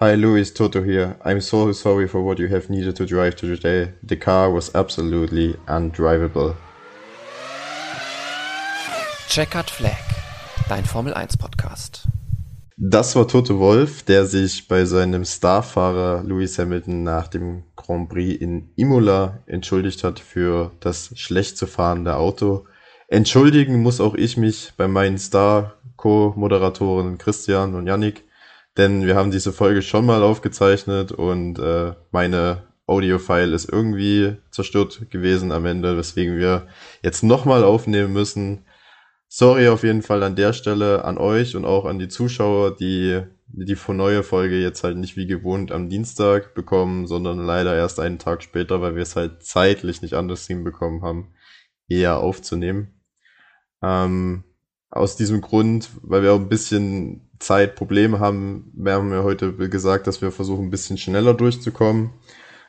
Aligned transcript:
Hi 0.00 0.16
Luis, 0.16 0.52
Toto 0.52 0.82
here. 0.82 1.14
I'm 1.24 1.40
so 1.40 1.70
sorry 1.70 2.08
for 2.08 2.20
what 2.20 2.40
you 2.40 2.48
have 2.48 2.68
needed 2.68 2.96
to 2.96 3.06
drive 3.06 3.36
to 3.36 3.46
today. 3.46 3.92
The 4.02 4.16
car 4.16 4.50
was 4.50 4.74
absolutely 4.74 5.54
undrivable. 5.68 6.56
Checkered 9.28 9.70
Flag, 9.70 10.02
dein 10.68 10.84
Formel 10.84 11.14
1 11.14 11.36
Podcast. 11.36 12.08
Das 12.76 13.14
war 13.14 13.28
Toto 13.28 13.60
Wolf, 13.60 14.02
der 14.02 14.26
sich 14.26 14.66
bei 14.66 14.84
seinem 14.84 15.24
Starfahrer 15.24 16.24
Lewis 16.24 16.58
Hamilton 16.58 17.04
nach 17.04 17.28
dem 17.28 17.62
Grand 17.76 18.08
Prix 18.08 18.42
in 18.42 18.70
Imola 18.74 19.44
entschuldigt 19.46 20.02
hat 20.02 20.18
für 20.18 20.72
das 20.80 21.12
schlecht 21.14 21.56
zu 21.56 21.68
fahrende 21.68 22.16
Auto. 22.16 22.66
Entschuldigen 23.06 23.80
muss 23.80 24.00
auch 24.00 24.16
ich 24.16 24.36
mich 24.36 24.72
bei 24.76 24.88
meinen 24.88 25.18
Star-Co-Moderatoren 25.18 27.16
Christian 27.16 27.76
und 27.76 27.86
Yannick 27.86 28.24
denn 28.76 29.06
wir 29.06 29.16
haben 29.16 29.30
diese 29.30 29.52
Folge 29.52 29.82
schon 29.82 30.06
mal 30.06 30.22
aufgezeichnet 30.22 31.12
und 31.12 31.58
äh, 31.58 31.92
meine 32.10 32.64
Audio-File 32.86 33.52
ist 33.52 33.70
irgendwie 33.70 34.36
zerstört 34.50 35.10
gewesen 35.10 35.52
am 35.52 35.64
Ende, 35.64 35.96
weswegen 35.96 36.36
wir 36.36 36.66
jetzt 37.02 37.22
nochmal 37.22 37.64
aufnehmen 37.64 38.12
müssen. 38.12 38.66
Sorry 39.28 39.68
auf 39.68 39.82
jeden 39.82 40.02
Fall 40.02 40.22
an 40.22 40.36
der 40.36 40.52
Stelle 40.52 41.04
an 41.04 41.18
euch 41.18 41.56
und 41.56 41.64
auch 41.64 41.86
an 41.86 41.98
die 41.98 42.08
Zuschauer, 42.08 42.76
die 42.76 43.22
die 43.56 43.76
neue 43.88 44.22
Folge 44.22 44.60
jetzt 44.60 44.82
halt 44.84 44.96
nicht 44.96 45.16
wie 45.16 45.26
gewohnt 45.26 45.70
am 45.70 45.88
Dienstag 45.88 46.54
bekommen, 46.54 47.06
sondern 47.06 47.38
leider 47.38 47.74
erst 47.74 48.00
einen 48.00 48.18
Tag 48.18 48.42
später, 48.42 48.80
weil 48.80 48.96
wir 48.96 49.02
es 49.02 49.16
halt 49.16 49.44
zeitlich 49.44 50.02
nicht 50.02 50.14
anders 50.14 50.46
hinbekommen 50.46 51.02
haben, 51.02 51.34
eher 51.88 52.18
aufzunehmen. 52.18 53.00
Ähm, 53.82 54.44
aus 54.90 55.16
diesem 55.16 55.40
Grund, 55.40 55.90
weil 56.02 56.22
wir 56.22 56.32
auch 56.32 56.40
ein 56.40 56.48
bisschen 56.48 57.30
Zeitprobleme 57.38 58.20
haben, 58.20 58.72
wir 58.74 58.92
haben 58.92 59.12
ja 59.12 59.22
heute 59.22 59.52
gesagt, 59.68 60.06
dass 60.06 60.22
wir 60.22 60.30
versuchen, 60.30 60.66
ein 60.66 60.70
bisschen 60.70 60.98
schneller 60.98 61.34
durchzukommen. 61.34 62.10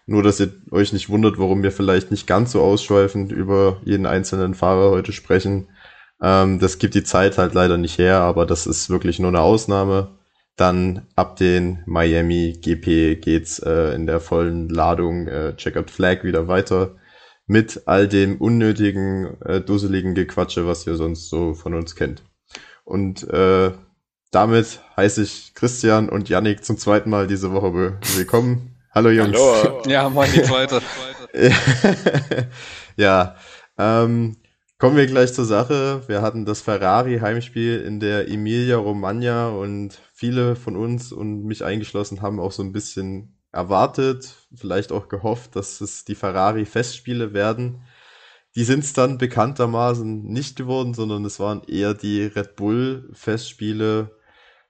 Nur, 0.08 0.22
dass 0.22 0.40
ihr 0.40 0.54
euch 0.72 0.94
nicht 0.94 1.10
wundert, 1.10 1.40
warum 1.40 1.64
wir 1.64 1.72
vielleicht 1.72 2.12
nicht 2.12 2.28
ganz 2.28 2.52
so 2.52 2.62
ausschweifend 2.62 3.32
über 3.32 3.82
jeden 3.86 4.06
einzelnen 4.06 4.54
Fahrer 4.54 4.92
heute 4.92 5.12
sprechen. 5.12 5.70
Ähm, 6.22 6.60
das 6.60 6.78
gibt 6.78 6.94
die 6.94 7.04
Zeit 7.04 7.38
halt 7.38 7.54
leider 7.54 7.78
nicht 7.78 7.98
her, 7.98 8.20
aber 8.20 8.46
das 8.46 8.68
ist 8.68 8.90
wirklich 8.90 9.20
nur 9.20 9.30
eine 9.30 9.42
Ausnahme. 9.42 10.20
Dann 10.56 11.08
ab 11.16 11.36
den 11.38 11.84
Miami 11.86 12.58
GP 12.62 13.22
geht's 13.22 13.60
äh, 13.60 13.94
in 13.96 14.06
der 14.06 14.20
vollen 14.20 14.70
Ladung 14.70 15.28
äh, 15.28 15.56
Checkered 15.56 15.92
Flag 15.92 16.24
wieder 16.24 16.48
weiter 16.48 16.96
mit 17.48 17.84
all 17.86 18.08
dem 18.08 18.38
unnötigen, 18.38 19.42
äh, 19.42 19.62
dusseligen 19.62 20.16
Gequatsche, 20.16 20.66
was 20.68 20.88
ihr 20.88 20.96
sonst 20.96 21.30
so 21.30 21.54
von 21.54 21.74
uns 21.74 21.96
kennt. 21.96 22.24
Und 22.84 23.28
äh, 23.30 23.72
damit 24.36 24.82
heiße 24.98 25.24
ich 25.24 25.54
Christian 25.56 26.10
und 26.10 26.28
Yannick 26.28 26.66
zum 26.66 26.78
zweiten 26.78 27.10
Mal 27.10 27.26
diese 27.26 27.54
Woche 27.54 27.98
willkommen. 28.18 28.76
Hallo 28.94 29.10
Jungs. 29.10 29.38
Hallo. 29.38 29.82
Ja, 29.88 30.10
moin 30.10 30.30
geht's 30.30 30.52
weiter. 30.52 30.82
ja, 32.98 33.38
ähm, 33.78 34.36
kommen 34.78 34.98
wir 34.98 35.08
gleich 35.08 35.34
zur 35.34 35.46
Sache. 35.46 36.02
Wir 36.08 36.22
hatten 36.22 36.44
das 36.44 36.60
Ferrari-Heimspiel 36.62 37.80
in 37.80 38.02
der 38.02 38.28
Emilia 38.28 38.76
Romagna 38.76 39.48
und 39.48 40.02
viele 40.14 40.58
von 40.58 40.76
uns 40.76 41.14
und 41.14 41.46
mich 41.46 41.64
eingeschlossen 41.64 42.22
haben 42.22 42.42
auch 42.42 42.52
so 42.52 42.62
ein 42.62 42.74
bisschen 42.74 43.38
erwartet, 43.54 44.36
vielleicht 44.54 44.92
auch 44.92 45.08
gehofft, 45.08 45.56
dass 45.56 45.80
es 45.80 46.04
die 46.04 46.16
Ferrari-Festspiele 46.16 47.34
werden. 47.34 47.84
Die 48.56 48.66
sind 48.66 48.84
es 48.84 48.92
dann 48.92 49.18
bekanntermaßen 49.18 50.24
nicht 50.24 50.58
geworden, 50.58 50.94
sondern 50.94 51.24
es 51.24 51.40
waren 51.40 51.62
eher 51.64 51.94
die 51.94 52.24
Red 52.24 52.58
Bull-Festspiele. 52.58 54.12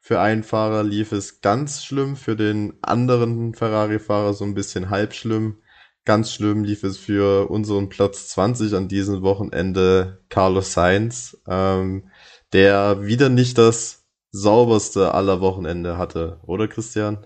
Für 0.08 0.20
einen 0.20 0.44
Fahrer 0.44 0.84
lief 0.84 1.12
es 1.14 1.42
ganz 1.42 1.84
schlimm, 1.84 2.16
für 2.16 2.36
den 2.36 2.78
anderen 2.84 3.56
Ferrari-Fahrer 3.56 4.36
so 4.36 4.46
ein 4.46 4.54
bisschen 4.54 4.92
halb 4.92 5.16
schlimm. 5.16 5.64
Ganz 6.06 6.32
schlimm 6.32 6.64
lief 6.64 6.84
es 6.84 7.00
für 7.00 7.50
unseren 7.50 7.90
Platz 7.90 8.28
20 8.28 8.76
an 8.76 8.88
diesem 8.88 9.24
Wochenende 9.24 10.24
Carlos 10.30 10.74
Sainz, 10.74 11.36
ähm, 11.48 12.12
der 12.54 13.04
wieder 13.08 13.30
nicht 13.30 13.58
das 13.58 14.06
sauberste 14.30 15.16
aller 15.16 15.42
Wochenende 15.42 15.98
hatte, 15.98 16.40
oder 16.44 16.68
Christian? 16.68 17.26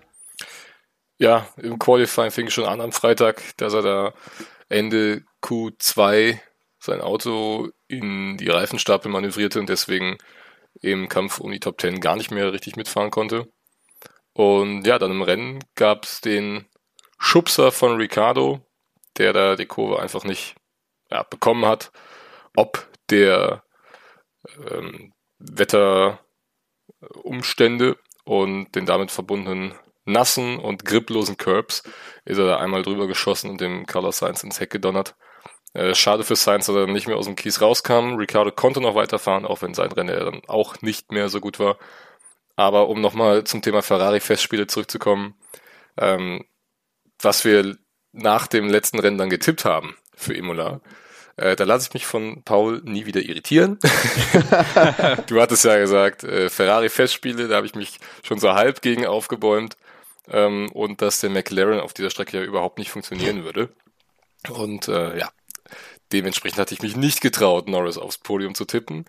Ja, 1.18 1.50
im 1.58 1.80
Qualifying 1.80 2.32
fing 2.32 2.50
schon 2.50 2.64
an 2.64 2.80
am 2.80 2.94
Freitag, 2.94 3.44
dass 3.58 3.74
er 3.74 3.82
da 3.82 4.14
Ende 4.70 5.24
Q2 5.44 6.40
sein 6.80 7.02
Auto 7.02 7.72
in 7.90 8.38
die 8.38 8.48
Reifenstapel 8.48 9.12
manövrierte 9.12 9.60
und 9.60 9.68
deswegen 9.68 10.18
im 10.82 11.10
Kampf 11.10 11.40
um 11.40 11.52
die 11.52 11.60
Top 11.60 11.82
10 11.82 12.00
gar 12.00 12.16
nicht 12.16 12.32
mehr 12.32 12.54
richtig 12.54 12.76
mitfahren 12.76 13.12
konnte. 13.12 13.52
Und 14.34 14.86
ja, 14.86 15.00
dann 15.00 15.12
im 15.12 15.22
Rennen 15.22 15.64
gab 15.76 16.06
es 16.06 16.22
den 16.22 16.66
Schubser 17.18 17.72
von 17.72 17.98
Ricardo, 17.98 18.62
der 19.18 19.34
da 19.34 19.56
die 19.56 19.66
Kurve 19.66 20.00
einfach 20.00 20.24
nicht 20.24 20.56
ja, 21.12 21.24
bekommen 21.24 21.66
hat. 21.66 21.92
Ob 22.56 22.88
der 23.10 23.64
ähm, 24.72 25.14
Wetterumstände 25.40 27.98
und 28.24 28.74
den 28.76 28.86
damit 28.86 29.12
verbundenen 29.12 29.74
nassen 30.06 30.60
und 30.60 30.86
griplosen 30.86 31.38
Curbs 31.38 31.84
ist 32.26 32.38
er 32.38 32.46
da 32.46 32.58
einmal 32.58 32.84
drüber 32.84 33.08
geschossen 33.08 33.50
und 33.50 33.62
dem 33.62 33.86
Carlos 33.86 34.18
Sainz 34.20 34.44
ins 34.44 34.60
Heck 34.60 34.72
gedonnert. 34.72 35.16
Äh, 35.74 35.94
schade 35.94 36.24
für 36.24 36.36
Sainz, 36.36 36.66
dass 36.66 36.76
er 36.76 36.88
nicht 36.88 37.08
mehr 37.08 37.18
aus 37.18 37.26
dem 37.26 37.36
Kies 37.36 37.62
rauskam. 37.62 38.16
Ricardo 38.16 38.52
konnte 38.52 38.82
noch 38.82 38.96
weiterfahren, 38.96 39.46
auch 39.46 39.62
wenn 39.62 39.74
sein 39.74 39.92
Rennen 39.92 40.20
dann 40.20 40.42
auch 40.48 40.82
nicht 40.82 41.12
mehr 41.12 41.30
so 41.30 41.40
gut 41.40 41.60
war. 41.60 41.78
Aber 42.56 42.90
um 42.90 43.02
nochmal 43.02 43.44
zum 43.44 43.62
Thema 43.62 43.82
Ferrari-Festspiele 43.82 44.68
zurückzukommen, 44.68 45.36
ähm, 45.98 46.46
was 47.22 47.46
wir 47.46 47.78
nach 48.12 48.48
dem 48.48 48.70
letzten 48.70 49.00
Rennen 49.00 49.18
dann 49.18 49.30
getippt 49.30 49.64
haben 49.64 49.96
für 50.16 50.34
Imola, 50.34 50.82
äh, 51.38 51.56
da 51.56 51.64
lasse 51.64 51.88
ich 51.88 51.94
mich 51.94 52.06
von 52.06 52.44
Paul 52.44 52.82
nie 52.84 53.06
wieder 53.06 53.22
irritieren. 53.22 53.80
du 55.28 55.40
hattest 55.40 55.64
ja 55.64 55.78
gesagt, 55.78 56.24
äh, 56.24 56.50
Ferrari-Festspiele, 56.50 57.48
da 57.48 57.58
habe 57.58 57.68
ich 57.68 57.76
mich 57.76 58.00
schon 58.24 58.40
so 58.40 58.54
halb 58.54 58.82
gegen 58.82 59.06
aufgebäumt 59.06 59.78
ähm, 60.30 60.70
und 60.74 61.02
dass 61.02 61.22
der 61.22 61.30
McLaren 61.30 61.80
auf 61.80 61.94
dieser 61.94 62.10
Strecke 62.10 62.38
ja 62.38 62.44
überhaupt 62.44 62.78
nicht 62.78 62.92
funktionieren 62.92 63.46
würde. 63.46 63.70
Und 64.50 64.90
äh, 64.90 65.18
ja, 65.18 65.30
dementsprechend 66.14 66.60
hatte 66.60 66.74
ich 66.74 66.82
mich 66.82 66.96
nicht 66.96 67.22
getraut, 67.22 67.68
Norris 67.68 67.98
aufs 67.98 68.18
Podium 68.18 68.56
zu 68.56 68.66
tippen. 68.66 69.06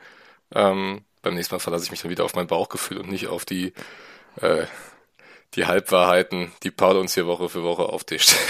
Ähm, 0.54 1.02
beim 1.22 1.34
nächsten 1.34 1.54
Mal 1.54 1.60
verlasse 1.60 1.84
ich 1.84 1.90
mich 1.90 2.02
dann 2.02 2.10
wieder 2.10 2.24
auf 2.24 2.34
mein 2.34 2.46
Bauchgefühl 2.46 2.98
und 2.98 3.10
nicht 3.10 3.28
auf 3.28 3.44
die, 3.44 3.72
äh, 4.40 4.66
die 5.54 5.66
Halbwahrheiten, 5.66 6.52
die 6.62 6.70
Paul 6.70 6.96
uns 6.96 7.14
hier 7.14 7.26
Woche 7.26 7.48
für 7.48 7.62
Woche 7.62 7.84
auftischt. 7.84 8.34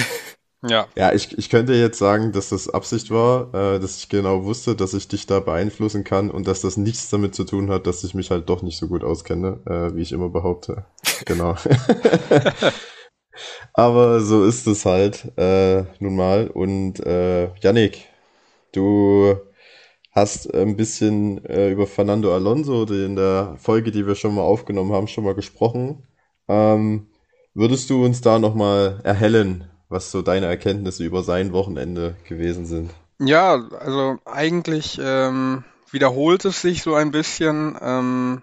Ja. 0.62 0.88
Ja, 0.94 1.12
ich, 1.12 1.38
ich 1.38 1.48
könnte 1.48 1.72
jetzt 1.72 1.98
sagen, 1.98 2.32
dass 2.32 2.50
das 2.50 2.68
Absicht 2.68 3.10
war, 3.10 3.48
äh, 3.54 3.80
dass 3.80 3.96
ich 3.96 4.10
genau 4.10 4.44
wusste, 4.44 4.76
dass 4.76 4.92
ich 4.92 5.08
dich 5.08 5.26
da 5.26 5.40
beeinflussen 5.40 6.04
kann 6.04 6.30
und 6.30 6.46
dass 6.46 6.60
das 6.60 6.76
nichts 6.76 7.08
damit 7.08 7.34
zu 7.34 7.44
tun 7.44 7.70
hat, 7.70 7.86
dass 7.86 8.04
ich 8.04 8.12
mich 8.12 8.30
halt 8.30 8.50
doch 8.50 8.60
nicht 8.60 8.78
so 8.78 8.86
gut 8.86 9.02
auskenne, 9.02 9.60
äh, 9.64 9.96
wie 9.96 10.02
ich 10.02 10.12
immer 10.12 10.28
behaupte. 10.28 10.84
genau. 11.24 11.56
Aber 13.72 14.20
so 14.20 14.44
ist 14.44 14.66
es 14.66 14.84
halt 14.84 15.32
äh, 15.38 15.84
nun 15.98 16.16
mal. 16.16 16.48
Und 16.48 17.00
äh, 17.00 17.48
Yannick, 17.62 18.09
du 18.72 19.36
hast 20.12 20.52
ein 20.52 20.76
bisschen 20.76 21.44
äh, 21.44 21.70
über 21.70 21.86
Fernando 21.86 22.34
Alonso 22.34 22.84
in 22.84 23.16
der 23.16 23.56
Folge, 23.58 23.90
die 23.90 24.06
wir 24.06 24.14
schon 24.14 24.34
mal 24.34 24.42
aufgenommen 24.42 24.92
haben, 24.92 25.08
schon 25.08 25.24
mal 25.24 25.34
gesprochen. 25.34 26.06
Ähm, 26.48 27.06
würdest 27.54 27.88
du 27.90 28.04
uns 28.04 28.20
da 28.20 28.38
nochmal 28.38 29.00
erhellen, 29.04 29.70
was 29.88 30.10
so 30.10 30.22
deine 30.22 30.46
Erkenntnisse 30.46 31.04
über 31.04 31.22
sein 31.22 31.52
Wochenende 31.52 32.16
gewesen 32.28 32.66
sind. 32.66 32.92
Ja, 33.18 33.54
also 33.78 34.18
eigentlich 34.24 34.98
ähm, 35.02 35.64
wiederholt 35.90 36.44
es 36.44 36.62
sich 36.62 36.82
so 36.82 36.94
ein 36.94 37.10
bisschen, 37.10 37.76
ähm, 37.80 38.42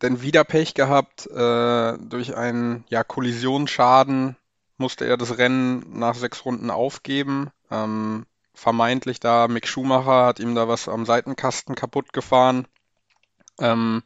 denn 0.00 0.22
wieder 0.22 0.44
Pech 0.44 0.74
gehabt. 0.74 1.26
Äh, 1.26 1.98
durch 1.98 2.36
einen 2.36 2.84
ja, 2.88 3.02
Kollisionsschaden 3.02 4.36
musste 4.76 5.06
er 5.06 5.16
das 5.16 5.38
Rennen 5.38 5.84
nach 5.98 6.14
sechs 6.14 6.44
Runden 6.44 6.70
aufgeben. 6.70 7.50
Ähm, 7.70 8.26
vermeintlich 8.54 9.20
da 9.20 9.48
Mick 9.48 9.66
Schumacher 9.66 10.26
hat 10.26 10.40
ihm 10.40 10.54
da 10.54 10.68
was 10.68 10.88
am 10.88 11.06
Seitenkasten 11.06 11.74
kaputt 11.74 12.12
gefahren. 12.12 12.66
Ähm, 13.58 14.02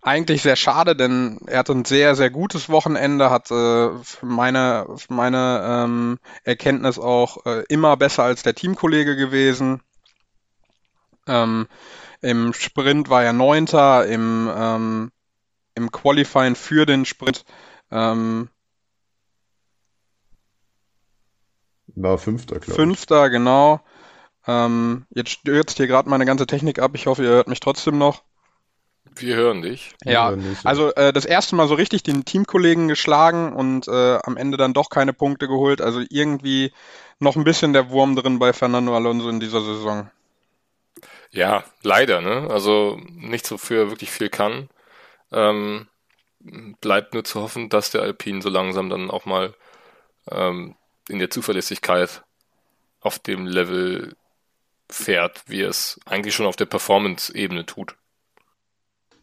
eigentlich 0.00 0.42
sehr 0.42 0.56
schade, 0.56 0.94
denn 0.94 1.40
er 1.46 1.58
hatte 1.58 1.72
ein 1.72 1.84
sehr, 1.84 2.14
sehr 2.14 2.30
gutes 2.30 2.68
Wochenende, 2.68 3.30
hat 3.30 3.50
äh, 3.50 3.90
meine, 4.22 4.86
meine 5.08 5.62
ähm, 5.64 6.18
Erkenntnis 6.44 6.98
auch 6.98 7.44
äh, 7.46 7.64
immer 7.68 7.96
besser 7.96 8.22
als 8.22 8.42
der 8.42 8.54
Teamkollege 8.54 9.16
gewesen. 9.16 9.82
Ähm, 11.26 11.66
Im 12.20 12.52
Sprint 12.52 13.10
war 13.10 13.24
er 13.24 13.32
Neunter, 13.32 14.06
im, 14.06 14.50
ähm, 14.54 15.10
im 15.74 15.90
Qualifying 15.90 16.54
für 16.54 16.86
den 16.86 17.04
Sprint 17.04 17.44
ähm, 17.90 18.48
war 22.02 22.18
Fünfter, 22.18 22.56
glaube 22.56 22.70
ich. 22.70 22.76
Fünfter, 22.76 23.30
genau. 23.30 23.80
Ähm, 24.46 25.06
jetzt 25.10 25.30
stürzt 25.30 25.76
hier 25.76 25.86
gerade 25.86 26.08
meine 26.08 26.24
ganze 26.24 26.46
Technik 26.46 26.78
ab. 26.78 26.92
Ich 26.94 27.06
hoffe, 27.06 27.22
ihr 27.22 27.30
hört 27.30 27.48
mich 27.48 27.60
trotzdem 27.60 27.98
noch. 27.98 28.22
Wir 29.14 29.36
hören 29.36 29.62
dich. 29.62 29.94
Ja, 30.04 30.30
hören 30.30 30.42
dich, 30.42 30.62
ja. 30.62 30.70
also 30.70 30.94
äh, 30.94 31.12
das 31.12 31.24
erste 31.24 31.56
Mal 31.56 31.68
so 31.68 31.74
richtig 31.74 32.02
den 32.02 32.24
Teamkollegen 32.24 32.88
geschlagen 32.88 33.52
und 33.52 33.88
äh, 33.88 34.18
am 34.22 34.36
Ende 34.36 34.56
dann 34.56 34.74
doch 34.74 34.90
keine 34.90 35.12
Punkte 35.12 35.48
geholt. 35.48 35.80
Also 35.80 36.02
irgendwie 36.08 36.72
noch 37.18 37.36
ein 37.36 37.44
bisschen 37.44 37.72
der 37.72 37.90
Wurm 37.90 38.16
drin 38.16 38.38
bei 38.38 38.52
Fernando 38.52 38.94
Alonso 38.94 39.28
in 39.28 39.40
dieser 39.40 39.60
Saison. 39.60 40.10
Ja, 41.30 41.64
leider, 41.82 42.20
ne? 42.20 42.48
Also 42.50 42.98
nichts, 43.10 43.50
wofür 43.50 43.84
er 43.84 43.90
wirklich 43.90 44.10
viel 44.10 44.30
kann. 44.30 44.68
Ähm, 45.30 45.88
bleibt 46.80 47.12
nur 47.12 47.24
zu 47.24 47.42
hoffen, 47.42 47.68
dass 47.68 47.90
der 47.90 48.02
Alpine 48.02 48.40
so 48.40 48.48
langsam 48.48 48.88
dann 48.88 49.10
auch 49.10 49.26
mal 49.26 49.54
ähm, 50.30 50.74
in 51.10 51.18
der 51.18 51.30
Zuverlässigkeit 51.30 52.22
auf 53.00 53.18
dem 53.18 53.46
Level 53.46 54.16
fährt, 54.90 55.42
wie 55.46 55.62
es 55.62 56.00
eigentlich 56.06 56.34
schon 56.34 56.46
auf 56.46 56.56
der 56.56 56.66
Performance-Ebene 56.66 57.66
tut. 57.66 57.94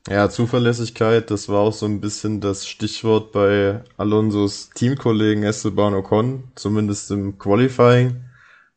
Ja, 0.07 0.29
Zuverlässigkeit, 0.29 1.31
das 1.31 1.49
war 1.49 1.61
auch 1.61 1.73
so 1.73 1.87
ein 1.87 1.99
bisschen 1.99 2.39
das 2.39 2.67
Stichwort 2.67 3.31
bei 3.31 3.83
Alonsos 3.97 4.69
Teamkollegen 4.69 5.43
Esteban 5.43 5.95
Ocon, 5.95 6.51
zumindest 6.53 7.09
im 7.09 7.39
Qualifying. 7.39 8.23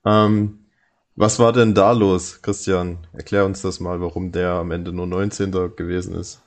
Ähm, 0.07 0.65
was 1.17 1.39
war 1.39 1.53
denn 1.53 1.75
da 1.75 1.93
los, 1.93 2.41
Christian? 2.41 3.07
Erklär 3.13 3.45
uns 3.45 3.61
das 3.61 3.79
mal, 3.79 4.01
warum 4.01 4.33
der 4.33 4.53
am 4.53 4.71
Ende 4.71 4.93
nur 4.93 5.07
19. 5.07 5.53
gewesen 5.77 6.15
ist. 6.15 6.41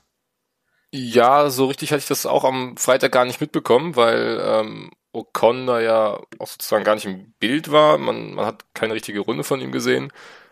Ja, 0.93 1.49
so 1.49 1.65
richtig 1.65 1.91
hatte 1.91 1.99
ich 1.99 2.07
das 2.07 2.25
auch 2.25 2.43
am 2.43 2.75
Freitag 2.75 3.11
gar 3.11 3.25
nicht 3.25 3.39
mitbekommen, 3.39 3.95
weil 3.95 4.41
ähm, 4.43 4.91
Ocon 5.13 5.67
da 5.67 5.81
ja 5.81 6.21
auch 6.39 6.47
sozusagen 6.47 6.83
gar 6.83 6.95
nicht 6.95 7.05
im 7.05 7.33
Bild 7.39 7.71
war. 7.71 7.97
Man, 7.97 8.33
man 8.33 8.45
hat 8.45 8.65
keine 8.73 8.93
richtige 8.93 9.19
Runde 9.19 9.43
von 9.43 9.61
ihm 9.61 9.71
gesehen. 9.71 10.11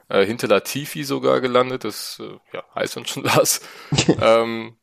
Äh, 0.10 0.26
hinter 0.26 0.48
Latifi 0.48 1.04
sogar 1.04 1.40
gelandet, 1.40 1.84
das 1.84 2.20
äh, 2.20 2.40
ja, 2.54 2.64
heißt 2.76 2.98
dann 2.98 3.06
schon 3.06 3.24
was. 3.36 3.62
ähm, 4.22 4.76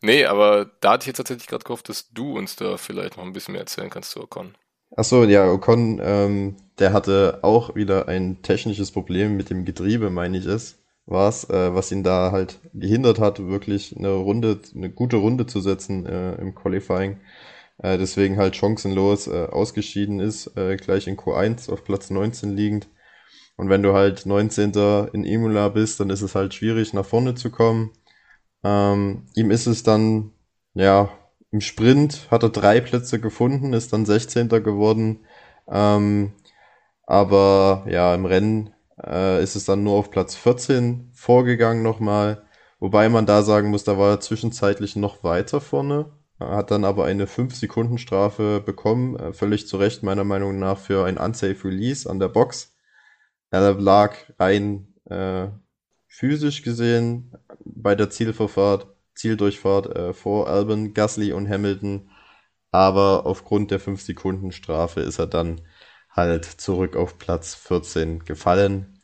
nee, 0.00 0.24
aber 0.24 0.70
da 0.80 0.92
hatte 0.92 1.02
ich 1.02 1.08
jetzt 1.08 1.18
tatsächlich 1.18 1.48
gerade 1.48 1.64
gehofft, 1.64 1.88
dass 1.88 2.10
du 2.10 2.36
uns 2.36 2.56
da 2.56 2.76
vielleicht 2.76 3.16
noch 3.16 3.24
ein 3.24 3.32
bisschen 3.32 3.52
mehr 3.52 3.62
erzählen 3.62 3.90
kannst 3.90 4.12
zu 4.12 4.22
Ocon. 4.22 4.56
Achso, 4.96 5.22
ja, 5.24 5.48
Ocon, 5.50 6.00
ähm, 6.02 6.56
der 6.78 6.92
hatte 6.92 7.40
auch 7.42 7.76
wieder 7.76 8.08
ein 8.08 8.42
technisches 8.42 8.90
Problem 8.90 9.36
mit 9.36 9.50
dem 9.50 9.64
Getriebe, 9.64 10.10
meine 10.10 10.38
ich 10.38 10.46
es, 10.46 10.78
war's, 11.06 11.48
äh, 11.48 11.74
was 11.74 11.92
ihn 11.92 12.02
da 12.02 12.32
halt 12.32 12.58
gehindert 12.74 13.20
hat, 13.20 13.46
wirklich 13.46 13.96
eine 13.96 14.10
Runde, 14.10 14.60
eine 14.74 14.90
gute 14.90 15.18
Runde 15.18 15.46
zu 15.46 15.60
setzen 15.60 16.06
äh, 16.06 16.34
im 16.36 16.54
Qualifying. 16.54 17.20
Äh, 17.82 17.98
deswegen 17.98 18.36
halt 18.36 18.56
chancenlos 18.56 19.26
äh, 19.26 19.46
ausgeschieden 19.46 20.20
ist, 20.20 20.56
äh, 20.56 20.76
gleich 20.76 21.06
in 21.06 21.16
Q1 21.16 21.70
auf 21.70 21.84
Platz 21.84 22.10
19 22.10 22.56
liegend. 22.56 22.88
Und 23.56 23.68
wenn 23.68 23.82
du 23.82 23.94
halt 23.94 24.26
19. 24.26 24.72
in 25.12 25.24
Imola 25.24 25.68
bist, 25.68 26.00
dann 26.00 26.10
ist 26.10 26.22
es 26.22 26.34
halt 26.34 26.54
schwierig, 26.54 26.92
nach 26.94 27.04
vorne 27.04 27.34
zu 27.34 27.50
kommen. 27.50 27.92
Ähm, 28.64 29.26
ihm 29.34 29.50
ist 29.50 29.66
es 29.66 29.82
dann, 29.82 30.32
ja, 30.74 31.10
im 31.50 31.60
Sprint 31.60 32.28
hat 32.30 32.42
er 32.42 32.50
drei 32.50 32.80
Plätze 32.80 33.20
gefunden, 33.20 33.72
ist 33.72 33.92
dann 33.92 34.06
16. 34.06 34.48
geworden. 34.48 35.20
Ähm, 35.68 36.32
aber 37.06 37.86
ja, 37.88 38.14
im 38.14 38.24
Rennen 38.26 38.70
äh, 39.04 39.42
ist 39.42 39.56
es 39.56 39.64
dann 39.64 39.82
nur 39.84 39.94
auf 39.96 40.10
Platz 40.10 40.36
14 40.36 41.10
vorgegangen 41.14 41.82
nochmal. 41.82 42.44
Wobei 42.78 43.08
man 43.08 43.26
da 43.26 43.42
sagen 43.42 43.70
muss, 43.70 43.84
da 43.84 43.98
war 43.98 44.10
er 44.10 44.20
zwischenzeitlich 44.20 44.96
noch 44.96 45.24
weiter 45.24 45.60
vorne. 45.60 46.06
Hat 46.40 46.70
dann 46.70 46.84
aber 46.84 47.04
eine 47.04 47.26
5-Sekunden-Strafe 47.26 48.62
bekommen, 48.64 49.16
äh, 49.16 49.32
völlig 49.32 49.68
zu 49.68 49.76
Recht 49.76 50.02
meiner 50.02 50.24
Meinung 50.24 50.58
nach 50.58 50.78
für 50.78 51.04
ein 51.04 51.18
Unsafe 51.18 51.64
Release 51.64 52.08
an 52.08 52.18
der 52.18 52.28
Box. 52.28 52.74
Er 53.50 53.74
lag 53.74 54.16
rein 54.38 54.94
äh, 55.04 55.48
physisch 56.08 56.62
gesehen 56.62 57.32
bei 57.64 57.94
der 57.94 58.10
Zielverfahrt, 58.10 58.86
Zieldurchfahrt 59.14 59.94
äh, 59.96 60.12
vor 60.14 60.48
Albon, 60.48 60.94
Gasly 60.94 61.32
und 61.32 61.48
Hamilton. 61.48 62.10
Aber 62.72 63.26
aufgrund 63.26 63.70
der 63.70 63.80
5-Sekunden-Strafe 63.80 65.00
ist 65.00 65.18
er 65.18 65.26
dann 65.26 65.60
halt 66.10 66.44
zurück 66.44 66.96
auf 66.96 67.18
Platz 67.18 67.54
14 67.54 68.24
gefallen. 68.24 69.00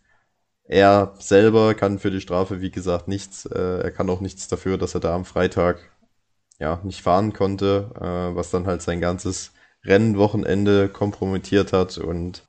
Er 0.65 1.15
selber 1.19 1.75
kann 1.75 1.99
für 1.99 2.11
die 2.11 2.21
Strafe, 2.21 2.61
wie 2.61 2.71
gesagt, 2.71 3.09
nichts. 3.09 3.47
Äh, 3.47 3.83
er 3.83 3.91
kann 3.93 4.11
auch 4.11 4.21
nichts 4.21 4.49
dafür, 4.49 4.79
dass 4.79 4.95
er 4.95 5.01
da 5.01 5.15
am 5.15 5.25
Freitag 5.25 5.91
ja 6.59 6.81
nicht 6.85 7.03
fahren 7.03 7.33
konnte, 7.33 7.91
äh, 7.97 8.37
was 8.37 8.51
dann 8.51 8.67
halt 8.67 8.83
sein 8.83 9.01
ganzes 9.01 9.53
Rennwochenende 9.85 10.89
kompromittiert 10.89 11.73
hat 11.73 11.99
und 11.99 12.43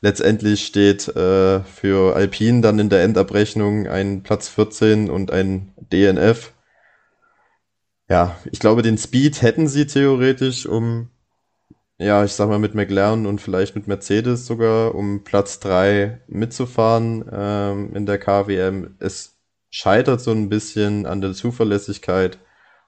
letztendlich 0.00 0.66
steht 0.66 1.08
äh, 1.08 1.60
für 1.60 2.14
Alpine 2.14 2.60
dann 2.60 2.78
in 2.78 2.90
der 2.90 3.02
Endabrechnung 3.02 3.86
ein 3.86 4.22
Platz 4.22 4.48
14 4.48 5.08
und 5.08 5.30
ein 5.30 5.72
DNF. 5.92 6.52
Ja, 8.08 8.36
ich 8.52 8.60
glaube, 8.60 8.82
den 8.82 8.98
Speed 8.98 9.40
hätten 9.40 9.66
sie 9.66 9.86
theoretisch, 9.86 10.66
um, 10.66 11.08
ja, 11.98 12.22
ich 12.22 12.32
sag 12.32 12.48
mal, 12.50 12.58
mit 12.58 12.74
McLaren 12.74 13.24
und 13.26 13.40
vielleicht 13.40 13.76
mit 13.76 13.86
Mercedes 13.88 14.46
sogar, 14.46 14.94
um 14.94 15.24
Platz 15.24 15.58
3 15.60 16.20
mitzufahren 16.28 17.24
ähm, 17.32 17.94
in 17.94 18.04
der 18.04 18.18
KWM. 18.18 18.96
Es 18.98 19.38
scheitert 19.70 20.20
so 20.20 20.32
ein 20.32 20.50
bisschen 20.50 21.06
an 21.06 21.22
der 21.22 21.32
Zuverlässigkeit 21.32 22.38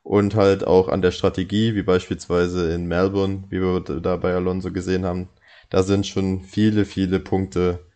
und 0.06 0.34
halt 0.34 0.66
auch 0.66 0.88
an 0.88 1.02
der 1.02 1.10
Strategie, 1.10 1.74
wie 1.74 1.82
beispielsweise 1.82 2.72
in 2.72 2.86
Melbourne, 2.86 3.44
wie 3.50 3.60
wir 3.60 3.80
da 3.80 4.16
bei 4.16 4.34
Alonso 4.34 4.72
gesehen 4.72 5.04
haben 5.04 5.28
da 5.70 5.82
sind 5.82 6.06
schon 6.06 6.40
viele, 6.40 6.84
viele 6.84 7.20
Punkte 7.20 7.86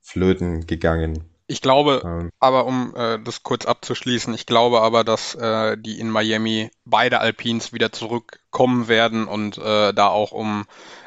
flöten 0.00 0.66
gegangen. 0.66 1.24
Ich 1.46 1.60
glaube, 1.60 2.02
ähm. 2.04 2.30
aber 2.38 2.64
um 2.64 2.94
äh, 2.94 3.18
das 3.22 3.42
kurz 3.42 3.66
abzuschließen, 3.66 4.32
ich 4.34 4.46
glaube 4.46 4.82
aber, 4.82 5.02
dass 5.02 5.34
äh, 5.34 5.76
die 5.76 5.98
in 5.98 6.08
Miami 6.08 6.70
beide 6.84 7.18
Alpines 7.18 7.72
wieder 7.72 7.90
zurückkommen 7.90 8.86
werden 8.86 9.26
und 9.26 9.58
äh, 9.58 9.92
da 9.92 10.08
auch 10.08 10.30
um 10.30 10.66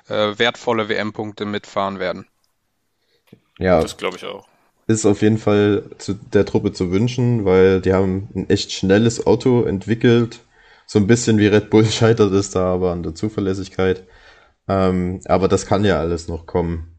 äh, 0.10 0.38
wertvolle 0.38 0.90
WM-Punkte 0.90 1.46
mitfahren 1.46 1.98
werden. 2.00 2.28
Ja, 3.58 3.80
das 3.80 3.96
glaube 3.96 4.18
ich 4.18 4.26
auch. 4.26 4.48
Ist 4.88 5.06
auf 5.06 5.22
jeden 5.22 5.38
Fall 5.38 5.84
zu 5.98 6.14
der 6.14 6.46
Truppe 6.46 6.74
zu 6.74 6.92
wünschen, 6.92 7.46
weil 7.46 7.80
die 7.82 7.94
haben 7.94 8.30
ein 8.36 8.50
echt 8.50 8.72
schnelles 8.72 9.26
Auto 9.26 9.64
entwickelt. 9.64 10.42
So 10.86 11.00
ein 11.00 11.08
bisschen 11.08 11.38
wie 11.38 11.48
Red 11.48 11.70
Bull 11.70 11.86
scheitert 11.90 12.34
es 12.34 12.50
da 12.50 12.74
aber 12.74 12.92
an 12.92 13.04
der 13.04 13.16
Zuverlässigkeit. 13.16 14.04
Ähm, 14.68 15.22
aber 15.26 15.48
das 15.48 15.66
kann 15.66 15.86
ja 15.86 16.00
alles 16.00 16.28
noch 16.28 16.46
kommen. 16.46 16.94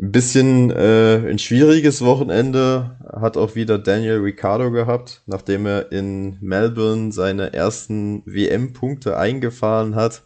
Ein 0.00 0.12
bisschen 0.12 0.70
äh, 0.70 1.28
ein 1.28 1.40
schwieriges 1.40 2.02
Wochenende 2.02 2.96
hat 3.20 3.36
auch 3.36 3.56
wieder 3.56 3.78
Daniel 3.78 4.18
Ricciardo 4.18 4.70
gehabt, 4.70 5.22
nachdem 5.26 5.66
er 5.66 5.90
in 5.90 6.38
Melbourne 6.40 7.10
seine 7.10 7.52
ersten 7.52 8.22
WM-Punkte 8.24 9.16
eingefahren 9.16 9.96
hat, 9.96 10.22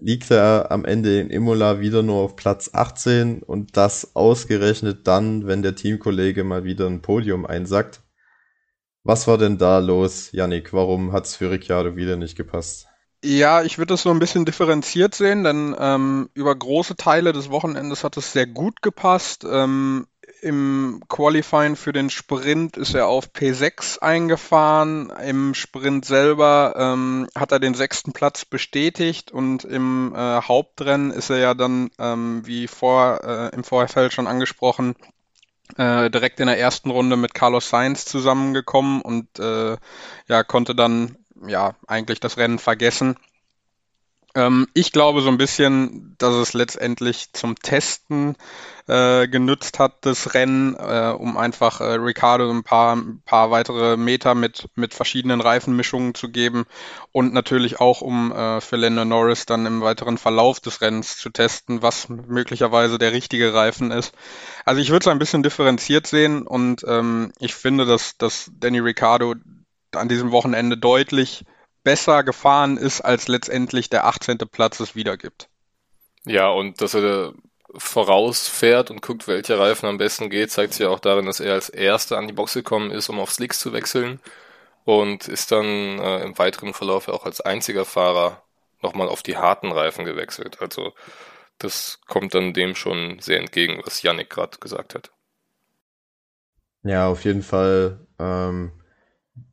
liegt 0.00 0.30
er 0.30 0.70
am 0.70 0.84
Ende 0.84 1.20
in 1.20 1.30
Imola 1.30 1.80
wieder 1.80 2.02
nur 2.02 2.16
auf 2.16 2.36
Platz 2.36 2.70
18 2.72 3.42
und 3.42 3.76
das 3.76 4.16
ausgerechnet 4.16 5.06
dann, 5.06 5.46
wenn 5.46 5.62
der 5.62 5.74
Teamkollege 5.74 6.42
mal 6.42 6.64
wieder 6.64 6.86
ein 6.86 7.02
Podium 7.02 7.46
einsackt. 7.46 8.02
Was 9.04 9.26
war 9.26 9.38
denn 9.38 9.58
da 9.58 9.78
los, 9.78 10.32
Yannick? 10.32 10.72
Warum 10.72 11.12
hat's 11.12 11.36
für 11.36 11.50
Ricciardo 11.50 11.96
wieder 11.96 12.16
nicht 12.16 12.36
gepasst? 12.36 12.86
Ja, 13.22 13.62
ich 13.62 13.76
würde 13.76 13.92
das 13.92 14.02
so 14.02 14.10
ein 14.10 14.18
bisschen 14.18 14.46
differenziert 14.46 15.14
sehen, 15.14 15.44
denn 15.44 15.76
ähm, 15.78 16.30
über 16.32 16.54
große 16.54 16.96
Teile 16.96 17.32
des 17.32 17.50
Wochenendes 17.50 18.02
hat 18.02 18.16
es 18.16 18.32
sehr 18.32 18.46
gut 18.46 18.80
gepasst. 18.80 19.44
Ähm, 19.44 20.06
Im 20.42 21.02
Qualifying 21.08 21.76
für 21.76 21.92
den 21.92 22.08
Sprint 22.08 22.76
ist 22.76 22.94
er 22.94 23.08
auf 23.08 23.30
P6 23.32 23.98
eingefahren. 23.98 25.10
Im 25.24 25.54
Sprint 25.54 26.04
selber 26.04 26.74
ähm, 26.76 27.28
hat 27.34 27.52
er 27.52 27.60
den 27.60 27.74
sechsten 27.74 28.12
Platz 28.12 28.44
bestätigt 28.44 29.32
und 29.32 29.64
im 29.64 30.14
äh, 30.14 30.40
Hauptrennen 30.40 31.10
ist 31.10 31.30
er 31.30 31.38
ja 31.38 31.54
dann, 31.54 31.90
ähm, 31.98 32.46
wie 32.46 32.68
vor, 32.68 33.20
äh, 33.22 33.54
im 33.54 33.64
Vorfeld 33.64 34.12
schon 34.12 34.26
angesprochen, 34.26 34.94
äh, 35.76 36.10
direkt 36.10 36.40
in 36.40 36.46
der 36.46 36.58
ersten 36.58 36.90
Runde 36.90 37.16
mit 37.16 37.34
Carlos 37.34 37.68
Sainz 37.68 38.06
zusammengekommen 38.06 39.02
und 39.02 39.38
äh, 39.38 39.76
ja, 40.26 40.42
konnte 40.42 40.74
dann 40.74 41.16
ja, 41.46 41.74
eigentlich 41.86 42.20
das 42.20 42.36
Rennen 42.36 42.58
vergessen. 42.58 43.16
Ähm, 44.34 44.68
ich 44.74 44.92
glaube 44.92 45.22
so 45.22 45.28
ein 45.28 45.38
bisschen, 45.38 46.14
dass 46.18 46.34
es 46.34 46.52
letztendlich 46.52 47.32
zum 47.32 47.56
Testen 47.56 48.36
äh, 48.86 49.26
genützt 49.28 49.78
hat, 49.78 50.04
das 50.04 50.34
Rennen, 50.34 50.76
äh, 50.76 51.14
um 51.16 51.36
einfach 51.36 51.80
äh, 51.80 51.94
Ricardo 51.94 52.48
ein 52.50 52.62
paar, 52.62 52.96
ein 52.96 53.22
paar 53.24 53.50
weitere 53.50 53.96
Meter 53.96 54.34
mit, 54.34 54.68
mit 54.74 54.94
verschiedenen 54.94 55.40
Reifenmischungen 55.40 56.14
zu 56.14 56.28
geben 56.28 56.66
und 57.12 57.32
natürlich 57.32 57.80
auch, 57.80 58.00
um 58.00 58.32
äh, 58.32 58.60
für 58.60 58.76
Lando 58.76 59.04
Norris 59.04 59.46
dann 59.46 59.66
im 59.66 59.80
weiteren 59.80 60.18
Verlauf 60.18 60.60
des 60.60 60.80
Rennens 60.80 61.18
zu 61.18 61.30
testen, 61.30 61.82
was 61.82 62.08
möglicherweise 62.08 62.98
der 62.98 63.12
richtige 63.12 63.52
Reifen 63.52 63.90
ist. 63.90 64.12
Also 64.64 64.80
ich 64.80 64.90
würde 64.90 65.04
es 65.04 65.08
ein 65.08 65.18
bisschen 65.18 65.42
differenziert 65.42 66.06
sehen 66.06 66.46
und 66.46 66.84
ähm, 66.86 67.32
ich 67.40 67.54
finde, 67.54 67.84
dass, 67.84 68.16
dass 68.16 68.50
Danny 68.58 68.78
Ricciardo 68.78 69.34
an 69.92 70.08
diesem 70.08 70.30
Wochenende 70.30 70.76
deutlich 70.76 71.44
besser 71.82 72.24
gefahren 72.24 72.76
ist, 72.76 73.00
als 73.00 73.28
letztendlich 73.28 73.90
der 73.90 74.06
18. 74.06 74.38
Platz 74.50 74.80
es 74.80 74.94
wiedergibt. 74.94 75.48
Ja, 76.24 76.48
und 76.48 76.80
dass 76.80 76.94
er 76.94 77.32
vorausfährt 77.74 78.90
und 78.90 79.02
guckt, 79.02 79.28
welcher 79.28 79.58
Reifen 79.58 79.86
am 79.86 79.98
besten 79.98 80.28
geht, 80.28 80.50
zeigt 80.50 80.74
sich 80.74 80.82
ja 80.82 80.88
auch 80.88 80.98
darin, 81.00 81.26
dass 81.26 81.40
er 81.40 81.54
als 81.54 81.68
Erster 81.68 82.18
an 82.18 82.26
die 82.26 82.34
Box 82.34 82.54
gekommen 82.54 82.90
ist, 82.90 83.08
um 83.08 83.20
auf 83.20 83.30
Slicks 83.32 83.60
zu 83.60 83.72
wechseln. 83.72 84.20
und 84.84 85.28
ist 85.28 85.52
dann 85.52 85.66
äh, 85.66 86.22
im 86.22 86.38
weiteren 86.38 86.74
Verlauf 86.74 87.08
auch 87.08 87.26
als 87.26 87.40
einziger 87.40 87.84
Fahrer 87.84 88.42
nochmal 88.82 89.08
auf 89.08 89.22
die 89.22 89.36
harten 89.36 89.72
Reifen 89.72 90.04
gewechselt. 90.04 90.60
Also 90.60 90.94
das 91.58 92.00
kommt 92.06 92.34
dann 92.34 92.54
dem 92.54 92.74
schon 92.74 93.18
sehr 93.20 93.38
entgegen, 93.38 93.82
was 93.84 94.02
Yannick 94.02 94.30
gerade 94.30 94.58
gesagt 94.58 94.94
hat. 94.94 95.12
Ja, 96.82 97.08
auf 97.08 97.24
jeden 97.24 97.42
Fall 97.42 98.06
ähm, 98.18 98.72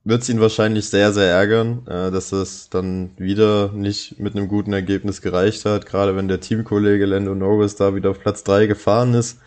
wird 0.03 0.21
es 0.21 0.29
ihn 0.29 0.39
wahrscheinlich 0.39 0.89
sehr, 0.89 1.13
sehr 1.13 1.31
ärgern, 1.31 1.85
äh, 1.87 2.11
dass 2.11 2.31
es 2.31 2.69
dann 2.69 3.11
wieder 3.17 3.71
nicht 3.73 4.19
mit 4.19 4.35
einem 4.35 4.47
guten 4.47 4.73
Ergebnis 4.73 5.21
gereicht 5.21 5.65
hat, 5.65 5.85
gerade 5.85 6.15
wenn 6.15 6.27
der 6.27 6.39
Teamkollege 6.39 7.05
Lando 7.05 7.35
Norris 7.35 7.75
da 7.75 7.95
wieder 7.95 8.11
auf 8.11 8.19
Platz 8.19 8.43
3 8.43 8.67
gefahren 8.67 9.13
ist. 9.13 9.39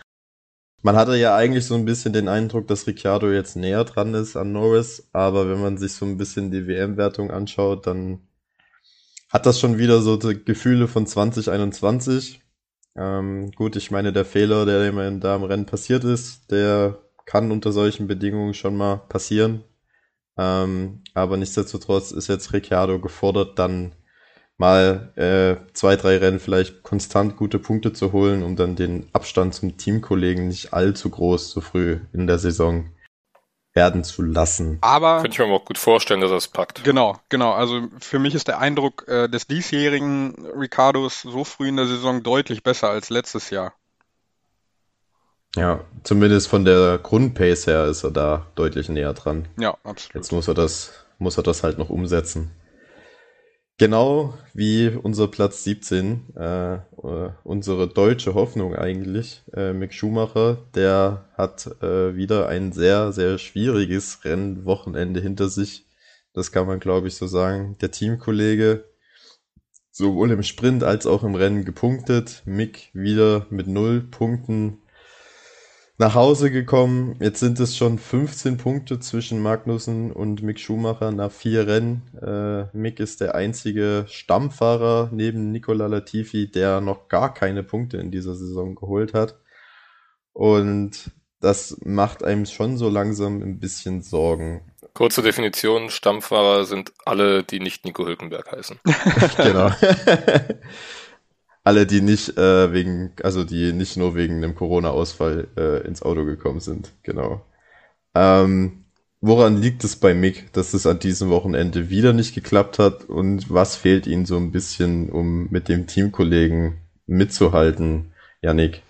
Man 0.82 0.96
hatte 0.96 1.16
ja 1.16 1.36
eigentlich 1.36 1.66
so 1.66 1.74
ein 1.74 1.84
bisschen 1.84 2.12
den 2.12 2.28
Eindruck, 2.28 2.66
dass 2.66 2.86
Ricciardo 2.86 3.30
jetzt 3.30 3.54
näher 3.56 3.84
dran 3.84 4.14
ist 4.14 4.36
an 4.36 4.52
Norris, 4.52 5.08
aber 5.12 5.48
wenn 5.50 5.60
man 5.60 5.76
sich 5.76 5.92
so 5.92 6.06
ein 6.06 6.16
bisschen 6.16 6.50
die 6.50 6.66
WM-Wertung 6.66 7.30
anschaut, 7.30 7.86
dann 7.86 8.20
hat 9.28 9.46
das 9.46 9.60
schon 9.60 9.78
wieder 9.78 10.00
so 10.00 10.18
Gefühle 10.18 10.88
von 10.88 11.06
2021. 11.06 12.40
Ähm, 12.96 13.52
gut, 13.52 13.76
ich 13.76 13.90
meine, 13.90 14.12
der 14.12 14.24
Fehler, 14.24 14.66
der 14.66 14.88
ihm 14.88 15.20
da 15.20 15.36
im 15.36 15.44
Rennen 15.44 15.66
passiert 15.66 16.04
ist, 16.04 16.50
der 16.50 16.98
kann 17.26 17.52
unter 17.52 17.72
solchen 17.72 18.08
Bedingungen 18.08 18.54
schon 18.54 18.76
mal 18.76 18.96
passieren. 18.96 19.62
Ähm, 20.38 21.02
aber 21.14 21.36
nichtsdestotrotz 21.36 22.12
ist 22.12 22.28
jetzt 22.28 22.52
Ricciardo 22.52 23.00
gefordert, 23.00 23.58
dann 23.58 23.94
mal 24.56 25.12
äh, 25.16 25.72
zwei, 25.72 25.96
drei 25.96 26.18
Rennen 26.18 26.38
vielleicht 26.38 26.82
konstant 26.82 27.36
gute 27.36 27.58
Punkte 27.58 27.92
zu 27.92 28.12
holen, 28.12 28.42
um 28.42 28.56
dann 28.56 28.76
den 28.76 29.08
Abstand 29.12 29.54
zum 29.54 29.76
Teamkollegen 29.78 30.48
nicht 30.48 30.74
allzu 30.74 31.08
groß 31.08 31.50
so 31.50 31.60
früh 31.60 32.00
in 32.12 32.26
der 32.26 32.38
Saison 32.38 32.90
werden 33.72 34.04
zu 34.04 34.22
lassen. 34.22 34.78
Aber 34.82 35.22
Könnte 35.22 35.42
ich 35.42 35.48
mir 35.48 35.54
auch 35.54 35.64
gut 35.64 35.78
vorstellen, 35.78 36.20
dass 36.20 36.30
er 36.30 36.36
es 36.36 36.48
packt. 36.48 36.84
genau, 36.84 37.16
genau. 37.28 37.52
Also 37.52 37.88
für 37.98 38.18
mich 38.18 38.34
ist 38.34 38.48
der 38.48 38.58
Eindruck 38.58 39.06
äh, 39.08 39.28
des 39.28 39.46
diesjährigen 39.46 40.34
Ricardos 40.58 41.22
so 41.22 41.44
früh 41.44 41.68
in 41.68 41.76
der 41.76 41.86
Saison 41.86 42.22
deutlich 42.22 42.62
besser 42.62 42.90
als 42.90 43.10
letztes 43.10 43.50
Jahr. 43.50 43.72
Ja, 45.56 45.84
zumindest 46.04 46.48
von 46.48 46.64
der 46.64 46.98
Grundpace 46.98 47.66
her 47.66 47.86
ist 47.86 48.04
er 48.04 48.12
da 48.12 48.46
deutlich 48.54 48.88
näher 48.88 49.14
dran. 49.14 49.48
Ja, 49.58 49.76
absolut. 49.82 50.14
Jetzt 50.14 50.32
muss 50.32 50.48
er 50.48 50.54
das, 50.54 50.92
muss 51.18 51.36
er 51.36 51.42
das 51.42 51.62
halt 51.62 51.78
noch 51.78 51.90
umsetzen. 51.90 52.52
Genau 53.78 54.34
wie 54.52 54.88
unser 54.88 55.26
Platz 55.26 55.64
17, 55.64 56.36
äh, 56.36 56.74
äh, 56.74 56.80
unsere 57.44 57.88
deutsche 57.88 58.34
Hoffnung 58.34 58.76
eigentlich, 58.76 59.42
äh, 59.54 59.72
Mick 59.72 59.94
Schumacher, 59.94 60.58
der 60.74 61.30
hat 61.34 61.66
äh, 61.82 62.14
wieder 62.14 62.46
ein 62.46 62.72
sehr, 62.72 63.12
sehr 63.12 63.38
schwieriges 63.38 64.22
Rennwochenende 64.24 65.20
hinter 65.20 65.48
sich. 65.48 65.86
Das 66.34 66.52
kann 66.52 66.66
man, 66.66 66.78
glaube 66.78 67.08
ich, 67.08 67.16
so 67.16 67.26
sagen. 67.26 67.76
Der 67.80 67.90
Teamkollege 67.90 68.84
sowohl 69.90 70.30
im 70.30 70.42
Sprint 70.42 70.84
als 70.84 71.06
auch 71.06 71.24
im 71.24 71.34
Rennen 71.34 71.64
gepunktet. 71.64 72.42
Mick 72.44 72.90
wieder 72.92 73.46
mit 73.48 73.66
null 73.66 74.02
Punkten 74.02 74.79
nach 76.00 76.14
Hause 76.14 76.50
gekommen. 76.50 77.14
Jetzt 77.20 77.40
sind 77.40 77.60
es 77.60 77.76
schon 77.76 77.98
15 77.98 78.56
Punkte 78.56 79.00
zwischen 79.00 79.42
Magnussen 79.42 80.12
und 80.12 80.42
Mick 80.42 80.58
Schumacher 80.58 81.12
nach 81.12 81.30
vier 81.30 81.66
Rennen. 81.66 82.00
Äh, 82.22 82.74
Mick 82.74 83.00
ist 83.00 83.20
der 83.20 83.34
einzige 83.34 84.06
Stammfahrer 84.08 85.10
neben 85.12 85.52
Nicola 85.52 85.88
Latifi, 85.88 86.50
der 86.50 86.80
noch 86.80 87.08
gar 87.08 87.34
keine 87.34 87.62
Punkte 87.62 87.98
in 87.98 88.10
dieser 88.10 88.34
Saison 88.34 88.76
geholt 88.76 89.12
hat. 89.12 89.38
Und 90.32 91.10
das 91.38 91.76
macht 91.84 92.24
einem 92.24 92.46
schon 92.46 92.78
so 92.78 92.88
langsam 92.88 93.42
ein 93.42 93.60
bisschen 93.60 94.00
Sorgen. 94.00 94.72
Kurze 94.94 95.20
Definition, 95.20 95.90
Stammfahrer 95.90 96.64
sind 96.64 96.94
alle, 97.04 97.44
die 97.44 97.60
nicht 97.60 97.84
Nico 97.84 98.06
Hülkenberg 98.06 98.50
heißen. 98.50 98.80
genau. 99.36 99.70
Alle, 101.62 101.86
die 101.86 102.00
nicht 102.00 102.38
äh, 102.38 102.72
wegen, 102.72 103.12
also 103.22 103.44
die 103.44 103.72
nicht 103.72 103.96
nur 103.96 104.14
wegen 104.14 104.36
einem 104.36 104.54
Corona-Ausfall 104.54 105.48
äh, 105.56 105.86
ins 105.86 106.02
Auto 106.02 106.24
gekommen 106.24 106.60
sind, 106.60 106.92
genau. 107.02 107.44
Ähm, 108.14 108.84
woran 109.20 109.58
liegt 109.58 109.84
es 109.84 109.96
bei 109.96 110.14
Mick, 110.14 110.52
dass 110.54 110.72
es 110.72 110.86
an 110.86 110.98
diesem 110.98 111.28
Wochenende 111.28 111.90
wieder 111.90 112.12
nicht 112.12 112.34
geklappt 112.34 112.78
hat 112.78 113.04
und 113.04 113.50
was 113.50 113.76
fehlt 113.76 114.06
ihm 114.06 114.24
so 114.24 114.36
ein 114.36 114.52
bisschen, 114.52 115.10
um 115.10 115.48
mit 115.50 115.68
dem 115.68 115.86
Teamkollegen 115.86 116.80
mitzuhalten, 117.06 118.14
Yannick? 118.40 118.82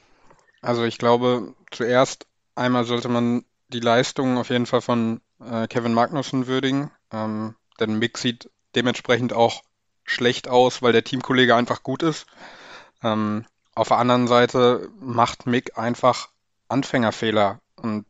Also 0.62 0.84
ich 0.84 0.98
glaube, 0.98 1.54
zuerst 1.70 2.26
einmal 2.54 2.84
sollte 2.84 3.08
man 3.08 3.44
die 3.68 3.80
Leistung 3.80 4.38
auf 4.38 4.50
jeden 4.50 4.66
Fall 4.66 4.80
von 4.80 5.20
äh, 5.40 5.66
Kevin 5.66 5.94
Magnussen 5.94 6.46
würdigen, 6.46 6.90
ähm, 7.12 7.54
denn 7.80 7.98
Mick 7.98 8.18
sieht 8.18 8.50
dementsprechend 8.76 9.32
auch 9.32 9.62
schlecht 10.04 10.48
aus, 10.48 10.82
weil 10.82 10.92
der 10.92 11.04
Teamkollege 11.04 11.54
einfach 11.54 11.82
gut 11.82 12.02
ist. 12.02 12.26
Ähm, 13.02 13.44
auf 13.74 13.88
der 13.88 13.98
anderen 13.98 14.28
Seite 14.28 14.88
macht 15.00 15.46
Mick 15.46 15.78
einfach 15.78 16.28
Anfängerfehler 16.68 17.60
und 17.76 18.04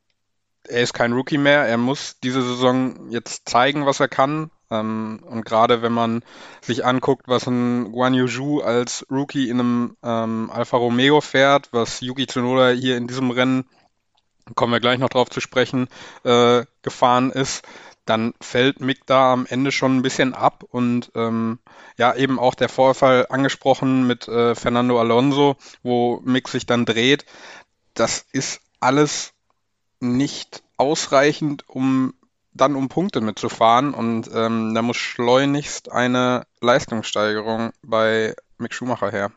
er 0.69 0.83
ist 0.83 0.93
kein 0.93 1.13
Rookie 1.13 1.39
mehr. 1.39 1.67
Er 1.67 1.79
muss 1.79 2.19
diese 2.23 2.43
Saison 2.43 3.11
jetzt 3.11 3.49
zeigen, 3.49 3.87
was 3.87 4.01
er 4.01 4.09
kann. 4.09 4.51
Ähm, 4.71 5.21
und 5.27 5.45
gerade 5.45 5.83
wenn 5.83 5.93
man 5.93 6.23
sich 6.61 6.85
anguckt, 6.85 7.27
was 7.27 7.47
ein 7.47 7.93
Guan 7.93 8.15
Yu 8.15 8.61
als 8.61 9.05
Rookie 9.11 9.49
in 9.49 9.61
einem 9.61 9.97
ähm, 10.03 10.51
Alfa 10.53 10.77
Romeo 10.77 11.21
fährt, 11.21 11.69
was 11.73 12.01
Yuki 12.01 12.27
Tsunoda 12.27 12.71
hier 12.71 12.97
in 12.97 13.09
diesem 13.09 13.31
Rennen, 13.31 13.65
kommen 14.55 14.73
wir 14.73 14.81
gleich 14.81 14.99
noch 14.99 15.09
drauf 15.09 15.31
zu 15.31 15.41
sprechen, 15.41 15.89
äh, 16.25 16.65
gefahren 16.83 17.31
ist, 17.31 17.63
dann 18.11 18.35
fällt 18.41 18.81
Mick 18.81 19.07
da 19.07 19.33
am 19.33 19.47
Ende 19.47 19.71
schon 19.71 19.97
ein 19.97 20.03
bisschen 20.03 20.35
ab 20.35 20.65
und 20.69 21.13
ähm, 21.15 21.61
ja, 21.97 22.13
eben 22.15 22.41
auch 22.41 22.57
der 22.57 22.69
Vorfall 22.69 23.27
angesprochen 23.31 24.05
mit 24.05 24.27
äh, 24.27 24.57
Fernando 24.57 24.99
Alonso, 24.99 25.57
wo 25.85 26.21
Mick 26.25 26.49
sich 26.49 26.67
dann 26.67 26.85
dreht. 26.85 27.25
Das 27.95 28.27
ist 28.33 28.63
alles 28.81 29.33
nicht 30.01 30.65
ausreichend, 30.77 31.69
um 31.69 32.15
dann 32.53 32.75
um 32.75 32.89
Punkte 32.89 33.21
mitzufahren 33.21 33.95
und 33.95 34.29
ähm, 34.35 34.75
da 34.75 34.83
muss 34.83 34.97
schleunigst 34.97 35.93
eine 35.93 36.47
Leistungssteigerung 36.61 37.71
bei 37.83 38.35
Mick 38.59 38.75
Schumacher 38.75 39.13
her. 39.13 39.31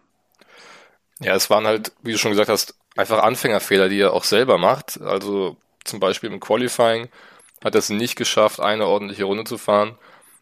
Ja, 1.19 1.35
es 1.35 1.51
waren 1.51 1.67
halt, 1.67 1.91
wie 2.01 2.11
du 2.11 2.17
schon 2.17 2.31
gesagt 2.31 2.49
hast, 2.49 2.73
einfach 2.95 3.21
Anfängerfehler, 3.21 3.87
die 3.87 3.99
er 3.99 4.13
auch 4.13 4.23
selber 4.23 4.57
macht. 4.57 4.99
Also 4.99 5.57
zum 5.83 5.99
Beispiel 5.99 6.31
im 6.31 6.39
Qualifying 6.39 7.09
hat 7.63 7.75
es 7.75 7.89
nicht 7.89 8.15
geschafft, 8.15 8.59
eine 8.59 8.87
ordentliche 8.87 9.23
Runde 9.25 9.45
zu 9.45 9.57
fahren. 9.57 9.97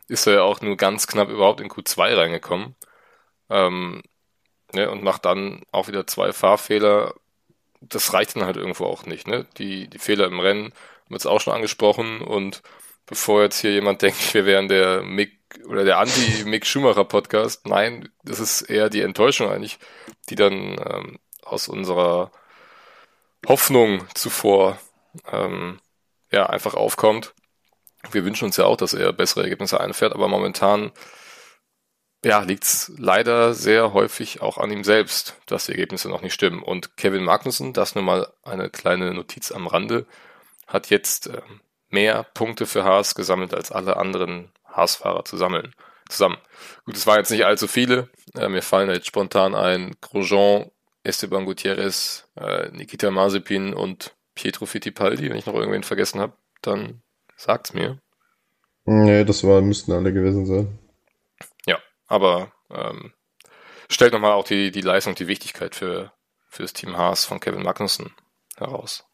Ist 0.07 0.27
er 0.27 0.33
ja 0.33 0.41
auch 0.41 0.61
nur 0.61 0.77
ganz 0.77 1.07
knapp 1.07 1.29
überhaupt 1.29 1.61
in 1.61 1.69
Q2 1.69 2.17
reingekommen. 2.17 2.75
Ähm, 3.49 4.01
ne, 4.73 4.89
und 4.89 5.03
macht 5.03 5.25
dann 5.25 5.63
auch 5.71 5.87
wieder 5.87 6.07
zwei 6.07 6.33
Fahrfehler. 6.33 7.13
Das 7.81 8.13
reicht 8.13 8.35
dann 8.35 8.45
halt 8.45 8.57
irgendwo 8.57 8.85
auch 8.85 9.05
nicht. 9.05 9.27
Ne? 9.27 9.45
Die, 9.57 9.87
die 9.87 9.99
Fehler 9.99 10.25
im 10.27 10.39
Rennen 10.39 10.65
haben 10.65 11.09
wir 11.09 11.15
jetzt 11.15 11.27
auch 11.27 11.41
schon 11.41 11.53
angesprochen. 11.53 12.21
Und 12.21 12.61
bevor 13.05 13.43
jetzt 13.43 13.59
hier 13.59 13.71
jemand 13.71 14.01
denkt, 14.01 14.33
wir 14.33 14.45
wären 14.45 14.67
der 14.67 15.03
Mick 15.03 15.39
oder 15.67 15.83
der 15.83 15.99
Anti-Mick 15.99 16.65
Schumacher 16.65 17.03
Podcast, 17.03 17.67
nein, 17.67 18.09
das 18.23 18.39
ist 18.39 18.61
eher 18.61 18.89
die 18.89 19.01
Enttäuschung 19.01 19.49
eigentlich, 19.51 19.79
die 20.29 20.35
dann 20.35 20.53
ähm, 20.53 21.19
aus 21.43 21.67
unserer 21.67 22.31
Hoffnung 23.45 24.07
zuvor 24.13 24.79
ähm, 25.29 25.79
ja, 26.31 26.47
einfach 26.47 26.73
aufkommt. 26.73 27.33
Wir 28.11 28.25
wünschen 28.25 28.45
uns 28.45 28.57
ja 28.57 28.65
auch, 28.65 28.77
dass 28.77 28.93
er 28.93 29.13
bessere 29.13 29.43
Ergebnisse 29.43 29.79
einfährt, 29.79 30.13
aber 30.13 30.27
momentan 30.27 30.91
ja, 32.23 32.39
liegt 32.39 32.63
es 32.63 32.91
leider 32.97 33.53
sehr 33.53 33.93
häufig 33.93 34.41
auch 34.41 34.57
an 34.57 34.71
ihm 34.71 34.83
selbst, 34.83 35.35
dass 35.47 35.65
die 35.65 35.71
Ergebnisse 35.71 36.07
noch 36.09 36.21
nicht 36.21 36.33
stimmen. 36.33 36.61
Und 36.61 36.95
Kevin 36.95 37.23
Magnussen, 37.23 37.73
das 37.73 37.95
nur 37.95 38.03
mal 38.03 38.31
eine 38.43 38.69
kleine 38.69 39.13
Notiz 39.13 39.51
am 39.51 39.67
Rande, 39.67 40.05
hat 40.67 40.89
jetzt 40.89 41.27
äh, 41.27 41.41
mehr 41.89 42.23
Punkte 42.23 42.67
für 42.67 42.83
Haas 42.83 43.15
gesammelt 43.15 43.53
als 43.53 43.71
alle 43.71 43.97
anderen 43.97 44.51
Haas-Fahrer 44.65 45.25
zu. 45.25 45.37
Zusammen. 46.09 46.37
Gut, 46.85 46.95
es 46.95 47.07
waren 47.07 47.17
jetzt 47.17 47.31
nicht 47.31 47.45
allzu 47.45 47.67
viele. 47.67 48.09
Äh, 48.35 48.49
mir 48.49 48.61
fallen 48.61 48.89
jetzt 48.89 49.07
spontan 49.07 49.55
ein 49.55 49.95
Grosjean, 50.01 50.69
Esteban 51.03 51.45
Gutierrez, 51.45 52.27
äh, 52.35 52.69
Nikita 52.69 53.09
Mazepin 53.11 53.73
und 53.73 54.13
Pietro 54.41 54.65
Fittipaldi. 54.65 55.29
Wenn 55.29 55.37
ich 55.37 55.45
noch 55.45 55.53
irgendwen 55.53 55.83
vergessen 55.83 56.19
habe, 56.19 56.33
dann 56.63 57.03
sagt's 57.37 57.73
mir. 57.73 57.99
Nee, 58.85 59.23
das 59.23 59.43
war, 59.43 59.61
müssten 59.61 59.91
alle 59.91 60.11
gewesen 60.11 60.47
sein. 60.47 60.79
Ja, 61.67 61.77
aber 62.07 62.51
ähm, 62.71 63.13
stellt 63.87 64.13
nochmal 64.13 64.31
auch 64.31 64.43
die, 64.43 64.71
die 64.71 64.81
Leistung, 64.81 65.13
die 65.13 65.27
Wichtigkeit 65.27 65.75
für, 65.75 66.11
für 66.49 66.63
das 66.63 66.73
Team 66.73 66.97
Haas 66.97 67.23
von 67.23 67.39
Kevin 67.39 67.61
Magnussen 67.61 68.15
heraus. 68.57 69.05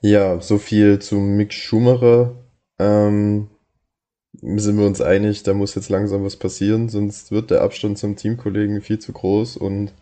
Ja, 0.00 0.40
so 0.40 0.56
viel 0.56 0.98
zu 0.98 1.16
Mick 1.16 1.52
Schumacher. 1.52 2.42
Ähm, 2.78 3.50
sind 4.32 4.78
wir 4.78 4.86
uns 4.86 5.02
einig, 5.02 5.42
da 5.42 5.52
muss 5.52 5.74
jetzt 5.74 5.90
langsam 5.90 6.24
was 6.24 6.36
passieren, 6.36 6.88
sonst 6.88 7.32
wird 7.32 7.50
der 7.50 7.60
Abstand 7.60 7.98
zum 7.98 8.16
Teamkollegen 8.16 8.80
viel 8.80 8.98
zu 8.98 9.12
groß 9.12 9.58
und 9.58 9.92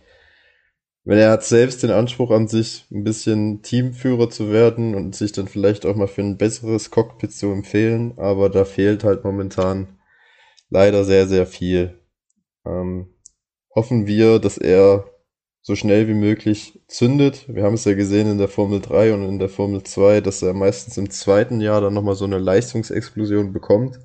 wenn 1.09 1.17
er 1.17 1.31
hat 1.31 1.43
selbst 1.43 1.83
den 1.83 1.91
Anspruch 1.91 2.31
an 2.31 2.49
sich, 2.49 2.85
ein 2.93 3.03
bisschen 3.03 3.63
Teamführer 3.63 4.29
zu 4.29 4.53
werden 4.53 4.95
und 4.95 5.17
sich 5.17 5.33
dann 5.33 5.49
vielleicht 5.49 5.87
auch 5.87 5.97
mal 5.97 6.07
für 6.07 6.21
ein 6.21 6.37
besseres 6.37 6.91
Cockpit 6.91 7.33
zu 7.33 7.51
empfehlen, 7.51 8.13
aber 8.19 8.51
da 8.51 8.67
fehlt 8.67 9.05
halt 9.05 9.25
momentan 9.25 9.99
leider 10.69 11.07
sehr, 11.07 11.27
sehr 11.27 11.47
viel. 11.47 11.99
Ähm, 12.67 13.09
hoffen 13.75 14.07
wir, 14.07 14.39
dass 14.39 14.59
er 14.59 15.07
so 15.63 15.75
schnell 15.77 16.09
wie 16.09 16.15
möglich 16.15 16.79
zündet. 16.89 17.47
Wir 17.49 17.63
haben 17.63 17.77
es 17.77 17.87
ja 17.87 17.95
gesehen 17.95 18.31
in 18.31 18.37
der 18.37 18.49
Formel 18.49 18.83
3 18.83 19.15
und 19.15 19.27
in 19.27 19.39
der 19.39 19.49
Formel 19.49 19.83
2, 19.85 20.21
dass 20.21 20.43
er 20.43 20.53
meistens 20.53 20.99
im 20.99 21.09
zweiten 21.09 21.63
Jahr 21.63 21.81
dann 21.81 21.95
nochmal 21.95 22.17
so 22.17 22.27
eine 22.27 22.39
Leistungsexplosion 22.39 23.55
bekommt. 23.55 23.99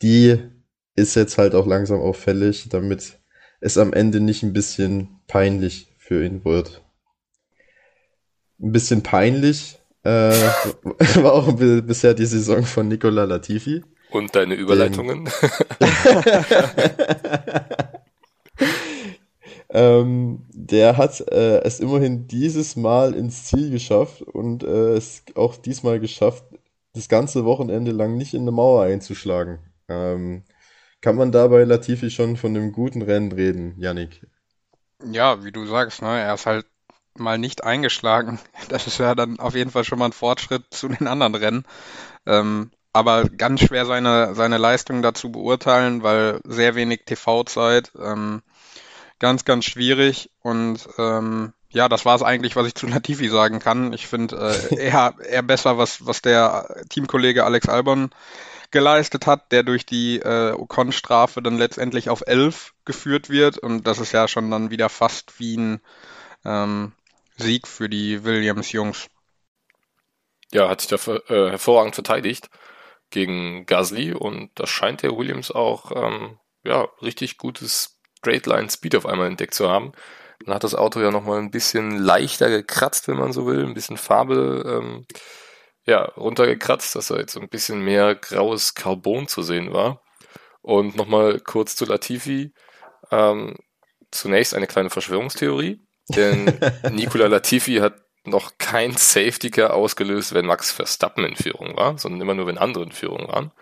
Die 0.00 0.38
ist 0.94 1.16
jetzt 1.16 1.38
halt 1.38 1.56
auch 1.56 1.66
langsam 1.66 2.00
auffällig, 2.00 2.68
damit 2.68 3.18
es 3.60 3.78
am 3.78 3.92
Ende 3.92 4.20
nicht 4.20 4.44
ein 4.44 4.52
bisschen 4.52 5.18
peinlich 5.26 5.90
für 6.04 6.24
ihn 6.24 6.44
wird. 6.44 6.82
Ein 8.60 8.72
bisschen 8.72 9.02
peinlich 9.02 9.78
äh, 10.04 10.08
war 11.22 11.32
auch 11.32 11.52
bisher 11.54 12.12
die 12.14 12.26
Saison 12.26 12.62
von 12.64 12.88
Nicola 12.88 13.24
Latifi. 13.24 13.82
Und 14.10 14.36
deine 14.36 14.54
Überleitungen? 14.54 15.30
ähm, 19.70 20.44
der 20.52 20.98
hat 20.98 21.20
äh, 21.32 21.62
es 21.62 21.80
immerhin 21.80 22.28
dieses 22.28 22.76
Mal 22.76 23.14
ins 23.14 23.44
Ziel 23.44 23.70
geschafft 23.70 24.20
und 24.22 24.62
äh, 24.62 24.92
es 24.92 25.24
auch 25.34 25.56
diesmal 25.56 26.00
geschafft, 26.00 26.44
das 26.92 27.08
ganze 27.08 27.46
Wochenende 27.46 27.92
lang 27.92 28.18
nicht 28.18 28.34
in 28.34 28.42
eine 28.42 28.52
Mauer 28.52 28.84
einzuschlagen. 28.84 29.58
Ähm, 29.88 30.44
kann 31.00 31.16
man 31.16 31.32
dabei 31.32 31.64
Latifi 31.64 32.10
schon 32.10 32.36
von 32.36 32.54
einem 32.54 32.72
guten 32.72 33.00
Rennen 33.02 33.32
reden, 33.32 33.74
Yannick? 33.78 34.20
Ja, 35.10 35.44
wie 35.44 35.52
du 35.52 35.66
sagst, 35.66 36.02
ne, 36.02 36.20
er 36.20 36.34
ist 36.34 36.46
halt 36.46 36.66
mal 37.16 37.38
nicht 37.38 37.64
eingeschlagen. 37.64 38.38
Das 38.68 38.86
ist 38.86 38.98
ja 38.98 39.14
dann 39.14 39.38
auf 39.38 39.54
jeden 39.54 39.70
Fall 39.70 39.84
schon 39.84 39.98
mal 39.98 40.06
ein 40.06 40.12
Fortschritt 40.12 40.64
zu 40.70 40.88
den 40.88 41.06
anderen 41.06 41.34
Rennen. 41.34 41.64
Ähm, 42.26 42.70
aber 42.92 43.24
ganz 43.24 43.60
schwer 43.60 43.86
seine, 43.86 44.34
seine 44.34 44.56
Leistung 44.56 45.02
dazu 45.02 45.30
beurteilen, 45.30 46.02
weil 46.02 46.40
sehr 46.44 46.74
wenig 46.74 47.02
TV-Zeit. 47.04 47.92
Ähm, 48.00 48.42
ganz, 49.18 49.44
ganz 49.44 49.64
schwierig. 49.64 50.30
Und 50.42 50.88
ähm, 50.98 51.52
ja, 51.70 51.88
das 51.88 52.04
war 52.04 52.14
es 52.14 52.22
eigentlich, 52.22 52.56
was 52.56 52.66
ich 52.68 52.74
zu 52.74 52.86
Latifi 52.86 53.28
sagen 53.28 53.58
kann. 53.58 53.92
Ich 53.92 54.06
finde 54.06 54.36
äh, 54.70 54.76
eher, 54.76 55.14
eher 55.28 55.42
besser, 55.42 55.76
was, 55.76 56.06
was 56.06 56.22
der 56.22 56.82
Teamkollege 56.88 57.44
Alex 57.44 57.68
Albon 57.68 58.10
geleistet 58.74 59.26
hat, 59.26 59.52
der 59.52 59.62
durch 59.62 59.86
die 59.86 60.18
äh, 60.18 60.52
Ocon-Strafe 60.52 61.40
dann 61.40 61.56
letztendlich 61.56 62.10
auf 62.10 62.24
11 62.26 62.74
geführt 62.84 63.30
wird. 63.30 63.56
Und 63.56 63.86
das 63.86 64.00
ist 64.00 64.12
ja 64.12 64.26
schon 64.26 64.50
dann 64.50 64.70
wieder 64.70 64.88
fast 64.88 65.38
wie 65.38 65.56
ein 65.56 65.80
ähm, 66.44 66.92
Sieg 67.36 67.68
für 67.68 67.88
die 67.88 68.24
Williams-Jungs. 68.24 69.06
Ja, 70.52 70.68
hat 70.68 70.80
sich 70.80 70.90
da 70.90 70.96
äh, 71.14 71.50
hervorragend 71.50 71.94
verteidigt 71.94 72.50
gegen 73.10 73.64
Gasly 73.64 74.12
und 74.12 74.50
da 74.56 74.66
scheint 74.66 75.02
der 75.02 75.16
Williams 75.16 75.52
auch 75.52 75.92
ähm, 75.94 76.38
ja, 76.64 76.88
richtig 77.00 77.38
gutes 77.38 78.00
Straight 78.18 78.46
Line 78.46 78.70
Speed 78.70 78.96
auf 78.96 79.06
einmal 79.06 79.28
entdeckt 79.28 79.54
zu 79.54 79.70
haben. 79.70 79.92
Dann 80.44 80.54
hat 80.54 80.64
das 80.64 80.74
Auto 80.74 81.00
ja 81.00 81.12
nochmal 81.12 81.38
ein 81.38 81.52
bisschen 81.52 81.96
leichter 81.96 82.50
gekratzt, 82.50 83.06
wenn 83.06 83.18
man 83.18 83.32
so 83.32 83.46
will, 83.46 83.64
ein 83.64 83.74
bisschen 83.74 83.98
Farbe 83.98 84.80
ähm, 84.82 85.06
ja, 85.86 86.04
runtergekratzt, 86.16 86.96
dass 86.96 87.08
da 87.08 87.16
jetzt 87.16 87.32
so 87.32 87.40
ein 87.40 87.48
bisschen 87.48 87.80
mehr 87.80 88.14
graues 88.14 88.74
Carbon 88.74 89.28
zu 89.28 89.42
sehen 89.42 89.72
war. 89.72 90.02
Und 90.62 90.96
nochmal 90.96 91.40
kurz 91.40 91.76
zu 91.76 91.84
Latifi. 91.84 92.52
Ähm, 93.10 93.56
zunächst 94.10 94.54
eine 94.54 94.66
kleine 94.66 94.90
Verschwörungstheorie, 94.90 95.80
denn 96.08 96.58
Nicola 96.90 97.26
Latifi 97.26 97.76
hat 97.76 98.00
noch 98.24 98.56
kein 98.56 98.96
Safety 98.96 99.50
Car 99.50 99.74
ausgelöst, 99.74 100.32
wenn 100.32 100.46
Max 100.46 100.72
Verstappen 100.72 101.24
in 101.24 101.36
Führung 101.36 101.76
war, 101.76 101.98
sondern 101.98 102.22
immer 102.22 102.34
nur, 102.34 102.46
wenn 102.46 102.58
andere 102.58 102.84
in 102.84 102.92
Führung 102.92 103.28
waren. 103.28 103.52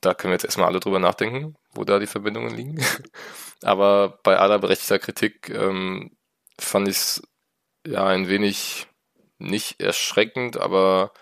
Da 0.00 0.14
können 0.14 0.30
wir 0.30 0.36
jetzt 0.36 0.44
erstmal 0.44 0.68
alle 0.68 0.78
drüber 0.78 1.00
nachdenken, 1.00 1.56
wo 1.74 1.82
da 1.82 1.98
die 1.98 2.06
Verbindungen 2.06 2.54
liegen. 2.54 2.84
Aber 3.62 4.20
bei 4.22 4.36
aller 4.38 4.60
berechtigter 4.60 5.00
Kritik 5.00 5.50
ähm, 5.50 6.16
fand 6.60 6.86
ich 6.86 6.96
es 6.96 7.22
ja 7.84 8.06
ein 8.06 8.28
wenig 8.28 8.86
nicht 9.38 9.80
erschreckend, 9.80 10.56
aber 10.56 11.12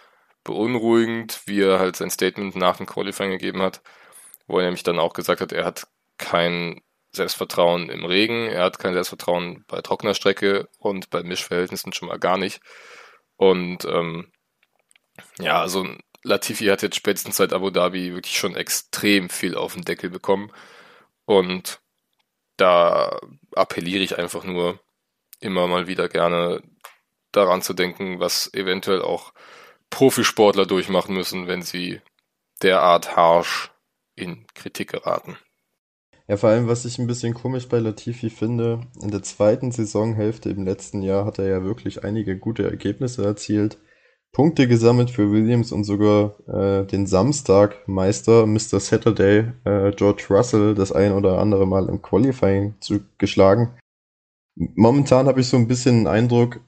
beunruhigend, 0.44 1.42
wie 1.46 1.62
er 1.62 1.79
halt 1.79 1.96
sein 1.96 2.11
Statement 2.11 2.57
nach 2.57 2.76
dem 2.79 2.87
Qualifying 2.87 3.33
gegeben 3.33 3.62
hat, 3.62 3.83
wo 4.46 4.59
er 4.59 4.64
nämlich 4.64 4.83
dann 4.83 4.98
auch 4.98 5.12
gesagt 5.12 5.40
hat, 5.40 5.52
er 5.52 5.64
hat 5.64 5.87
kein 6.18 6.81
Selbstvertrauen 7.12 7.88
im 7.90 8.05
Regen, 8.05 8.46
er 8.48 8.64
hat 8.64 8.79
kein 8.79 8.94
Selbstvertrauen 8.94 9.64
bei 9.66 9.81
trockener 9.81 10.14
Strecke 10.14 10.68
und 10.79 11.11
bei 11.11 11.22
Mischverhältnissen 11.22 11.92
schon 11.92 12.09
mal 12.09 12.18
gar 12.18 12.38
nicht. 12.38 12.61
Und 13.37 13.85
ähm, 13.85 14.31
ja, 15.38 15.61
also 15.61 15.87
Latifi 16.22 16.66
hat 16.66 16.83
jetzt 16.83 16.96
spätestens 16.96 17.37
seit 17.37 17.52
Abu 17.52 17.70
Dhabi 17.70 18.14
wirklich 18.14 18.38
schon 18.38 18.57
extrem 18.57 19.29
viel 19.29 19.57
auf 19.57 19.74
den 19.74 19.85
Deckel 19.85 20.11
bekommen. 20.11 20.52
Und 21.24 21.81
da 22.57 23.18
appelliere 23.55 24.02
ich 24.02 24.18
einfach 24.18 24.44
nur 24.44 24.81
immer 25.40 25.66
mal 25.66 25.87
wieder 25.87 26.09
gerne 26.09 26.62
daran 27.37 27.62
zu 27.62 27.75
denken, 27.75 28.20
was 28.20 28.53
eventuell 28.55 29.03
auch 29.03 29.33
Profisportler 29.90 30.66
durchmachen 30.66 31.14
müssen, 31.14 31.46
wenn 31.46 31.62
sie 31.62 32.01
derart 32.62 33.16
harsch 33.16 33.70
in 34.14 34.46
Kritik 34.55 34.90
geraten. 34.90 35.37
Ja, 36.29 36.37
vor 36.37 36.51
allem, 36.51 36.66
was 36.66 36.85
ich 36.85 36.99
ein 36.99 37.07
bisschen 37.07 37.35
komisch 37.35 37.68
bei 37.68 37.79
Latifi 37.79 38.31
finde, 38.31 38.81
in 39.01 39.11
der 39.11 39.22
zweiten 39.22 39.70
Saisonhälfte 39.70 40.51
im 40.51 40.64
letzten 40.64 41.03
Jahr 41.03 41.25
hat 41.25 41.38
er 41.38 41.46
ja 41.46 41.62
wirklich 41.62 42.03
einige 42.03 42.37
gute 42.37 42.64
Ergebnisse 42.64 43.25
erzielt. 43.25 43.79
Punkte 44.33 44.66
gesammelt 44.66 45.11
für 45.11 45.31
Williams 45.31 45.72
und 45.72 45.85
sogar 45.85 46.35
äh, 46.49 46.85
den 46.85 47.07
Samstagmeister 47.07 48.46
Mr. 48.46 48.81
Saturday, 48.81 49.53
äh, 49.64 49.92
George 49.92 50.27
Russell, 50.29 50.75
das 50.75 50.92
ein 50.92 51.12
oder 51.12 51.38
andere 51.38 51.66
Mal 51.66 51.88
im 51.88 52.03
Qualifying 52.03 52.75
zu, 52.81 53.01
geschlagen. 53.18 53.79
Momentan 54.57 55.27
habe 55.27 55.40
ich 55.40 55.49
so 55.49 55.57
ein 55.57 55.68
bisschen 55.68 56.01
den 56.01 56.07
Eindruck, 56.07 56.61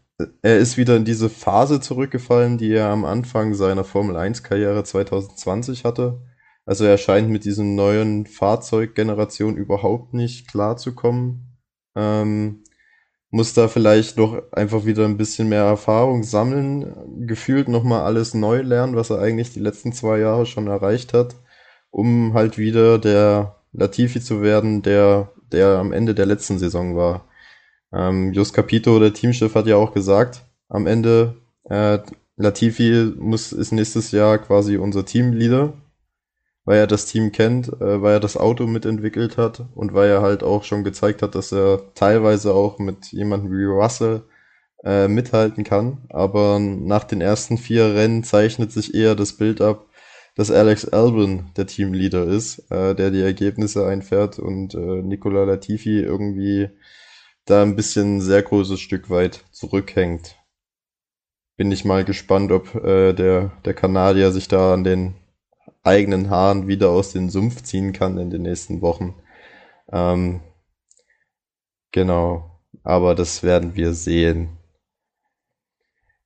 er 0.42 0.59
ist 0.59 0.76
wieder 0.76 0.96
in 0.96 1.04
diese 1.04 1.31
Phase 1.31 1.81
zurückgefallen, 1.81 2.59
die 2.59 2.72
er 2.72 2.88
am 2.88 3.04
Anfang 3.04 3.54
seiner 3.54 3.85
Formel 3.85 4.16
1-Karriere 4.16 4.83
2020 4.85 5.85
hatte. 5.85 6.20
Also 6.66 6.85
er 6.85 6.98
scheint 6.98 7.31
mit 7.31 7.44
diesen 7.44 7.76
neuen 7.76 8.26
Fahrzeuggenerationen 8.26 9.57
überhaupt 9.57 10.14
nicht 10.14 10.48
klarzukommen. 10.48 11.59
Ähm, 11.94 12.64
muss 13.31 13.54
da 13.54 13.68
vielleicht 13.68 14.16
noch 14.16 14.52
einfach 14.52 14.85
wieder 14.87 15.04
ein 15.04 15.16
bisschen 15.18 15.48
mehr 15.48 15.64
Erfahrung 15.64 16.22
sammeln, 16.22 17.26
gefühlt 17.26 17.68
nochmal 17.68 18.02
alles 18.02 18.35
neu 18.35 18.62
lernen, 18.62 18.96
was 18.96 19.11
er 19.11 19.20
eigentlich 19.20 19.52
die 19.52 19.61
letzten 19.61 19.92
zwei 19.92 20.18
Jahre 20.18 20.46
schon 20.46 20.66
erreicht 20.66 21.12
hat, 21.12 21.37
um 21.90 22.33
halt 22.35 22.59
wieder 22.59 22.98
der 22.98 23.57
Latifi 23.72 24.20
zu 24.20 24.42
werden, 24.42 24.83
der, 24.83 25.33
der 25.52 25.78
am 25.78 25.92
Ende 25.92 26.14
der 26.14 26.26
letzten 26.26 26.59
Saison 26.59 26.96
war. 26.96 27.27
Ähm, 27.92 28.33
Just 28.33 28.55
Capito, 28.55 28.98
der 28.98 29.12
Teamchef, 29.14 29.55
hat 29.55 29.66
ja 29.66 29.77
auch 29.77 29.92
gesagt, 29.94 30.42
am 30.68 30.87
Ende, 30.87 31.35
äh, 31.64 31.98
Latifi 32.37 33.12
muss, 33.18 33.53
ist 33.53 33.72
nächstes 33.72 34.12
Jahr 34.12 34.38
quasi 34.38 34.77
unser 34.77 35.05
Teamleader, 35.05 35.72
weil 36.64 36.79
er 36.79 36.87
das 36.87 37.07
Team 37.07 37.33
kennt, 37.33 37.68
äh, 37.81 38.03
weil 38.03 38.14
er 38.14 38.20
das 38.20 38.37
Auto 38.37 38.66
mitentwickelt 38.66 39.37
hat 39.37 39.64
und 39.74 39.94
weil 39.94 40.09
er 40.11 40.22
halt 40.22 40.42
auch 40.42 40.64
schon 40.64 40.85
gezeigt 40.85 41.22
hat, 41.22 41.35
dass 41.35 41.53
er 41.53 41.81
teilweise 41.94 42.55
auch 42.55 42.79
mit 42.79 43.07
jemandem 43.07 43.51
wie 43.53 43.64
Russell 43.64 44.22
äh, 44.85 45.09
mithalten 45.09 45.64
kann. 45.64 45.98
Aber 46.11 46.59
nach 46.61 47.05
den 47.05 47.20
ersten 47.20 47.59
vier 47.59 47.94
Rennen 47.94 48.22
zeichnet 48.22 48.70
sich 48.70 48.94
eher 48.94 49.14
das 49.14 49.33
Bild 49.33 49.61
ab, 49.61 49.87
dass 50.37 50.53
Alex 50.53 50.85
Albin 50.85 51.46
der 51.57 51.66
Teamleader 51.66 52.24
ist, 52.24 52.70
äh, 52.70 52.94
der 52.94 53.11
die 53.11 53.22
Ergebnisse 53.22 53.87
einfährt 53.87 54.38
und 54.38 54.74
äh, 54.74 55.03
Nicola 55.03 55.44
Latifi 55.44 55.98
irgendwie 56.01 56.70
da 57.48 57.62
ein 57.62 57.76
bisschen 57.76 58.20
sehr 58.20 58.42
großes 58.42 58.80
Stück 58.80 59.11
weit 59.11 59.44
zurückhängt. 59.52 60.37
Bin 61.56 61.72
ich 61.72 61.84
mal 61.84 62.04
gespannt, 62.04 62.52
ob 62.52 62.74
äh, 62.74 63.12
der, 63.12 63.52
der 63.64 63.74
Kanadier 63.74 64.32
sich 64.32 64.48
da 64.48 64.74
an 64.74 64.84
den 64.84 65.14
eigenen 65.82 66.30
Haaren 66.30 66.68
wieder 66.68 66.90
aus 66.90 67.12
dem 67.12 67.30
Sumpf 67.30 67.62
ziehen 67.62 67.92
kann 67.92 68.18
in 68.18 68.30
den 68.30 68.42
nächsten 68.42 68.82
Wochen. 68.82 69.14
Ähm, 69.90 70.40
genau, 71.90 72.61
aber 72.82 73.14
das 73.14 73.42
werden 73.42 73.74
wir 73.74 73.94
sehen. 73.94 74.58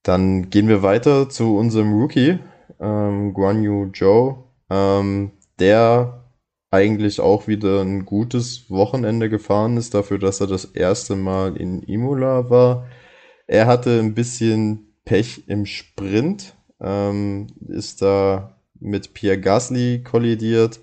Dann 0.02 0.50
gehen 0.50 0.68
wir 0.68 0.82
weiter 0.82 1.28
zu 1.28 1.56
unserem 1.56 1.92
Rookie, 1.92 2.40
ähm, 2.80 3.32
Guan 3.32 3.62
Yu 3.62 3.90
Zhou. 3.92 4.44
Ähm, 4.68 5.32
der 5.60 6.21
eigentlich 6.72 7.20
auch 7.20 7.46
wieder 7.46 7.82
ein 7.82 8.06
gutes 8.06 8.70
Wochenende 8.70 9.28
gefahren 9.28 9.76
ist, 9.76 9.94
dafür, 9.94 10.18
dass 10.18 10.40
er 10.40 10.46
das 10.46 10.64
erste 10.64 11.16
Mal 11.16 11.56
in 11.56 11.82
Imola 11.82 12.50
war. 12.50 12.88
Er 13.46 13.66
hatte 13.66 14.00
ein 14.00 14.14
bisschen 14.14 14.94
Pech 15.04 15.44
im 15.48 15.66
Sprint, 15.66 16.54
ähm, 16.80 17.48
ist 17.68 18.02
da 18.02 18.56
mit 18.80 19.12
Pierre 19.14 19.38
Gasly 19.38 20.02
kollidiert, 20.02 20.80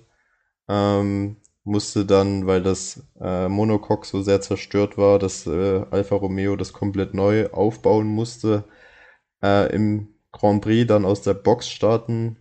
ähm, 0.68 1.36
musste 1.64 2.06
dann, 2.06 2.46
weil 2.46 2.62
das 2.62 3.02
äh, 3.20 3.48
Monocoque 3.48 4.06
so 4.06 4.22
sehr 4.22 4.40
zerstört 4.40 4.96
war, 4.96 5.18
dass 5.18 5.46
äh, 5.46 5.84
Alfa 5.90 6.14
Romeo 6.16 6.56
das 6.56 6.72
komplett 6.72 7.14
neu 7.14 7.50
aufbauen 7.50 8.06
musste, 8.06 8.64
äh, 9.42 9.74
im 9.74 10.14
Grand 10.32 10.62
Prix 10.62 10.86
dann 10.86 11.04
aus 11.04 11.22
der 11.22 11.34
Box 11.34 11.68
starten. 11.68 12.36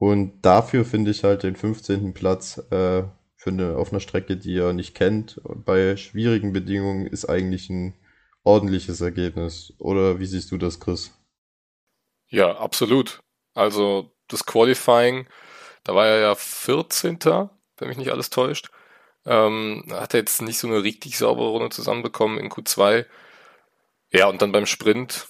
Und 0.00 0.40
dafür 0.40 0.86
finde 0.86 1.10
ich 1.10 1.24
halt 1.24 1.42
den 1.42 1.56
15. 1.56 2.14
Platz 2.14 2.56
äh, 2.70 3.02
für 3.36 3.50
eine, 3.50 3.76
auf 3.76 3.92
einer 3.92 4.00
Strecke, 4.00 4.38
die 4.38 4.56
er 4.56 4.72
nicht 4.72 4.94
kennt, 4.94 5.42
bei 5.44 5.94
schwierigen 5.98 6.54
Bedingungen 6.54 7.06
ist 7.06 7.26
eigentlich 7.26 7.68
ein 7.68 7.94
ordentliches 8.42 9.02
Ergebnis. 9.02 9.74
Oder 9.78 10.18
wie 10.18 10.24
siehst 10.24 10.52
du 10.52 10.56
das, 10.56 10.80
Chris? 10.80 11.12
Ja, 12.28 12.56
absolut. 12.56 13.20
Also 13.52 14.10
das 14.28 14.46
Qualifying, 14.46 15.28
da 15.84 15.94
war 15.94 16.06
er 16.06 16.20
ja 16.20 16.34
14 16.34 17.18
wenn 17.76 17.88
mich 17.88 17.98
nicht 17.98 18.10
alles 18.10 18.30
täuscht. 18.30 18.70
Ähm, 19.26 19.84
hat 19.90 20.14
er 20.14 20.20
jetzt 20.20 20.40
nicht 20.40 20.58
so 20.58 20.66
eine 20.66 20.82
richtig 20.82 21.18
saubere 21.18 21.48
Runde 21.50 21.68
zusammenbekommen 21.68 22.38
in 22.38 22.48
Q2. 22.48 23.04
Ja, 24.12 24.28
und 24.28 24.40
dann 24.40 24.52
beim 24.52 24.64
Sprint, 24.64 25.28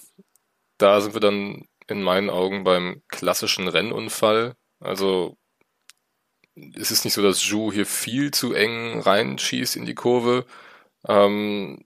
da 0.77 1.01
sind 1.01 1.13
wir 1.13 1.19
dann 1.19 1.67
in 1.87 2.01
meinen 2.01 2.29
Augen 2.29 2.63
beim 2.63 3.03
klassischen 3.09 3.67
Rennunfall. 3.67 4.55
Also 4.81 5.37
es 6.75 6.91
ist 6.91 7.05
nicht 7.05 7.13
so, 7.13 7.21
dass 7.21 7.39
Zhu 7.39 7.71
hier 7.71 7.85
viel 7.85 8.31
zu 8.31 8.53
eng 8.53 8.99
reinschießt 8.99 9.75
in 9.75 9.85
die 9.85 9.95
Kurve. 9.95 10.45
Ähm, 11.07 11.83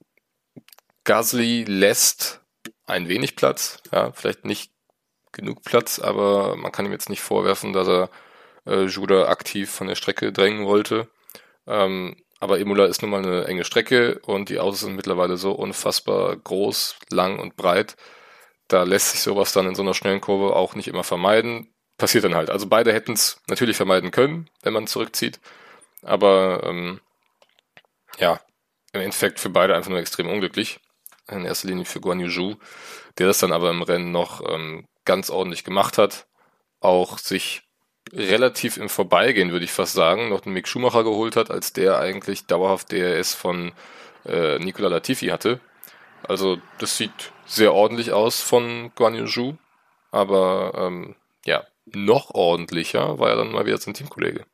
Gasly 1.03 1.63
lässt 1.65 2.41
ein 2.85 3.07
wenig 3.07 3.35
Platz, 3.35 3.81
ja, 3.91 4.11
vielleicht 4.13 4.45
nicht 4.45 4.71
genug 5.31 5.63
Platz, 5.63 5.99
aber 5.99 6.55
man 6.55 6.71
kann 6.71 6.85
ihm 6.85 6.91
jetzt 6.91 7.09
nicht 7.09 7.21
vorwerfen, 7.21 7.73
dass 7.73 7.87
er 7.87 8.09
äh, 8.65 8.85
Juda 8.85 9.27
aktiv 9.27 9.69
von 9.69 9.87
der 9.87 9.95
Strecke 9.95 10.31
drängen 10.31 10.65
wollte. 10.65 11.09
Ähm, 11.67 12.17
aber 12.39 12.59
Imola 12.59 12.85
ist 12.85 13.01
nun 13.01 13.11
mal 13.11 13.23
eine 13.23 13.45
enge 13.45 13.63
Strecke 13.65 14.19
und 14.19 14.49
die 14.49 14.59
Autos 14.59 14.81
sind 14.81 14.95
mittlerweile 14.95 15.37
so 15.37 15.51
unfassbar 15.51 16.35
groß, 16.35 16.97
lang 17.11 17.39
und 17.39 17.55
breit. 17.55 17.95
Da 18.67 18.83
lässt 18.83 19.11
sich 19.11 19.21
sowas 19.21 19.53
dann 19.53 19.67
in 19.67 19.75
so 19.75 19.83
einer 19.83 19.93
schnellen 19.93 20.21
Kurve 20.21 20.55
auch 20.55 20.75
nicht 20.75 20.87
immer 20.87 21.03
vermeiden. 21.03 21.74
Passiert 21.97 22.25
dann 22.25 22.35
halt. 22.35 22.49
Also 22.49 22.67
beide 22.67 22.93
hätten 22.93 23.13
es 23.13 23.41
natürlich 23.47 23.77
vermeiden 23.77 24.11
können, 24.11 24.49
wenn 24.63 24.73
man 24.73 24.87
zurückzieht. 24.87 25.39
Aber 26.01 26.63
ähm, 26.65 26.99
ja, 28.19 28.39
im 28.91 29.01
Endeffekt 29.01 29.39
für 29.39 29.49
beide 29.49 29.75
einfach 29.75 29.89
nur 29.89 29.99
extrem 29.99 30.29
unglücklich. 30.29 30.79
In 31.29 31.45
erster 31.45 31.69
Linie 31.69 31.85
für 31.85 32.01
Guan 32.01 32.19
Yu 32.19 32.55
der 33.17 33.27
das 33.27 33.39
dann 33.39 33.51
aber 33.51 33.69
im 33.69 33.81
Rennen 33.81 34.11
noch 34.11 34.41
ähm, 34.47 34.87
ganz 35.05 35.29
ordentlich 35.29 35.63
gemacht 35.63 35.97
hat. 35.97 36.27
Auch 36.81 37.17
sich 37.17 37.63
relativ 38.13 38.77
im 38.77 38.89
Vorbeigehen, 38.89 39.51
würde 39.51 39.65
ich 39.65 39.71
fast 39.71 39.93
sagen, 39.93 40.29
noch 40.29 40.41
den 40.41 40.53
Mick 40.53 40.67
Schumacher 40.67 41.03
geholt 41.03 41.35
hat, 41.35 41.49
als 41.49 41.73
der 41.73 41.99
eigentlich 41.99 42.45
dauerhaft 42.45 42.91
DRS 42.91 43.33
von 43.33 43.73
äh, 44.25 44.59
Nicola 44.59 44.89
Latifi 44.89 45.27
hatte. 45.27 45.59
Also 46.27 46.59
das 46.79 46.97
sieht 46.97 47.31
sehr 47.45 47.73
ordentlich 47.73 48.11
aus 48.11 48.41
von 48.41 48.91
Guan 48.95 49.15
Yu 49.15 49.55
aber 50.11 50.73
ähm, 50.75 51.15
ja, 51.45 51.65
noch 51.85 52.33
ordentlicher 52.33 53.19
war 53.19 53.29
er 53.29 53.35
dann 53.37 53.51
mal 53.51 53.65
wieder 53.65 53.77
sein 53.77 53.93
Teamkollege. 53.93 54.45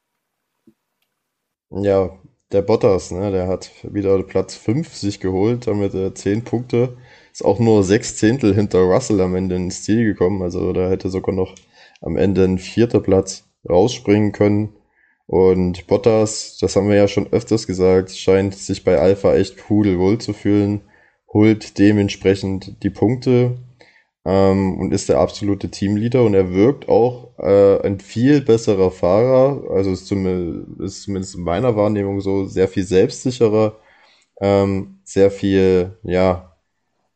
Ja, 1.70 2.20
der 2.52 2.62
Bottas, 2.62 3.12
ne, 3.12 3.32
der 3.32 3.48
hat 3.48 3.72
wieder 3.84 4.22
Platz 4.24 4.56
5 4.56 4.94
sich 4.94 5.20
geholt, 5.20 5.68
damit 5.68 5.94
er 5.94 6.14
10 6.14 6.44
Punkte. 6.44 6.98
Ist 7.32 7.46
auch 7.46 7.60
nur 7.60 7.84
6 7.84 8.18
Zehntel 8.18 8.54
hinter 8.54 8.80
Russell 8.80 9.22
am 9.22 9.36
Ende 9.36 9.56
ins 9.56 9.84
Ziel 9.84 10.04
gekommen, 10.04 10.42
also 10.42 10.74
da 10.74 10.90
hätte 10.90 11.10
sogar 11.10 11.34
noch 11.34 11.56
am 12.02 12.18
Ende 12.18 12.44
ein 12.44 12.58
vierter 12.58 13.00
Platz 13.00 13.46
rausspringen 13.70 14.34
können. 14.34 14.76
Und 15.28 15.88
Bottas, 15.88 16.58
das 16.60 16.76
haben 16.76 16.90
wir 16.90 16.98
ja 16.98 17.08
schon 17.08 17.32
öfters 17.32 17.68
gesagt, 17.68 18.12
scheint 18.12 18.54
sich 18.56 18.84
bei 18.84 18.98
Alpha 19.00 19.34
echt 19.34 19.56
pudelwohl 19.56 20.18
zu 20.18 20.34
fühlen, 20.34 20.82
holt 21.32 21.78
dementsprechend 21.78 22.84
die 22.84 22.90
Punkte 22.90 23.58
ähm, 24.26 24.80
und 24.80 24.94
ist 24.94 25.10
der 25.10 25.20
absolute 25.20 25.70
Teamleader 25.70 26.24
und 26.24 26.34
er 26.34 26.54
wirkt 26.54 26.88
auch 26.90 27.38
äh, 27.40 27.82
ein 27.86 28.00
viel 28.00 28.42
besserer 28.42 28.92
Fahrer, 28.92 29.72
also 29.72 29.92
ist, 29.92 30.08
zum, 30.08 30.80
ist 30.80 31.04
zumindest 31.04 31.36
in 31.36 31.44
meiner 31.44 31.76
Wahrnehmung 31.76 32.22
so 32.22 32.46
sehr 32.46 32.68
viel 32.68 32.84
selbstsicherer, 32.84 33.78
ähm, 34.40 35.00
sehr 35.04 35.32
viel, 35.32 35.98
ja, 36.04 36.56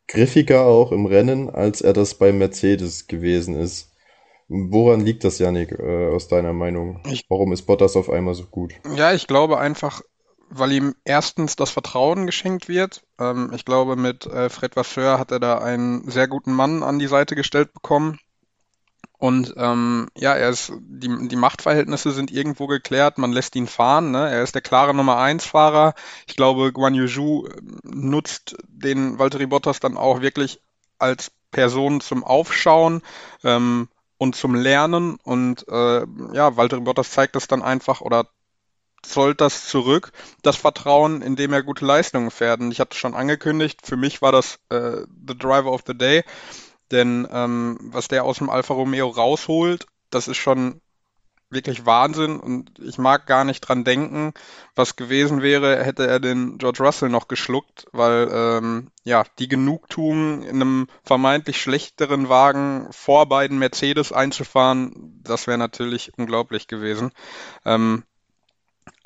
griffiger 0.08 0.66
auch 0.66 0.92
im 0.92 1.06
Rennen, 1.06 1.50
als 1.50 1.80
er 1.80 1.92
das 1.92 2.14
bei 2.14 2.32
Mercedes 2.32 3.06
gewesen 3.06 3.54
ist. 3.56 3.92
Woran 4.48 5.00
liegt 5.00 5.24
das, 5.24 5.40
Janik, 5.40 5.72
äh, 5.72 6.06
aus 6.08 6.28
deiner 6.28 6.52
Meinung? 6.52 7.00
Ich, 7.10 7.24
Warum 7.28 7.52
ist 7.52 7.62
Bottas 7.62 7.96
auf 7.96 8.08
einmal 8.10 8.34
so 8.34 8.44
gut? 8.44 8.74
Ja, 8.94 9.12
ich 9.12 9.26
glaube 9.26 9.58
einfach, 9.58 10.02
weil 10.48 10.72
ihm 10.72 10.94
erstens 11.04 11.56
das 11.56 11.70
Vertrauen 11.70 12.26
geschenkt 12.26 12.68
wird. 12.68 13.02
Ähm, 13.18 13.52
ich 13.54 13.64
glaube, 13.64 13.96
mit 13.96 14.26
äh, 14.26 14.48
Fred 14.48 14.76
Vasseur 14.76 15.18
hat 15.18 15.30
er 15.30 15.40
da 15.40 15.58
einen 15.58 16.10
sehr 16.10 16.28
guten 16.28 16.52
Mann 16.52 16.82
an 16.82 16.98
die 16.98 17.06
Seite 17.06 17.34
gestellt 17.34 17.72
bekommen. 17.72 18.18
Und 19.18 19.54
ähm, 19.56 20.08
ja, 20.16 20.34
er 20.34 20.50
ist, 20.50 20.72
die, 20.78 21.28
die 21.28 21.36
Machtverhältnisse 21.36 22.10
sind 22.10 22.30
irgendwo 22.30 22.66
geklärt, 22.66 23.16
man 23.16 23.32
lässt 23.32 23.56
ihn 23.56 23.66
fahren, 23.66 24.10
ne? 24.10 24.28
Er 24.30 24.42
ist 24.42 24.54
der 24.54 24.62
klare 24.62 24.92
Nummer 24.94 25.16
1 25.18 25.46
Fahrer. 25.46 25.94
Ich 26.26 26.36
glaube, 26.36 26.72
Guan 26.72 26.94
Yu 26.94 27.46
ähm, 27.46 27.80
nutzt 27.82 28.56
den 28.68 29.18
Valtteri 29.18 29.46
Bottas 29.46 29.80
dann 29.80 29.96
auch 29.96 30.20
wirklich 30.20 30.60
als 30.98 31.32
Person 31.50 32.02
zum 32.02 32.24
Aufschauen. 32.24 33.02
Ähm, 33.42 33.88
und 34.18 34.36
zum 34.36 34.54
Lernen. 34.54 35.16
Und 35.22 35.66
äh, 35.68 36.06
ja, 36.32 36.56
Walter 36.56 36.80
Bottas 36.80 37.10
zeigt 37.10 37.36
das 37.36 37.48
dann 37.48 37.62
einfach 37.62 38.00
oder 38.00 38.28
zollt 39.08 39.40
das 39.40 39.66
zurück, 39.68 40.12
das 40.42 40.56
Vertrauen, 40.56 41.22
indem 41.22 41.52
er 41.52 41.62
gute 41.62 41.84
Leistungen 41.84 42.30
fährt. 42.30 42.60
Und 42.60 42.70
ich 42.70 42.80
hatte 42.80 42.96
schon 42.96 43.14
angekündigt, 43.14 43.80
für 43.84 43.96
mich 43.96 44.22
war 44.22 44.32
das 44.32 44.58
äh, 44.70 45.02
The 45.26 45.36
Driver 45.36 45.72
of 45.72 45.82
the 45.86 45.96
Day. 45.96 46.24
Denn 46.90 47.26
ähm, 47.30 47.78
was 47.82 48.08
der 48.08 48.24
aus 48.24 48.38
dem 48.38 48.50
Alfa 48.50 48.74
Romeo 48.74 49.08
rausholt, 49.08 49.86
das 50.10 50.28
ist 50.28 50.36
schon 50.36 50.80
wirklich 51.48 51.86
Wahnsinn 51.86 52.40
und 52.40 52.78
ich 52.80 52.98
mag 52.98 53.26
gar 53.26 53.44
nicht 53.44 53.60
dran 53.60 53.84
denken, 53.84 54.32
was 54.74 54.96
gewesen 54.96 55.42
wäre, 55.42 55.84
hätte 55.84 56.06
er 56.06 56.18
den 56.18 56.58
George 56.58 56.82
Russell 56.82 57.08
noch 57.08 57.28
geschluckt, 57.28 57.86
weil 57.92 58.28
ähm, 58.32 58.90
ja 59.04 59.24
die 59.38 59.48
Genugtuung 59.48 60.42
in 60.42 60.56
einem 60.56 60.88
vermeintlich 61.04 61.60
schlechteren 61.60 62.28
Wagen 62.28 62.88
vor 62.90 63.28
beiden 63.28 63.58
Mercedes 63.58 64.12
einzufahren, 64.12 65.20
das 65.22 65.46
wäre 65.46 65.58
natürlich 65.58 66.12
unglaublich 66.18 66.66
gewesen. 66.66 67.12
Ähm, 67.64 68.02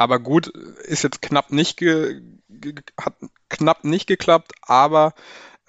aber 0.01 0.19
gut, 0.19 0.47
ist 0.47 1.03
jetzt 1.03 1.21
knapp 1.21 1.53
nicht 1.53 1.77
ge, 1.77 2.23
ge, 2.49 2.75
hat 2.99 3.17
knapp 3.51 3.85
nicht 3.85 4.07
geklappt, 4.07 4.53
aber 4.63 5.13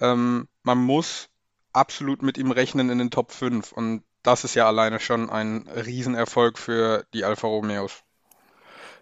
ähm, 0.00 0.48
man 0.62 0.78
muss 0.78 1.28
absolut 1.74 2.22
mit 2.22 2.38
ihm 2.38 2.50
rechnen 2.50 2.88
in 2.88 2.96
den 2.96 3.10
Top 3.10 3.30
5 3.30 3.72
und 3.72 4.04
das 4.22 4.44
ist 4.44 4.54
ja 4.54 4.66
alleine 4.66 5.00
schon 5.00 5.28
ein 5.28 5.68
Riesenerfolg 5.68 6.56
für 6.56 7.04
die 7.12 7.26
Alfa 7.26 7.46
Romeos. 7.46 8.04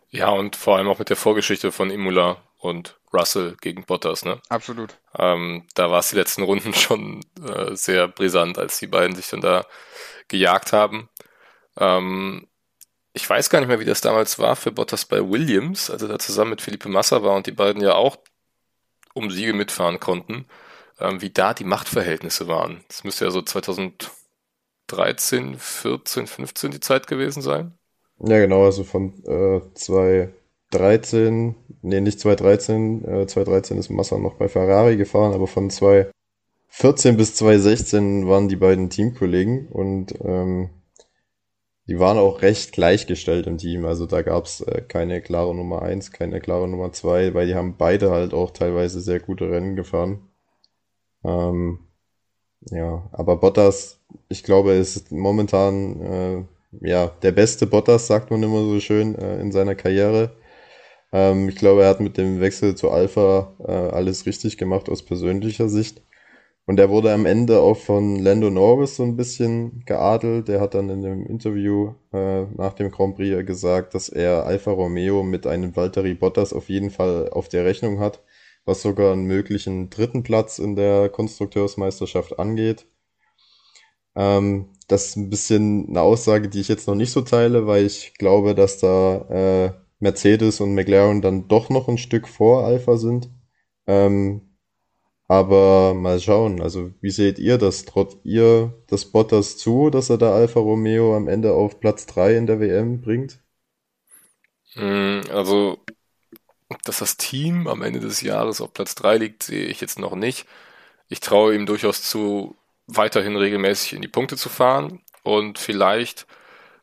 Ja, 0.08 0.30
und 0.30 0.56
vor 0.56 0.76
allem 0.76 0.88
auch 0.88 0.98
mit 0.98 1.10
der 1.10 1.16
Vorgeschichte 1.16 1.70
von 1.70 1.92
Imola 1.92 2.38
und 2.58 2.98
Russell 3.14 3.56
gegen 3.60 3.84
Bottas, 3.84 4.24
ne? 4.24 4.42
Absolut. 4.48 4.98
Ähm, 5.16 5.64
da 5.76 5.92
war 5.92 6.00
es 6.00 6.10
die 6.10 6.16
letzten 6.16 6.42
Runden 6.42 6.74
schon 6.74 7.20
äh, 7.40 7.76
sehr 7.76 8.08
brisant, 8.08 8.58
als 8.58 8.80
die 8.80 8.88
beiden 8.88 9.14
sich 9.14 9.28
dann 9.28 9.42
da 9.42 9.64
gejagt 10.26 10.72
haben. 10.72 11.08
Ähm, 11.76 12.48
ich 13.12 13.28
weiß 13.28 13.50
gar 13.50 13.60
nicht 13.60 13.68
mehr, 13.68 13.80
wie 13.80 13.84
das 13.84 14.00
damals 14.00 14.38
war 14.38 14.56
für 14.56 14.72
Bottas 14.72 15.04
bei 15.04 15.28
Williams, 15.28 15.90
als 15.90 16.02
er 16.02 16.08
da 16.08 16.18
zusammen 16.18 16.50
mit 16.50 16.62
Felipe 16.62 16.88
Massa 16.88 17.22
war 17.22 17.36
und 17.36 17.46
die 17.46 17.52
beiden 17.52 17.82
ja 17.82 17.94
auch 17.94 18.18
um 19.14 19.30
Siege 19.30 19.52
mitfahren 19.52 20.00
konnten, 20.00 20.46
ähm, 21.00 21.20
wie 21.20 21.30
da 21.30 21.54
die 21.54 21.64
Machtverhältnisse 21.64 22.46
waren. 22.46 22.84
Das 22.88 23.04
müsste 23.04 23.24
ja 23.24 23.30
so 23.30 23.42
2000 23.42 24.10
13, 24.90 25.56
14, 25.56 26.26
15 26.26 26.70
die 26.72 26.80
Zeit 26.80 27.06
gewesen 27.06 27.42
sein. 27.42 27.72
Ja, 28.18 28.38
genau, 28.38 28.64
also 28.64 28.84
von 28.84 29.22
äh, 29.24 29.60
2013, 29.74 31.54
nee, 31.82 32.00
nicht 32.00 32.20
2013, 32.20 33.04
äh, 33.04 33.26
2013 33.26 33.78
ist 33.78 33.90
Massa 33.90 34.18
noch 34.18 34.34
bei 34.34 34.48
Ferrari 34.48 34.96
gefahren, 34.96 35.32
aber 35.32 35.46
von 35.46 35.70
2014 35.70 37.16
bis 37.16 37.34
2016 37.36 38.28
waren 38.28 38.48
die 38.48 38.56
beiden 38.56 38.90
Teamkollegen 38.90 39.68
und 39.68 40.14
ähm, 40.22 40.70
die 41.90 41.98
waren 41.98 42.18
auch 42.18 42.40
recht 42.42 42.70
gleichgestellt 42.70 43.48
im 43.48 43.58
Team. 43.58 43.84
Also 43.84 44.06
da 44.06 44.22
gab 44.22 44.44
es 44.46 44.60
äh, 44.60 44.80
keine 44.80 45.20
klare 45.20 45.54
Nummer 45.56 45.82
1, 45.82 46.12
keine 46.12 46.40
klare 46.40 46.68
Nummer 46.68 46.92
2, 46.92 47.34
weil 47.34 47.48
die 47.48 47.56
haben 47.56 47.76
beide 47.76 48.12
halt 48.12 48.32
auch 48.32 48.52
teilweise 48.52 49.00
sehr 49.00 49.18
gute 49.18 49.50
Rennen 49.50 49.74
gefahren. 49.74 50.20
Ähm, 51.24 51.80
ja, 52.70 53.08
aber 53.12 53.38
Bottas, 53.38 53.98
ich 54.28 54.44
glaube, 54.44 54.72
ist 54.72 55.10
momentan 55.10 56.46
äh, 56.80 56.88
ja 56.88 57.08
der 57.22 57.32
beste 57.32 57.66
Bottas, 57.66 58.06
sagt 58.06 58.30
man 58.30 58.42
immer 58.44 58.62
so 58.62 58.78
schön, 58.78 59.16
äh, 59.16 59.40
in 59.40 59.50
seiner 59.50 59.74
Karriere. 59.74 60.30
Ähm, 61.12 61.48
ich 61.48 61.56
glaube, 61.56 61.82
er 61.82 61.90
hat 61.90 62.00
mit 62.00 62.16
dem 62.18 62.40
Wechsel 62.40 62.76
zu 62.76 62.90
Alpha 62.90 63.54
äh, 63.66 63.72
alles 63.72 64.26
richtig 64.26 64.58
gemacht 64.58 64.88
aus 64.88 65.04
persönlicher 65.04 65.68
Sicht. 65.68 66.02
Und 66.66 66.78
er 66.78 66.90
wurde 66.90 67.12
am 67.12 67.26
Ende 67.26 67.60
auch 67.60 67.76
von 67.76 68.16
Lando 68.16 68.48
Norris 68.50 68.96
so 68.96 69.02
ein 69.02 69.16
bisschen 69.16 69.82
geadelt. 69.86 70.48
Der 70.48 70.60
hat 70.60 70.74
dann 70.74 70.88
in 70.88 71.04
einem 71.04 71.26
Interview 71.26 71.94
äh, 72.12 72.42
nach 72.56 72.74
dem 72.74 72.90
Grand 72.90 73.16
Prix 73.16 73.44
gesagt, 73.44 73.94
dass 73.94 74.08
er 74.08 74.46
Alfa 74.46 74.70
Romeo 74.70 75.22
mit 75.22 75.46
einem 75.46 75.74
Valtteri 75.74 76.14
Bottas 76.14 76.52
auf 76.52 76.68
jeden 76.68 76.90
Fall 76.90 77.28
auf 77.30 77.48
der 77.48 77.64
Rechnung 77.64 77.98
hat, 77.98 78.22
was 78.64 78.82
sogar 78.82 79.12
einen 79.12 79.24
möglichen 79.24 79.90
dritten 79.90 80.22
Platz 80.22 80.58
in 80.58 80.76
der 80.76 81.08
Konstrukteursmeisterschaft 81.08 82.38
angeht. 82.38 82.86
Ähm, 84.14 84.68
das 84.88 85.06
ist 85.06 85.16
ein 85.16 85.30
bisschen 85.30 85.88
eine 85.88 86.02
Aussage, 86.02 86.48
die 86.48 86.60
ich 86.60 86.68
jetzt 86.68 86.88
noch 86.88 86.94
nicht 86.94 87.12
so 87.12 87.22
teile, 87.22 87.66
weil 87.66 87.86
ich 87.86 88.14
glaube, 88.14 88.54
dass 88.54 88.78
da 88.78 89.26
äh, 89.30 89.72
Mercedes 90.00 90.60
und 90.60 90.74
McLaren 90.74 91.22
dann 91.22 91.48
doch 91.48 91.70
noch 91.70 91.88
ein 91.88 91.98
Stück 91.98 92.26
vor 92.28 92.64
Alpha 92.64 92.96
sind. 92.96 93.30
Ähm, 93.86 94.49
aber 95.30 95.94
mal 95.94 96.18
schauen, 96.20 96.60
also 96.60 96.92
wie 97.00 97.10
seht 97.10 97.38
ihr 97.38 97.56
das? 97.56 97.84
Traut 97.84 98.18
ihr 98.24 98.74
das 98.88 99.04
Bottas 99.12 99.56
zu, 99.58 99.88
dass 99.90 100.10
er 100.10 100.18
da 100.18 100.32
Alfa 100.34 100.58
Romeo 100.60 101.16
am 101.16 101.28
Ende 101.28 101.52
auf 101.52 101.78
Platz 101.80 102.06
3 102.06 102.36
in 102.36 102.46
der 102.48 102.58
WM 102.60 103.00
bringt? 103.00 103.40
Hm, 104.74 105.22
also, 105.30 105.78
dass 106.84 106.98
das 106.98 107.16
Team 107.16 107.66
am 107.66 107.82
Ende 107.82 108.00
des 108.00 108.20
Jahres 108.22 108.60
auf 108.60 108.72
Platz 108.72 108.94
3 108.94 109.18
liegt, 109.18 109.42
sehe 109.44 109.66
ich 109.66 109.80
jetzt 109.80 109.98
noch 109.98 110.14
nicht. 110.14 110.46
Ich 111.08 111.20
traue 111.20 111.54
ihm 111.54 111.66
durchaus 111.66 112.02
zu, 112.02 112.56
weiterhin 112.86 113.36
regelmäßig 113.36 113.94
in 113.94 114.02
die 114.02 114.08
Punkte 114.08 114.36
zu 114.36 114.48
fahren 114.48 115.02
und 115.24 115.58
vielleicht 115.58 116.26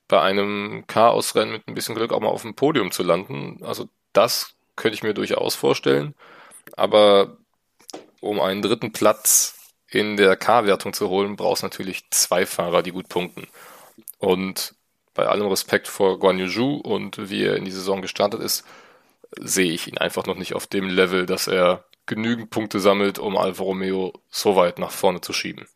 bei 0.07 0.21
einem 0.21 0.85
Chaosrennen 0.87 1.53
mit 1.53 1.67
ein 1.67 1.75
bisschen 1.75 1.95
Glück 1.95 2.13
auch 2.13 2.21
mal 2.21 2.29
auf 2.29 2.43
dem 2.43 2.55
Podium 2.55 2.91
zu 2.91 3.03
landen. 3.03 3.63
Also 3.63 3.89
das 4.13 4.55
könnte 4.75 4.95
ich 4.95 5.03
mir 5.03 5.13
durchaus 5.13 5.55
vorstellen. 5.55 6.15
Aber 6.77 7.37
um 8.21 8.39
einen 8.39 8.61
dritten 8.61 8.91
Platz 8.91 9.55
in 9.89 10.17
der 10.17 10.35
K-Wertung 10.35 10.93
zu 10.93 11.09
holen, 11.09 11.35
brauchst 11.35 11.63
natürlich 11.63 12.09
zwei 12.11 12.45
Fahrer, 12.45 12.83
die 12.83 12.91
gut 12.91 13.09
punkten. 13.09 13.47
Und 14.19 14.75
bei 15.13 15.25
allem 15.25 15.47
Respekt 15.47 15.87
vor 15.87 16.19
Guan 16.19 16.39
Yu 16.39 16.77
und 16.77 17.29
wie 17.29 17.43
er 17.43 17.55
in 17.55 17.65
die 17.65 17.71
Saison 17.71 18.01
gestartet 18.01 18.41
ist, 18.41 18.65
sehe 19.39 19.71
ich 19.71 19.87
ihn 19.87 19.97
einfach 19.97 20.25
noch 20.25 20.37
nicht 20.37 20.53
auf 20.53 20.67
dem 20.67 20.87
Level, 20.87 21.25
dass 21.25 21.47
er 21.47 21.85
genügend 22.05 22.49
Punkte 22.49 22.79
sammelt, 22.79 23.19
um 23.19 23.37
Alfa 23.37 23.63
Romeo 23.63 24.13
so 24.29 24.55
weit 24.55 24.79
nach 24.79 24.91
vorne 24.91 25.21
zu 25.21 25.33
schieben. 25.33 25.67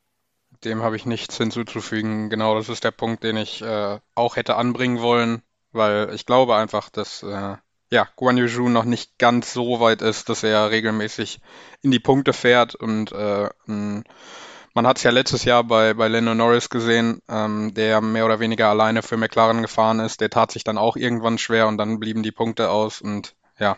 Dem 0.64 0.84
habe 0.84 0.96
ich 0.96 1.06
nichts 1.06 1.38
hinzuzufügen. 1.38 2.30
Genau, 2.30 2.56
das 2.56 2.70
ist 2.70 2.84
der 2.84 2.92
Punkt, 2.92 3.24
den 3.24 3.38
ich 3.38 3.62
äh, 3.62 4.00
auch 4.16 4.36
hätte 4.36 4.56
anbringen 4.56 5.02
wollen, 5.02 5.42
weil 5.72 6.14
ich 6.14 6.26
glaube 6.26 6.56
einfach, 6.56 6.90
dass 6.90 7.24
äh, 7.24 7.56
ja, 7.92 8.08
Guan 8.16 8.38
Yu 8.38 8.70
noch 8.70 8.86
nicht 8.86 9.18
ganz 9.20 9.54
so 9.54 9.82
weit 9.82 10.02
ist, 10.02 10.30
dass 10.30 10.44
er 10.44 10.72
regelmäßig 10.72 11.42
in 11.82 11.92
die 11.92 12.00
Punkte 12.00 12.32
fährt. 12.32 12.74
Und 12.74 13.12
äh, 13.12 13.50
man 13.66 14.88
hat 14.88 14.98
es 14.98 15.04
ja 15.04 15.12
letztes 15.12 15.44
Jahr 15.44 15.66
bei, 15.66 15.94
bei 15.94 16.08
Lando 16.08 16.34
Norris 16.34 16.70
gesehen, 16.70 17.22
ähm, 17.28 17.74
der 17.74 18.00
mehr 18.00 18.26
oder 18.26 18.40
weniger 18.40 18.70
alleine 18.70 19.04
für 19.04 19.18
McLaren 19.18 19.62
gefahren 19.62 20.00
ist. 20.00 20.22
Der 20.22 20.30
tat 20.30 20.52
sich 20.52 20.64
dann 20.64 20.78
auch 20.78 20.96
irgendwann 20.96 21.38
schwer 21.38 21.68
und 21.68 21.78
dann 21.78 22.00
blieben 22.00 22.24
die 22.24 22.32
Punkte 22.32 22.70
aus. 22.70 23.02
Und 23.02 23.36
ja, 23.60 23.78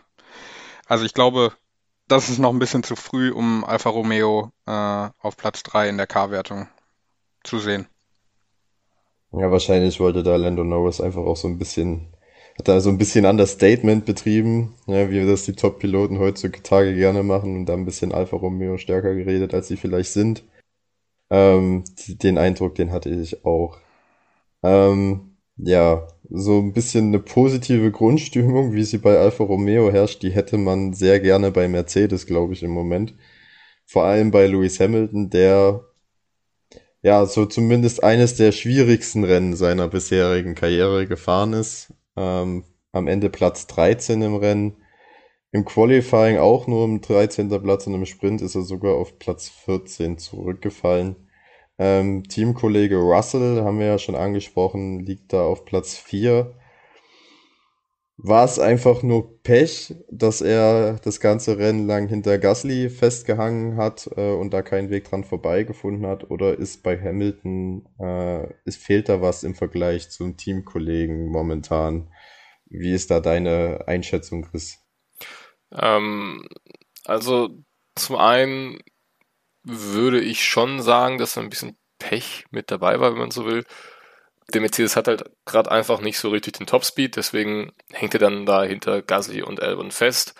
also 0.85 1.05
ich 1.05 1.15
glaube, 1.15 1.51
das 2.07 2.29
ist 2.29 2.37
noch 2.37 2.51
ein 2.51 2.59
bisschen 2.59 2.83
zu 2.83 2.95
früh, 2.95 3.31
um 3.31 3.65
Alfa 3.65 3.89
Romeo 3.89 4.51
äh, 4.67 5.09
auf 5.21 5.37
Platz 5.37 5.63
3 5.63 5.89
in 5.89 5.97
der 5.97 6.07
K-Wertung 6.07 6.67
zu 7.43 7.57
sehen. 7.57 7.87
Ja, 9.31 9.49
wahrscheinlich 9.49 9.99
wollte 9.99 10.21
da 10.21 10.35
Lando 10.35 10.63
Norris 10.63 11.01
einfach 11.01 11.23
auch 11.23 11.37
so 11.37 11.47
ein 11.47 11.57
bisschen 11.57 12.12
hat 12.57 12.67
da 12.67 12.79
so 12.79 12.89
ein 12.89 12.97
bisschen 12.97 13.25
Understatement 13.25 14.05
betrieben, 14.05 14.75
ja, 14.87 15.09
wie 15.09 15.25
das 15.25 15.45
die 15.45 15.53
Top-Piloten 15.53 16.19
heutzutage 16.19 16.95
gerne 16.95 17.23
machen 17.23 17.55
und 17.57 17.65
da 17.65 17.73
ein 17.73 17.85
bisschen 17.85 18.11
Alfa 18.13 18.37
Romeo 18.37 18.77
stärker 18.77 19.15
geredet, 19.15 19.53
als 19.53 19.67
sie 19.67 19.77
vielleicht 19.77 20.11
sind. 20.11 20.43
Ähm, 21.29 21.83
den 22.07 22.37
Eindruck, 22.37 22.75
den 22.75 22.91
hatte 22.91 23.09
ich 23.09 23.45
auch. 23.45 23.77
Ähm, 24.63 25.37
ja, 25.57 26.07
so 26.29 26.59
ein 26.59 26.73
bisschen 26.73 27.07
eine 27.07 27.19
positive 27.19 27.91
Grundstimmung, 27.91 28.73
wie 28.73 28.83
sie 28.83 28.97
bei 28.99 29.17
Alfa 29.17 29.43
Romeo 29.43 29.91
herrscht, 29.91 30.23
die 30.23 30.31
hätte 30.31 30.57
man 30.57 30.93
sehr 30.93 31.19
gerne 31.19 31.51
bei 31.51 31.67
Mercedes, 31.67 32.25
glaube 32.25 32.53
ich, 32.53 32.63
im 32.63 32.71
Moment. 32.71 33.15
Vor 33.85 34.05
allem 34.05 34.31
bei 34.31 34.47
Lewis 34.47 34.79
Hamilton, 34.79 35.29
der 35.29 35.85
ja 37.01 37.25
so 37.25 37.45
zumindest 37.45 38.03
eines 38.03 38.35
der 38.35 38.51
schwierigsten 38.51 39.23
Rennen 39.23 39.55
seiner 39.55 39.87
bisherigen 39.89 40.55
Karriere 40.55 41.07
gefahren 41.07 41.53
ist. 41.53 41.93
Ähm, 42.15 42.63
am 42.91 43.07
Ende 43.07 43.29
Platz 43.29 43.67
13 43.67 44.21
im 44.21 44.35
Rennen. 44.35 44.77
Im 45.51 45.65
Qualifying 45.65 46.37
auch 46.37 46.67
nur 46.67 46.85
im 46.85 47.01
13. 47.01 47.49
Platz 47.61 47.85
und 47.87 47.93
im 47.93 48.05
Sprint 48.05 48.41
ist 48.41 48.55
er 48.55 48.63
sogar 48.63 48.95
auf 48.95 49.19
Platz 49.19 49.49
14 49.49 50.17
zurückgefallen. 50.17 51.15
Ähm, 51.77 52.23
Teamkollege 52.23 52.97
Russell, 52.97 53.61
haben 53.63 53.79
wir 53.79 53.87
ja 53.87 53.97
schon 53.97 54.15
angesprochen, 54.15 54.99
liegt 54.99 55.33
da 55.33 55.43
auf 55.43 55.65
Platz 55.65 55.95
4. 55.95 56.53
War 58.17 58.45
es 58.45 58.59
einfach 58.59 59.01
nur 59.01 59.41
Pech, 59.41 59.95
dass 60.09 60.41
er 60.41 60.99
das 61.03 61.19
ganze 61.19 61.57
Rennen 61.57 61.87
lang 61.87 62.07
hinter 62.07 62.37
Gasly 62.37 62.89
festgehangen 62.89 63.75
hat 63.75 64.07
äh, 64.15 64.33
und 64.33 64.53
da 64.53 64.61
keinen 64.61 64.91
Weg 64.91 65.09
dran 65.09 65.23
vorbeigefunden 65.23 66.05
hat? 66.05 66.29
Oder 66.29 66.57
ist 66.57 66.83
bei 66.83 66.99
Hamilton, 66.99 67.87
äh, 67.99 68.53
es 68.65 68.77
fehlt 68.77 69.09
da 69.09 69.21
was 69.21 69.43
im 69.43 69.55
Vergleich 69.55 70.11
zum 70.11 70.37
Teamkollegen 70.37 71.27
momentan? 71.27 72.13
Wie 72.67 72.93
ist 72.93 73.09
da 73.09 73.19
deine 73.19 73.85
Einschätzung, 73.87 74.43
Chris? 74.43 74.77
Ähm, 75.71 76.47
also 77.05 77.49
zum 77.95 78.15
einen 78.17 78.79
würde 79.63 80.21
ich 80.21 80.43
schon 80.43 80.81
sagen, 80.81 81.17
dass 81.17 81.33
da 81.33 81.41
ein 81.41 81.49
bisschen 81.49 81.77
Pech 81.97 82.45
mit 82.51 82.69
dabei 82.69 82.99
war, 82.99 83.11
wenn 83.11 83.19
man 83.19 83.31
so 83.31 83.45
will 83.45 83.65
der 84.51 84.61
Mercedes 84.61 84.95
hat 84.95 85.07
halt 85.07 85.23
gerade 85.45 85.71
einfach 85.71 86.01
nicht 86.01 86.19
so 86.19 86.29
richtig 86.29 86.53
den 86.53 86.67
Topspeed, 86.67 87.15
deswegen 87.15 87.71
hängt 87.91 88.13
er 88.13 88.19
dann 88.19 88.45
da 88.45 88.63
hinter 88.63 89.01
Gasly 89.01 89.41
und 89.41 89.61
Albon 89.61 89.91
fest. 89.91 90.35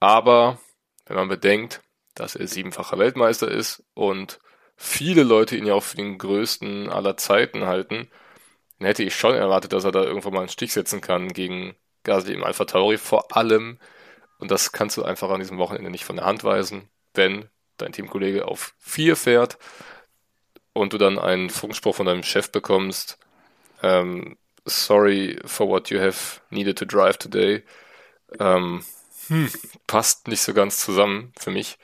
Aber 0.00 0.58
wenn 1.06 1.16
man 1.16 1.28
bedenkt, 1.28 1.82
dass 2.14 2.36
er 2.36 2.46
siebenfacher 2.46 2.98
Weltmeister 2.98 3.50
ist 3.50 3.84
und 3.94 4.38
viele 4.76 5.22
Leute 5.22 5.56
ihn 5.56 5.66
ja 5.66 5.74
auch 5.74 5.82
für 5.82 5.96
den 5.96 6.18
größten 6.18 6.88
aller 6.90 7.16
Zeiten 7.16 7.66
halten, 7.66 8.08
dann 8.78 8.86
hätte 8.86 9.02
ich 9.02 9.14
schon 9.14 9.34
erwartet, 9.34 9.72
dass 9.72 9.84
er 9.84 9.92
da 9.92 10.02
irgendwann 10.02 10.34
mal 10.34 10.40
einen 10.40 10.48
Stich 10.48 10.72
setzen 10.72 11.00
kann 11.00 11.32
gegen 11.32 11.74
Gasly 12.04 12.34
im 12.34 12.44
Alpha 12.44 12.64
Tauri. 12.64 12.98
Vor 12.98 13.36
allem, 13.36 13.78
und 14.38 14.50
das 14.50 14.72
kannst 14.72 14.96
du 14.96 15.04
einfach 15.04 15.30
an 15.30 15.40
diesem 15.40 15.58
Wochenende 15.58 15.90
nicht 15.90 16.04
von 16.04 16.16
der 16.16 16.26
Hand 16.26 16.44
weisen, 16.44 16.88
wenn 17.14 17.48
dein 17.78 17.92
Teamkollege 17.92 18.46
auf 18.46 18.74
vier 18.78 19.16
fährt 19.16 19.58
und 20.74 20.92
du 20.92 20.98
dann 20.98 21.18
einen 21.18 21.48
Funkspruch 21.48 21.94
von 21.94 22.06
deinem 22.06 22.22
Chef 22.22 22.52
bekommst, 22.52 23.18
ähm, 23.82 24.36
sorry 24.66 25.38
for 25.46 25.68
what 25.68 25.88
you 25.88 25.98
have 25.98 26.40
needed 26.50 26.76
to 26.78 26.84
drive 26.84 27.16
today. 27.16 27.62
Ähm, 28.38 28.84
hm, 29.28 29.50
passt 29.86 30.28
nicht 30.28 30.42
so 30.42 30.52
ganz 30.52 30.78
zusammen 30.78 31.32
für 31.38 31.50
mich 31.50 31.78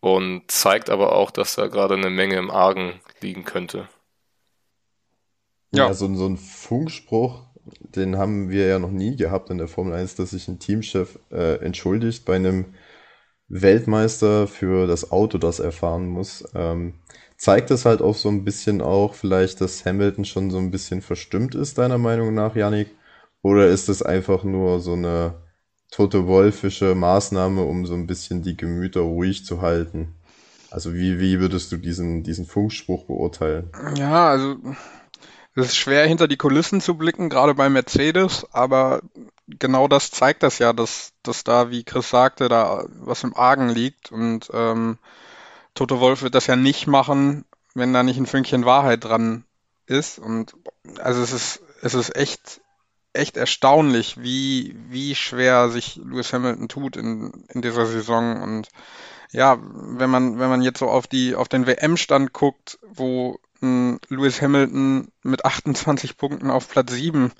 und 0.00 0.50
zeigt 0.50 0.90
aber 0.90 1.14
auch, 1.14 1.30
dass 1.30 1.54
da 1.54 1.66
gerade 1.68 1.94
eine 1.94 2.10
Menge 2.10 2.36
im 2.36 2.50
Argen 2.50 3.00
liegen 3.20 3.44
könnte. 3.44 3.88
Ja, 5.72 5.88
ja 5.88 5.94
so, 5.94 6.12
so 6.14 6.26
ein 6.26 6.36
Funkspruch, 6.36 7.42
den 7.80 8.16
haben 8.16 8.50
wir 8.50 8.66
ja 8.66 8.78
noch 8.78 8.90
nie 8.90 9.16
gehabt 9.16 9.50
in 9.50 9.58
der 9.58 9.68
Formel 9.68 9.94
1, 9.94 10.16
dass 10.16 10.30
sich 10.30 10.48
ein 10.48 10.58
Teamchef 10.58 11.18
äh, 11.30 11.56
entschuldigt 11.60 12.24
bei 12.24 12.36
einem 12.36 12.74
Weltmeister 13.48 14.46
für 14.46 14.86
das 14.86 15.10
Auto, 15.10 15.38
das 15.38 15.60
er 15.60 15.72
fahren 15.72 16.06
muss. 16.06 16.44
Ähm, 16.54 16.94
zeigt 17.40 17.70
es 17.70 17.86
halt 17.86 18.02
auch 18.02 18.16
so 18.16 18.28
ein 18.28 18.44
bisschen 18.44 18.82
auch 18.82 19.14
vielleicht, 19.14 19.62
dass 19.62 19.86
Hamilton 19.86 20.26
schon 20.26 20.50
so 20.50 20.58
ein 20.58 20.70
bisschen 20.70 21.00
verstimmt 21.00 21.54
ist, 21.54 21.78
deiner 21.78 21.96
Meinung 21.96 22.34
nach, 22.34 22.54
Yannick? 22.54 22.94
Oder 23.40 23.68
ist 23.68 23.88
es 23.88 24.02
einfach 24.02 24.44
nur 24.44 24.80
so 24.80 24.92
eine 24.92 25.40
tote 25.90 26.26
wolfische 26.26 26.94
Maßnahme, 26.94 27.62
um 27.62 27.86
so 27.86 27.94
ein 27.94 28.06
bisschen 28.06 28.42
die 28.42 28.58
Gemüter 28.58 29.00
ruhig 29.00 29.46
zu 29.46 29.62
halten? 29.62 30.16
Also 30.70 30.92
wie, 30.92 31.18
wie 31.18 31.40
würdest 31.40 31.72
du 31.72 31.78
diesen, 31.78 32.22
diesen 32.22 32.44
Funkspruch 32.44 33.06
beurteilen? 33.06 33.70
Ja, 33.96 34.28
also 34.28 34.56
es 35.54 35.68
ist 35.68 35.76
schwer 35.76 36.06
hinter 36.06 36.28
die 36.28 36.36
Kulissen 36.36 36.82
zu 36.82 36.94
blicken, 36.94 37.30
gerade 37.30 37.54
bei 37.54 37.70
Mercedes, 37.70 38.46
aber 38.52 39.00
genau 39.46 39.88
das 39.88 40.10
zeigt 40.10 40.42
das 40.42 40.58
ja, 40.58 40.74
dass, 40.74 41.14
dass 41.22 41.42
da, 41.42 41.70
wie 41.70 41.84
Chris 41.84 42.10
sagte, 42.10 42.50
da 42.50 42.84
was 43.00 43.24
im 43.24 43.34
Argen 43.34 43.70
liegt 43.70 44.12
und 44.12 44.50
ähm, 44.52 44.98
Toto 45.74 46.00
Wolf 46.00 46.22
wird 46.22 46.34
das 46.34 46.46
ja 46.46 46.56
nicht 46.56 46.86
machen, 46.86 47.44
wenn 47.74 47.92
da 47.92 48.02
nicht 48.02 48.18
ein 48.18 48.26
Fünkchen 48.26 48.64
Wahrheit 48.64 49.04
dran 49.04 49.44
ist. 49.86 50.18
Und 50.18 50.54
also 50.98 51.22
es 51.22 51.32
ist, 51.32 51.62
es 51.82 51.94
ist 51.94 52.16
echt, 52.16 52.60
echt 53.12 53.36
erstaunlich, 53.36 54.22
wie, 54.22 54.76
wie 54.88 55.14
schwer 55.14 55.68
sich 55.70 55.96
Lewis 55.96 56.32
Hamilton 56.32 56.68
tut 56.68 56.96
in, 56.96 57.44
in 57.48 57.62
dieser 57.62 57.86
Saison. 57.86 58.42
Und 58.42 58.68
ja, 59.32 59.58
wenn 59.60 60.10
man, 60.10 60.38
wenn 60.38 60.48
man 60.48 60.62
jetzt 60.62 60.78
so 60.78 60.88
auf 60.88 61.06
die, 61.06 61.34
auf 61.34 61.48
den 61.48 61.66
WM-Stand 61.66 62.32
guckt, 62.32 62.78
wo 62.82 63.38
Lewis 63.60 64.40
Hamilton 64.40 65.12
mit 65.22 65.44
28 65.44 66.16
Punkten 66.16 66.50
auf 66.50 66.68
Platz 66.68 66.92
7 66.92 67.30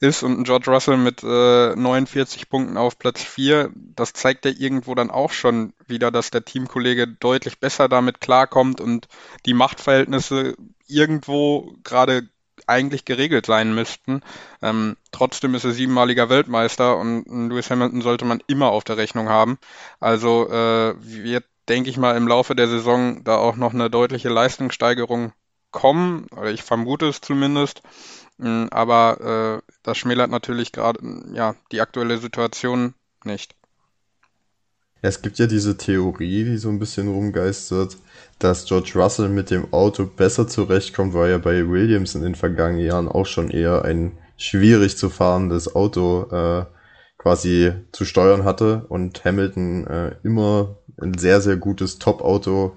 ist 0.00 0.22
und 0.22 0.38
ein 0.38 0.44
George 0.44 0.70
Russell 0.70 0.96
mit 0.96 1.22
äh, 1.22 1.74
49 1.76 2.48
Punkten 2.48 2.76
auf 2.76 2.98
Platz 2.98 3.22
4, 3.22 3.70
das 3.74 4.12
zeigt 4.12 4.44
ja 4.44 4.52
irgendwo 4.56 4.94
dann 4.94 5.10
auch 5.10 5.32
schon 5.32 5.72
wieder, 5.86 6.10
dass 6.10 6.30
der 6.30 6.44
Teamkollege 6.44 7.08
deutlich 7.08 7.58
besser 7.60 7.88
damit 7.88 8.20
klarkommt 8.20 8.80
und 8.80 9.08
die 9.46 9.54
Machtverhältnisse 9.54 10.56
irgendwo 10.86 11.74
gerade 11.82 12.28
eigentlich 12.66 13.04
geregelt 13.04 13.46
sein 13.46 13.74
müssten. 13.74 14.22
Ähm, 14.62 14.96
trotzdem 15.12 15.54
ist 15.54 15.64
er 15.64 15.72
siebenmaliger 15.72 16.28
Weltmeister 16.28 16.96
und 16.96 17.24
Lewis 17.50 17.70
Hamilton 17.70 18.02
sollte 18.02 18.24
man 18.24 18.42
immer 18.46 18.70
auf 18.70 18.84
der 18.84 18.96
Rechnung 18.96 19.28
haben. 19.28 19.58
Also 20.00 20.48
äh, 20.48 20.94
wird, 20.98 21.44
denke 21.68 21.90
ich 21.90 21.96
mal, 21.96 22.16
im 22.16 22.28
Laufe 22.28 22.54
der 22.54 22.68
Saison 22.68 23.22
da 23.24 23.36
auch 23.36 23.56
noch 23.56 23.74
eine 23.74 23.90
deutliche 23.90 24.28
Leistungssteigerung 24.28 25.32
kommen, 25.70 26.26
oder 26.30 26.52
ich 26.52 26.62
vermute 26.62 27.08
es 27.08 27.20
zumindest. 27.20 27.82
Mm, 28.38 28.66
aber 28.70 29.62
äh, 29.64 29.72
das 29.82 29.98
schmälert 29.98 30.30
natürlich 30.30 30.72
gerade 30.72 31.00
ja, 31.32 31.54
die 31.72 31.80
aktuelle 31.80 32.18
Situation 32.18 32.94
nicht. 33.24 33.54
Es 35.02 35.20
gibt 35.20 35.38
ja 35.38 35.46
diese 35.46 35.76
Theorie, 35.76 36.44
die 36.44 36.56
so 36.56 36.70
ein 36.70 36.78
bisschen 36.78 37.08
rumgeistert, 37.08 37.98
dass 38.38 38.64
George 38.64 38.92
Russell 38.94 39.28
mit 39.28 39.50
dem 39.50 39.70
Auto 39.72 40.06
besser 40.06 40.48
zurechtkommt, 40.48 41.12
weil 41.12 41.30
er 41.30 41.38
bei 41.38 41.68
Williams 41.68 42.14
in 42.14 42.22
den 42.22 42.34
vergangenen 42.34 42.86
Jahren 42.86 43.08
auch 43.08 43.26
schon 43.26 43.50
eher 43.50 43.84
ein 43.84 44.16
schwierig 44.38 44.96
zu 44.96 45.10
fahrendes 45.10 45.74
Auto 45.76 46.30
äh, 46.32 46.64
quasi 47.18 47.72
zu 47.92 48.04
steuern 48.06 48.44
hatte 48.44 48.86
und 48.88 49.24
Hamilton 49.24 49.86
äh, 49.86 50.16
immer 50.22 50.78
ein 51.00 51.16
sehr, 51.18 51.40
sehr 51.40 51.56
gutes 51.56 51.98
Top-Auto 51.98 52.72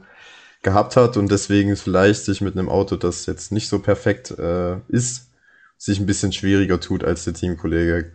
gehabt 0.64 0.98
hat 0.98 1.18
und 1.18 1.32
deswegen 1.32 1.76
vielleicht 1.78 2.26
sich 2.26 2.42
mit 2.42 2.58
einem 2.58 2.68
Auto, 2.70 2.98
das 2.98 3.26
jetzt 3.26 3.52
nicht 3.52 3.70
so 3.70 3.80
perfekt 3.80 4.32
äh, 4.38 4.80
ist, 4.90 5.27
sich 5.78 6.00
ein 6.00 6.06
bisschen 6.06 6.32
schwieriger 6.32 6.80
tut 6.80 7.04
als 7.04 7.24
der 7.24 7.34
Teamkollege. 7.34 8.14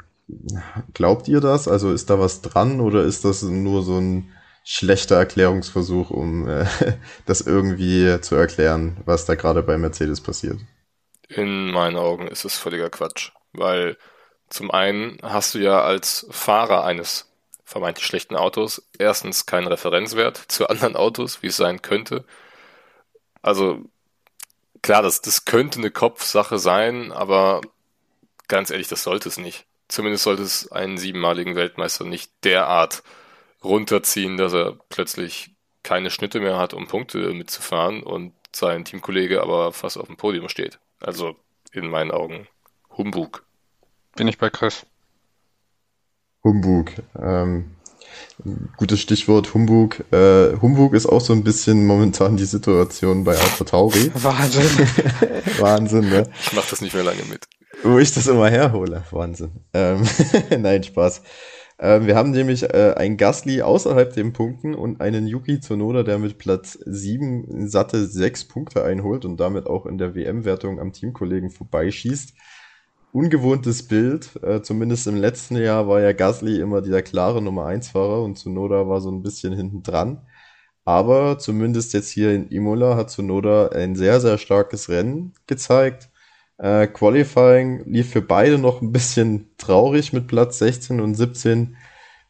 Glaubt 0.95 1.29
ihr 1.29 1.41
das? 1.41 1.69
Also 1.69 1.93
ist 1.93 2.11
da 2.11 2.19
was 2.19 2.43
dran 2.43 2.81
oder 2.81 3.05
ist 3.05 3.25
das 3.25 3.43
nur 3.43 3.83
so 3.83 3.99
ein 3.99 4.33
schlechter 4.65 5.17
Erklärungsversuch, 5.17 6.11
um 6.11 6.49
äh, 6.49 6.67
das 7.27 7.41
irgendwie 7.41 8.21
zu 8.21 8.37
erklären, 8.37 8.99
was 9.05 9.27
da 9.27 9.35
gerade 9.35 9.63
bei 9.63 9.77
Mercedes 9.79 10.21
passiert? 10.21 10.59
In 11.29 11.71
meinen 11.71 11.97
Augen 11.97 12.29
ist 12.29 12.45
es 12.45 12.59
völliger 12.59 12.91
Quatsch, 12.91 13.33
weil 13.53 13.97
zum 14.49 14.71
einen 14.71 15.19
hast 15.23 15.55
du 15.55 15.59
ja 15.59 15.83
als 15.83 16.27
Fahrer 16.31 16.85
eines 16.85 17.33
vermeintlich 17.65 18.07
schlechten 18.07 18.37
Autos 18.37 18.87
erstens 18.99 19.47
keinen 19.47 19.67
Referenzwert 19.67 20.37
zu 20.37 20.69
anderen 20.69 20.95
Autos, 20.95 21.43
wie 21.43 21.47
es 21.47 21.57
sein 21.57 21.81
könnte. 21.81 22.25
Also 23.41 23.85
klar, 24.83 25.03
das, 25.03 25.21
das 25.21 25.45
könnte 25.45 25.79
eine 25.79 25.91
Kopfsache 25.91 26.59
sein, 26.59 27.13
aber 27.13 27.61
ganz 28.49 28.71
ehrlich, 28.71 28.89
das 28.89 29.05
sollte 29.05 29.29
es 29.29 29.39
nicht. 29.39 29.67
Zumindest 29.89 30.25
sollte 30.25 30.43
es 30.43 30.71
einen 30.71 30.99
siebenmaligen 30.99 31.55
Weltmeister 31.55 32.05
nicht 32.05 32.33
derart 32.45 33.03
runterziehen, 33.63 34.37
dass 34.37 34.53
er 34.53 34.79
plötzlich 34.89 35.51
keine 35.83 36.11
Schnitte 36.11 36.41
mehr 36.41 36.59
hat, 36.59 36.75
um 36.75 36.87
Punkte 36.87 37.33
mitzufahren 37.33 38.03
und 38.03 38.33
sein 38.55 38.85
Teamkollege 38.85 39.43
aber 39.43 39.73
fast 39.73 39.99
auf 39.99 40.07
dem 40.07 40.17
Podium 40.17 40.49
steht. 40.49 40.79
Also 41.01 41.37
in 41.73 41.89
meinen 41.89 42.11
Augen 42.11 42.47
Humbug. 42.97 43.45
Bin 44.17 44.29
ich 44.29 44.39
bei 44.39 44.51
Chris. 44.51 44.87
Humbug. 46.45 46.93
Ähm, 47.19 47.77
gutes 48.77 49.01
Stichwort 49.01 49.55
Humbug. 49.55 50.05
Äh, 50.13 50.57
Humbug 50.61 50.95
ist 50.95 51.07
auch 51.07 51.21
so 51.21 51.33
ein 51.33 51.45
bisschen 51.45 51.87
momentan 51.87 52.37
die 52.37 52.45
Situation 52.45 53.25
bei 53.25 53.33
Alpha 53.33 53.65
Tauri. 53.65 54.11
Wahnsinn. 54.15 54.89
Wahnsinn, 55.59 56.09
ne? 56.09 56.29
Ich 56.41 56.53
mach 56.53 56.69
das 56.69 56.81
nicht 56.81 56.95
mehr 56.95 57.05
lange 57.05 57.23
mit. 57.31 57.47
Wo 57.83 57.99
ich 57.99 58.13
das 58.13 58.27
immer 58.27 58.51
herhole. 58.51 59.05
Wahnsinn. 59.11 59.53
Ähm, 59.73 60.03
Nein, 60.59 60.83
Spaß. 60.83 61.23
Ähm, 61.79 62.07
wir 62.07 62.15
haben 62.15 62.31
nämlich 62.31 62.63
äh, 62.63 62.95
einen 62.97 63.17
Gasly 63.17 63.63
außerhalb 63.63 64.13
den 64.13 64.33
Punkten 64.33 64.75
und 64.75 65.01
einen 65.01 65.27
Yuki 65.27 65.61
Tsunoda, 65.61 66.03
der 66.03 66.19
mit 66.19 66.39
Platz 66.39 66.79
7 66.85 67.69
satte 67.69 68.07
6 68.07 68.47
Punkte 68.47 68.85
einholt 68.85 69.25
und 69.25 69.39
damit 69.39 69.67
auch 69.67 69.87
in 69.87 69.99
der 69.99 70.15
WM-Wertung 70.15 70.79
am 70.79 70.93
Teamkollegen 70.93 71.51
vorbeischießt 71.51 72.35
ungewohntes 73.13 73.87
Bild. 73.87 74.31
Äh, 74.43 74.63
zumindest 74.63 75.07
im 75.07 75.17
letzten 75.17 75.57
Jahr 75.57 75.89
war 75.89 76.01
ja 76.01 76.13
Gasly 76.13 76.61
immer 76.61 76.83
dieser 76.83 77.03
klare 77.03 77.43
Nummer 77.43 77.67
1 77.67 77.89
Fahrer 77.91 78.23
und 78.23 78.39
Tsunoda 78.39 78.89
war 78.89 79.01
so 79.01 79.11
ein 79.11 79.23
bisschen 79.23 79.53
hinten 79.55 79.83
dran. 79.83 80.23
Aber 80.85 81.39
zumindest 81.39 81.93
jetzt 81.95 82.11
hier 82.11 82.33
in 82.33 82.49
Imola 82.49 82.97
hat 82.97 83.11
Tsunoda 83.11 83.69
ein 83.69 83.95
sehr, 83.97 84.21
sehr 84.21 84.39
starkes 84.39 84.89
Rennen 84.89 85.35
gezeigt. 85.47 86.11
Äh, 86.59 86.87
Qualifying 86.89 87.85
lief 87.87 88.11
für 88.11 88.23
beide 88.23 88.59
noch 88.59 88.83
ein 88.83 88.93
bisschen 88.93 89.51
traurig 89.59 90.13
mit 90.13 90.27
Platz 90.27 90.59
16 90.59 91.01
und 91.01 91.15
17. 91.15 91.77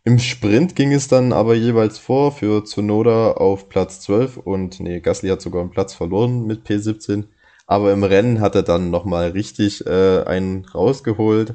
Im 0.05 0.19
Sprint 0.19 0.75
ging 0.75 0.93
es 0.93 1.09
dann 1.09 1.33
aber 1.33 1.55
jeweils 1.55 1.99
vor 1.99 2.33
für 2.33 2.65
Tsunoda 2.65 3.33
auf 3.33 3.69
Platz 3.69 4.01
12 4.01 4.37
und 4.39 4.81
nee, 4.81 5.01
Gasly 5.01 5.29
hat 5.31 5.41
sogar 5.41 5.63
einen 5.63 5.71
Platz 5.71 5.95
verloren 5.95 6.47
mit 6.47 6.67
P17. 6.67 7.27
Aber 7.67 7.93
im 7.93 8.05
Rennen 8.05 8.41
hat 8.41 8.55
er 8.55 8.63
dann 8.63 8.91
nochmal 8.91 9.31
richtig 9.31 9.87
äh, 9.87 10.23
einen 10.25 10.65
rausgeholt, 10.67 11.55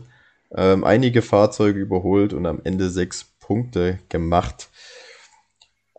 ähm, 0.56 0.84
einige 0.84 1.22
Fahrzeuge 1.22 1.80
überholt 1.80 2.34
und 2.34 2.46
am 2.46 2.62
Ende 2.64 2.90
sechs 2.90 3.26
Punkte 3.40 4.00
gemacht. 4.10 4.70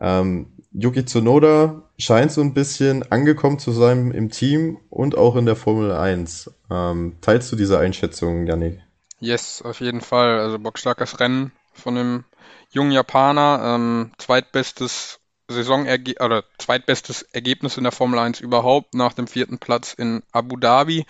Ähm, 0.00 0.52
Yuki 0.72 1.04
Tsunoda 1.04 1.82
scheint 1.98 2.30
so 2.30 2.40
ein 2.40 2.54
bisschen 2.54 3.10
angekommen 3.10 3.58
zu 3.58 3.72
sein 3.72 4.10
im 4.10 4.30
Team 4.30 4.78
und 4.90 5.16
auch 5.16 5.36
in 5.36 5.46
der 5.46 5.56
Formel 5.56 5.92
1. 5.92 6.50
Ähm, 6.70 7.16
teilst 7.20 7.50
du 7.50 7.56
diese 7.56 7.78
Einschätzung, 7.78 8.46
Janik? 8.46 8.80
Yes, 9.18 9.62
auf 9.62 9.80
jeden 9.80 10.00
Fall. 10.00 10.38
Also 10.38 10.58
bockstarkes 10.58 11.18
Rennen 11.20 11.52
von 11.72 11.94
dem 11.94 12.24
jungen 12.70 12.92
Japaner. 12.92 13.74
Ähm, 13.74 14.12
zweitbestes 14.18 15.18
Saisonerge 15.48 16.14
oder 16.20 16.44
zweitbestes 16.58 17.22
Ergebnis 17.22 17.76
in 17.76 17.84
der 17.84 17.92
Formel 17.92 18.18
1 18.18 18.40
überhaupt 18.40 18.94
nach 18.94 19.14
dem 19.14 19.26
vierten 19.26 19.58
Platz 19.58 19.94
in 19.94 20.22
Abu 20.30 20.56
Dhabi. 20.56 21.06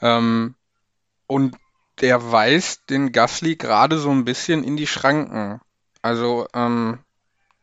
Ähm, 0.00 0.54
und 1.26 1.56
der 2.00 2.32
weist 2.32 2.90
den 2.90 3.12
Gasly 3.12 3.56
gerade 3.56 3.98
so 3.98 4.10
ein 4.10 4.24
bisschen 4.24 4.64
in 4.64 4.76
die 4.76 4.86
Schranken. 4.86 5.60
Also 6.02 6.46
ähm, 6.54 6.98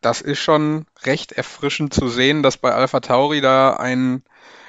das 0.02 0.22
ist 0.22 0.40
schon 0.40 0.86
recht 1.04 1.32
erfrischend 1.32 1.94
zu 1.94 2.08
sehen, 2.08 2.44
dass 2.44 2.58
bei 2.58 2.74
Alpha 2.74 3.00
Tauri 3.00 3.42
da 3.42 3.76
ein 3.76 4.24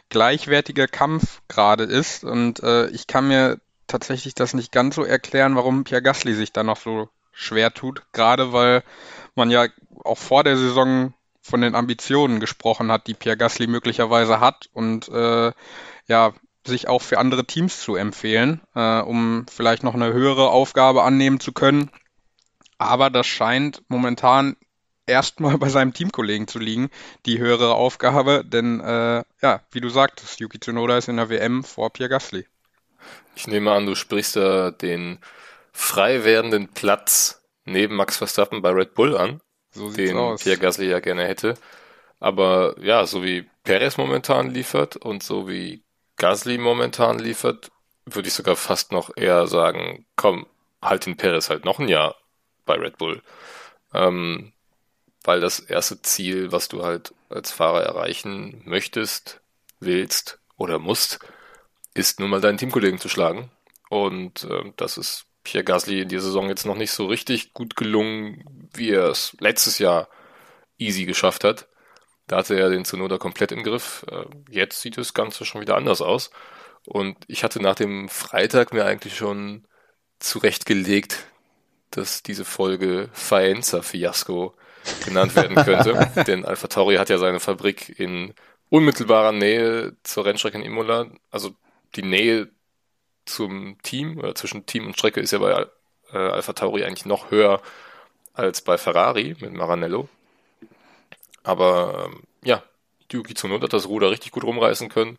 gleichwertiger 0.08 0.86
Kampf 0.86 1.42
gerade 1.48 1.84
ist. 1.84 2.24
Und 2.24 2.62
äh, 2.62 2.88
ich 2.88 3.06
kann 3.06 3.28
mir 3.28 3.58
tatsächlich 3.86 4.34
das 4.34 4.54
nicht 4.54 4.72
ganz 4.72 4.94
so 4.94 5.04
erklären, 5.04 5.56
warum 5.56 5.84
Pierre 5.84 6.02
Gasly 6.02 6.34
sich 6.34 6.52
da 6.52 6.62
noch 6.62 6.78
so 6.78 7.08
schwer 7.32 7.72
tut. 7.74 8.02
Gerade 8.12 8.52
weil 8.52 8.82
man 9.34 9.50
ja 9.50 9.66
auch 10.04 10.18
vor 10.18 10.42
der 10.42 10.56
Saison 10.56 11.12
von 11.46 11.60
den 11.60 11.74
Ambitionen 11.74 12.40
gesprochen 12.40 12.90
hat, 12.90 13.06
die 13.06 13.14
Pierre 13.14 13.36
Gasly 13.36 13.66
möglicherweise 13.66 14.40
hat 14.40 14.68
und 14.72 15.08
äh, 15.08 15.52
ja, 16.08 16.32
sich 16.66 16.88
auch 16.88 17.02
für 17.02 17.18
andere 17.18 17.44
Teams 17.44 17.80
zu 17.80 17.94
empfehlen, 17.94 18.60
äh, 18.74 19.00
um 19.00 19.46
vielleicht 19.50 19.82
noch 19.82 19.94
eine 19.94 20.12
höhere 20.12 20.50
Aufgabe 20.50 21.04
annehmen 21.04 21.40
zu 21.40 21.52
können. 21.52 21.90
Aber 22.78 23.08
das 23.08 23.26
scheint 23.26 23.82
momentan 23.88 24.56
erstmal 25.06 25.56
bei 25.58 25.68
seinem 25.68 25.94
Teamkollegen 25.94 26.48
zu 26.48 26.58
liegen, 26.58 26.90
die 27.24 27.38
höhere 27.38 27.74
Aufgabe, 27.74 28.44
denn 28.44 28.80
äh, 28.80 29.22
ja, 29.40 29.60
wie 29.70 29.80
du 29.80 29.88
sagtest, 29.88 30.40
Yuki 30.40 30.58
Tsunoda 30.58 30.98
ist 30.98 31.08
in 31.08 31.16
der 31.16 31.30
WM 31.30 31.62
vor 31.64 31.92
Pierre 31.92 32.10
Gasly. 32.10 32.46
Ich 33.36 33.46
nehme 33.46 33.72
an, 33.72 33.86
du 33.86 33.94
sprichst 33.94 34.36
da 34.36 34.70
den 34.70 35.20
frei 35.72 36.24
werdenden 36.24 36.68
Platz 36.68 37.42
neben 37.64 37.96
Max 37.96 38.16
Verstappen 38.16 38.62
bei 38.62 38.70
Red 38.70 38.94
Bull 38.94 39.16
an. 39.16 39.40
So 39.76 39.90
den 39.90 40.16
aus. 40.16 40.42
Pierre 40.42 40.58
Gasly 40.58 40.88
ja 40.88 41.00
gerne 41.00 41.26
hätte. 41.26 41.54
Aber 42.18 42.76
ja, 42.80 43.06
so 43.06 43.22
wie 43.22 43.46
Perez 43.64 43.96
momentan 43.96 44.50
liefert 44.50 44.96
und 44.96 45.22
so 45.22 45.48
wie 45.48 45.82
Gasly 46.16 46.58
momentan 46.58 47.18
liefert, 47.18 47.70
würde 48.06 48.28
ich 48.28 48.34
sogar 48.34 48.56
fast 48.56 48.92
noch 48.92 49.10
eher 49.16 49.46
sagen, 49.46 50.06
komm, 50.16 50.46
halt 50.80 51.06
den 51.06 51.16
Perez 51.16 51.50
halt 51.50 51.64
noch 51.64 51.78
ein 51.78 51.88
Jahr 51.88 52.16
bei 52.64 52.74
Red 52.74 52.98
Bull. 52.98 53.22
Ähm, 53.92 54.52
weil 55.24 55.40
das 55.40 55.58
erste 55.58 56.00
Ziel, 56.02 56.52
was 56.52 56.68
du 56.68 56.84
halt 56.84 57.12
als 57.28 57.50
Fahrer 57.50 57.82
erreichen 57.82 58.62
möchtest, 58.64 59.40
willst 59.80 60.38
oder 60.56 60.78
musst, 60.78 61.18
ist 61.94 62.20
nun 62.20 62.30
mal 62.30 62.40
deinen 62.40 62.58
Teamkollegen 62.58 62.98
zu 62.98 63.08
schlagen. 63.08 63.50
Und 63.88 64.44
äh, 64.44 64.72
das 64.76 64.96
ist 64.96 65.26
Pierre 65.46 65.62
Gasly 65.62 66.00
in 66.00 66.08
dieser 66.08 66.24
Saison 66.24 66.48
jetzt 66.48 66.66
noch 66.66 66.76
nicht 66.76 66.90
so 66.90 67.06
richtig 67.06 67.52
gut 67.52 67.76
gelungen, 67.76 68.68
wie 68.74 68.90
er 68.90 69.04
es 69.04 69.36
letztes 69.38 69.78
Jahr 69.78 70.08
easy 70.76 71.04
geschafft 71.04 71.44
hat. 71.44 71.68
Da 72.26 72.38
hatte 72.38 72.58
er 72.58 72.68
den 72.68 72.84
Zunoda 72.84 73.16
komplett 73.16 73.52
im 73.52 73.62
Griff. 73.62 74.04
Äh, 74.10 74.24
jetzt 74.50 74.80
sieht 74.80 74.98
das 74.98 75.14
Ganze 75.14 75.44
schon 75.44 75.60
wieder 75.60 75.76
anders 75.76 76.02
aus. 76.02 76.32
Und 76.84 77.16
ich 77.28 77.44
hatte 77.44 77.62
nach 77.62 77.76
dem 77.76 78.08
Freitag 78.08 78.72
mir 78.72 78.86
eigentlich 78.86 79.16
schon 79.16 79.68
zurechtgelegt, 80.18 81.26
dass 81.92 82.24
diese 82.24 82.44
Folge 82.44 83.08
Faenza 83.12 83.82
Fiasco 83.82 84.56
genannt 85.04 85.36
werden 85.36 85.54
könnte. 85.54 86.10
Denn 86.26 86.44
Alpha 86.44 86.66
Tauri 86.66 86.96
hat 86.96 87.08
ja 87.08 87.18
seine 87.18 87.38
Fabrik 87.38 88.00
in 88.00 88.34
unmittelbarer 88.68 89.30
Nähe 89.30 89.96
zur 90.02 90.24
Rennstrecke 90.24 90.58
in 90.58 90.64
Imola. 90.64 91.06
Also 91.30 91.54
die 91.94 92.02
Nähe 92.02 92.48
zum 93.26 93.80
Team 93.82 94.18
oder 94.18 94.34
zwischen 94.34 94.66
Team 94.66 94.86
und 94.86 94.94
Strecke 94.98 95.20
ist 95.20 95.32
ja 95.32 95.38
bei 95.38 95.66
äh, 96.12 96.16
Alpha 96.16 96.52
Tauri 96.52 96.84
eigentlich 96.84 97.06
noch 97.06 97.30
höher 97.30 97.60
als 98.32 98.62
bei 98.62 98.78
Ferrari 98.78 99.36
mit 99.40 99.52
Maranello. 99.52 100.08
Aber 101.42 102.06
ähm, 102.06 102.22
ja, 102.44 102.62
Yuki 103.12 103.34
Tsunoda 103.34 103.64
hat 103.64 103.72
das 103.72 103.88
Ruder 103.88 104.10
richtig 104.10 104.32
gut 104.32 104.44
rumreißen 104.44 104.88
können. 104.88 105.18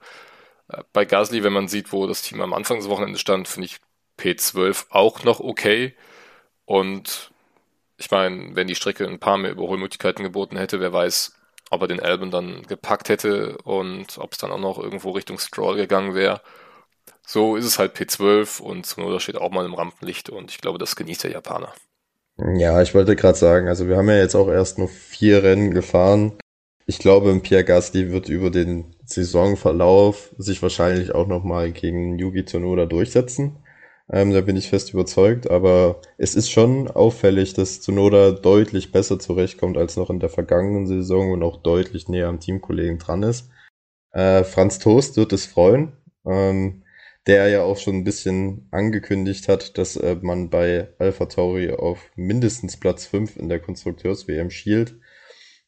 Äh, 0.69 0.83
bei 0.93 1.05
Gasly, 1.05 1.43
wenn 1.43 1.53
man 1.53 1.67
sieht, 1.67 1.91
wo 1.91 2.07
das 2.07 2.21
Team 2.21 2.41
am 2.41 2.53
Anfang 2.53 2.77
des 2.77 2.89
Wochenendes 2.89 3.21
stand, 3.21 3.47
finde 3.47 3.67
ich 3.67 3.77
P12 4.19 4.87
auch 4.89 5.23
noch 5.23 5.39
okay. 5.39 5.95
Und 6.65 7.31
ich 7.97 8.11
meine, 8.11 8.55
wenn 8.55 8.67
die 8.67 8.75
Strecke 8.75 9.07
ein 9.07 9.19
paar 9.19 9.37
mehr 9.37 9.51
Überholmöglichkeiten 9.51 10.23
geboten 10.23 10.57
hätte, 10.57 10.79
wer 10.79 10.93
weiß, 10.93 11.35
ob 11.69 11.81
er 11.81 11.87
den 11.87 11.99
Album 11.99 12.31
dann 12.31 12.63
gepackt 12.63 13.09
hätte 13.09 13.57
und 13.63 14.17
ob 14.17 14.33
es 14.33 14.37
dann 14.37 14.51
auch 14.51 14.59
noch 14.59 14.77
irgendwo 14.79 15.11
Richtung 15.11 15.39
Stroll 15.39 15.75
gegangen 15.75 16.13
wäre. 16.15 16.41
So 17.29 17.57
ist 17.57 17.65
es 17.65 17.77
halt 17.77 17.93
P12 17.93 18.61
und 18.61 18.85
Tsunoda 18.85 19.19
steht 19.19 19.35
auch 19.35 19.51
mal 19.51 19.65
im 19.65 19.73
Rampenlicht 19.73 20.29
und 20.29 20.49
ich 20.49 20.59
glaube, 20.59 20.77
das 20.77 20.95
genießt 20.95 21.25
der 21.25 21.31
Japaner. 21.31 21.73
Ja, 22.55 22.81
ich 22.81 22.95
wollte 22.95 23.17
gerade 23.17 23.37
sagen, 23.37 23.67
also 23.67 23.89
wir 23.89 23.97
haben 23.97 24.07
ja 24.07 24.17
jetzt 24.17 24.35
auch 24.35 24.47
erst 24.47 24.77
nur 24.77 24.87
vier 24.87 25.43
Rennen 25.43 25.71
gefahren. 25.73 26.37
Ich 26.85 26.99
glaube, 26.99 27.37
Pierre 27.41 27.65
Gasly 27.65 28.13
wird 28.13 28.29
über 28.29 28.49
den 28.49 28.95
Saisonverlauf 29.03 30.33
sich 30.37 30.61
wahrscheinlich 30.61 31.13
auch 31.13 31.27
nochmal 31.27 31.73
gegen 31.73 32.17
Yuki 32.17 32.45
Tsunoda 32.45 32.85
durchsetzen. 32.85 33.57
Ähm, 34.09 34.31
da 34.31 34.39
bin 34.39 34.55
ich 34.55 34.69
fest 34.69 34.93
überzeugt, 34.93 35.51
aber 35.51 35.99
es 36.17 36.33
ist 36.33 36.49
schon 36.49 36.87
auffällig, 36.87 37.53
dass 37.53 37.81
Tsunoda 37.81 38.31
deutlich 38.31 38.93
besser 38.93 39.19
zurechtkommt 39.19 39.75
als 39.75 39.97
noch 39.97 40.09
in 40.09 40.21
der 40.21 40.29
vergangenen 40.29 40.87
Saison 40.87 41.33
und 41.33 41.43
auch 41.43 41.57
deutlich 41.57 42.07
näher 42.07 42.29
am 42.29 42.39
Teamkollegen 42.39 42.99
dran 42.99 43.23
ist. 43.23 43.49
Äh, 44.11 44.45
Franz 44.45 44.79
Toast 44.79 45.17
wird 45.17 45.33
es 45.33 45.45
freuen, 45.45 45.91
ähm, 46.25 46.83
der 47.27 47.49
ja 47.49 47.61
auch 47.61 47.77
schon 47.77 47.97
ein 47.97 48.03
bisschen 48.05 48.67
angekündigt 48.71 49.49
hat, 49.49 49.77
dass 49.77 49.97
äh, 49.97 50.15
man 50.21 50.49
bei 50.49 50.87
Alpha 50.97 51.25
Tauri 51.25 51.71
auf 51.71 51.99
mindestens 52.15 52.77
Platz 52.77 53.05
5 53.05 53.35
in 53.35 53.49
der 53.49 53.59
Konstrukteurs-WM 53.59 54.49
schielt. 54.49 54.95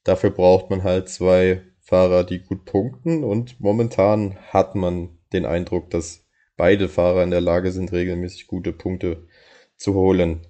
Dafür 0.03 0.31
braucht 0.31 0.69
man 0.69 0.83
halt 0.83 1.09
zwei 1.09 1.61
Fahrer, 1.81 2.23
die 2.23 2.39
gut 2.39 2.65
punkten 2.65 3.23
und 3.23 3.59
momentan 3.59 4.37
hat 4.47 4.75
man 4.75 5.17
den 5.33 5.45
Eindruck, 5.45 5.89
dass 5.89 6.25
beide 6.55 6.87
Fahrer 6.87 7.23
in 7.23 7.31
der 7.31 7.41
Lage 7.41 7.71
sind, 7.71 7.91
regelmäßig 7.91 8.47
gute 8.47 8.71
Punkte 8.71 9.27
zu 9.75 9.93
holen. 9.93 10.47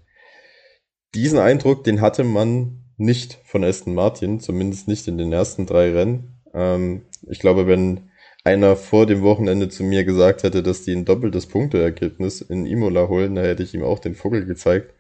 Diesen 1.16 1.40
Eindruck, 1.40 1.84
den 1.84 2.02
hatte 2.02 2.24
man 2.24 2.84
nicht 2.98 3.40
von 3.46 3.64
Aston 3.64 3.96
Martin, 3.96 4.40
zumindest 4.40 4.88
nicht 4.88 5.08
in 5.08 5.18
den 5.18 5.32
ersten 5.34 5.66
drei 5.66 5.92
Rennen. 5.92 6.42
Ähm, 6.54 7.06
ich 7.28 7.40
glaube, 7.40 7.66
wenn 7.66 8.09
einer 8.50 8.76
vor 8.76 9.06
dem 9.06 9.22
Wochenende 9.22 9.70
zu 9.70 9.84
mir 9.84 10.04
gesagt 10.04 10.42
hätte, 10.42 10.64
dass 10.64 10.84
die 10.84 10.94
ein 10.94 11.06
doppeltes 11.06 11.46
Punkteergebnis 11.46 12.42
in 12.42 12.66
Imola 12.66 13.08
holen, 13.08 13.36
da 13.36 13.44
hätte 13.44 13.62
ich 13.62 13.76
ihm 13.76 13.84
auch 13.84 14.00
den 14.00 14.16
Vogel 14.16 14.46
gezeigt. 14.46 14.96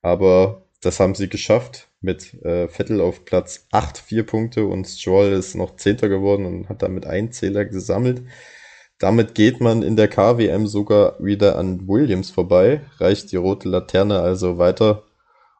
Aber 0.00 0.66
das 0.80 0.98
haben 0.98 1.14
sie 1.14 1.28
geschafft 1.28 1.88
mit 2.00 2.32
äh, 2.42 2.68
Vettel 2.68 3.02
auf 3.02 3.26
Platz 3.26 3.66
8, 3.70 3.98
vier 3.98 4.24
Punkte 4.24 4.64
und 4.64 4.86
Stroll 4.86 5.32
ist 5.32 5.54
noch 5.54 5.76
Zehnter 5.76 6.08
geworden 6.08 6.46
und 6.46 6.68
hat 6.70 6.82
damit 6.82 7.06
einen 7.06 7.32
Zähler 7.32 7.66
gesammelt. 7.66 8.22
Damit 8.98 9.34
geht 9.34 9.60
man 9.60 9.82
in 9.82 9.96
der 9.96 10.08
KWM 10.08 10.66
sogar 10.66 11.22
wieder 11.22 11.58
an 11.58 11.86
Williams 11.86 12.30
vorbei, 12.30 12.80
reicht 12.96 13.30
die 13.30 13.36
rote 13.36 13.68
Laterne 13.68 14.20
also 14.20 14.56
weiter. 14.56 15.02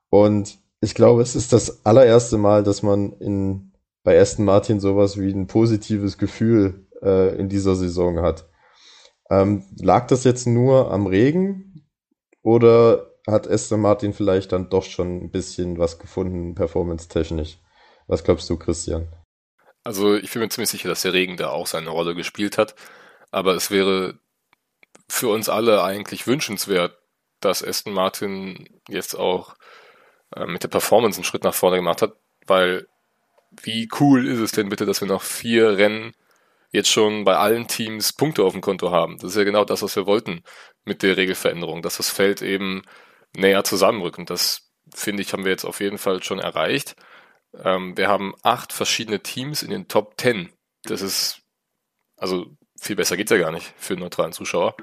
Und 0.09 0.57
ich 0.81 0.95
glaube, 0.95 1.21
es 1.21 1.37
ist 1.37 1.53
das 1.53 1.85
allererste 1.85 2.39
Mal, 2.39 2.63
dass 2.63 2.83
man 2.83 3.13
in, 3.21 3.73
bei 4.05 4.19
Aston 4.19 4.47
Martin 4.47 4.81
sowas 4.81 5.21
wie 5.21 5.31
ein 5.31 5.49
positives 5.49 6.17
Gefühl 6.17 6.86
äh, 7.03 7.37
in 7.37 7.49
dieser 7.49 7.75
Saison 7.75 8.21
hat. 8.21 8.49
Ähm, 9.31 9.65
lag 9.81 10.07
das 10.07 10.25
jetzt 10.25 10.47
nur 10.47 10.91
am 10.91 11.07
Regen 11.07 11.87
oder 12.43 13.11
hat 13.27 13.51
Aston 13.51 13.81
Martin 13.81 14.13
vielleicht 14.13 14.53
dann 14.53 14.71
doch 14.71 14.85
schon 14.85 15.25
ein 15.25 15.31
bisschen 15.31 15.79
was 15.79 15.99
gefunden, 15.99 16.55
performance-technisch? 16.55 17.59
Was 18.07 18.23
glaubst 18.23 18.49
du, 18.49 18.57
Christian? 18.57 19.09
Also 19.83 20.15
ich 20.15 20.33
bin 20.33 20.43
mir 20.43 20.49
ziemlich 20.49 20.71
sicher, 20.71 20.89
dass 20.89 21.03
der 21.03 21.13
Regen 21.13 21.37
da 21.37 21.51
auch 21.51 21.67
seine 21.67 21.91
Rolle 21.91 22.15
gespielt 22.15 22.57
hat. 22.57 22.75
Aber 23.31 23.55
es 23.55 23.71
wäre 23.71 24.19
für 25.09 25.29
uns 25.29 25.49
alle 25.49 25.83
eigentlich 25.83 26.27
wünschenswert, 26.27 26.97
dass 27.41 27.65
Aston 27.65 27.93
Martin 27.93 28.81
jetzt 28.89 29.15
auch 29.15 29.57
äh, 30.35 30.47
mit 30.47 30.63
der 30.63 30.69
Performance 30.69 31.19
einen 31.19 31.25
Schritt 31.25 31.45
nach 31.45 31.55
vorne 31.55 31.77
gemacht 31.77 32.03
hat, 32.03 32.15
weil 32.47 32.87
wie 33.63 33.89
cool 34.01 34.27
ist 34.27 34.41
es 34.41 34.53
denn 34.53 34.69
bitte, 34.69 34.87
dass 34.87 35.01
wir 35.01 35.09
nach 35.09 35.23
vier 35.23 35.79
Rennen 35.79 36.13
jetzt 36.71 36.91
schon 36.91 37.25
bei 37.25 37.37
allen 37.37 37.69
Teams 37.69 38.13
Punkte 38.13 38.45
auf 38.45 38.53
dem 38.53 38.61
Konto 38.61 38.91
haben. 38.91 39.19
Das 39.19 39.31
ist 39.31 39.37
ja 39.37 39.45
genau 39.45 39.65
das, 39.65 39.83
was 39.83 39.97
wir 39.97 40.07
wollten 40.07 40.43
mit 40.85 41.03
der 41.03 41.17
Regelveränderung, 41.17 41.83
dass 41.83 41.97
das 41.97 42.11
Feld 42.11 42.43
eben 42.43 42.83
näher 43.35 43.65
zusammenrückt. 43.65 44.19
Und 44.19 44.31
das, 44.31 44.71
finde 44.95 45.23
ich, 45.23 45.33
haben 45.33 45.45
wir 45.45 45.53
jetzt 45.53 45.65
auf 45.65 45.81
jeden 45.81 45.99
Fall 45.99 46.23
schon 46.23 46.39
erreicht. 46.39 46.97
Ähm, 47.55 47.97
wir 47.97 48.09
haben 48.09 48.35
acht 48.43 48.73
verschiedene 48.73 49.21
Teams 49.21 49.63
in 49.63 49.71
den 49.71 49.89
Top 49.89 50.17
Ten. 50.17 50.53
Das 50.85 51.03
ist, 51.03 51.43
also 52.17 52.47
viel 52.79 52.97
besser 52.97 53.17
geht's 53.17 53.31
ja 53.31 53.39
gar 53.39 53.53
nicht 53.53 53.73
für 53.77 53.95
einen 53.95 54.03
neutralen 54.03 54.33
Zuschauer, 54.33 54.77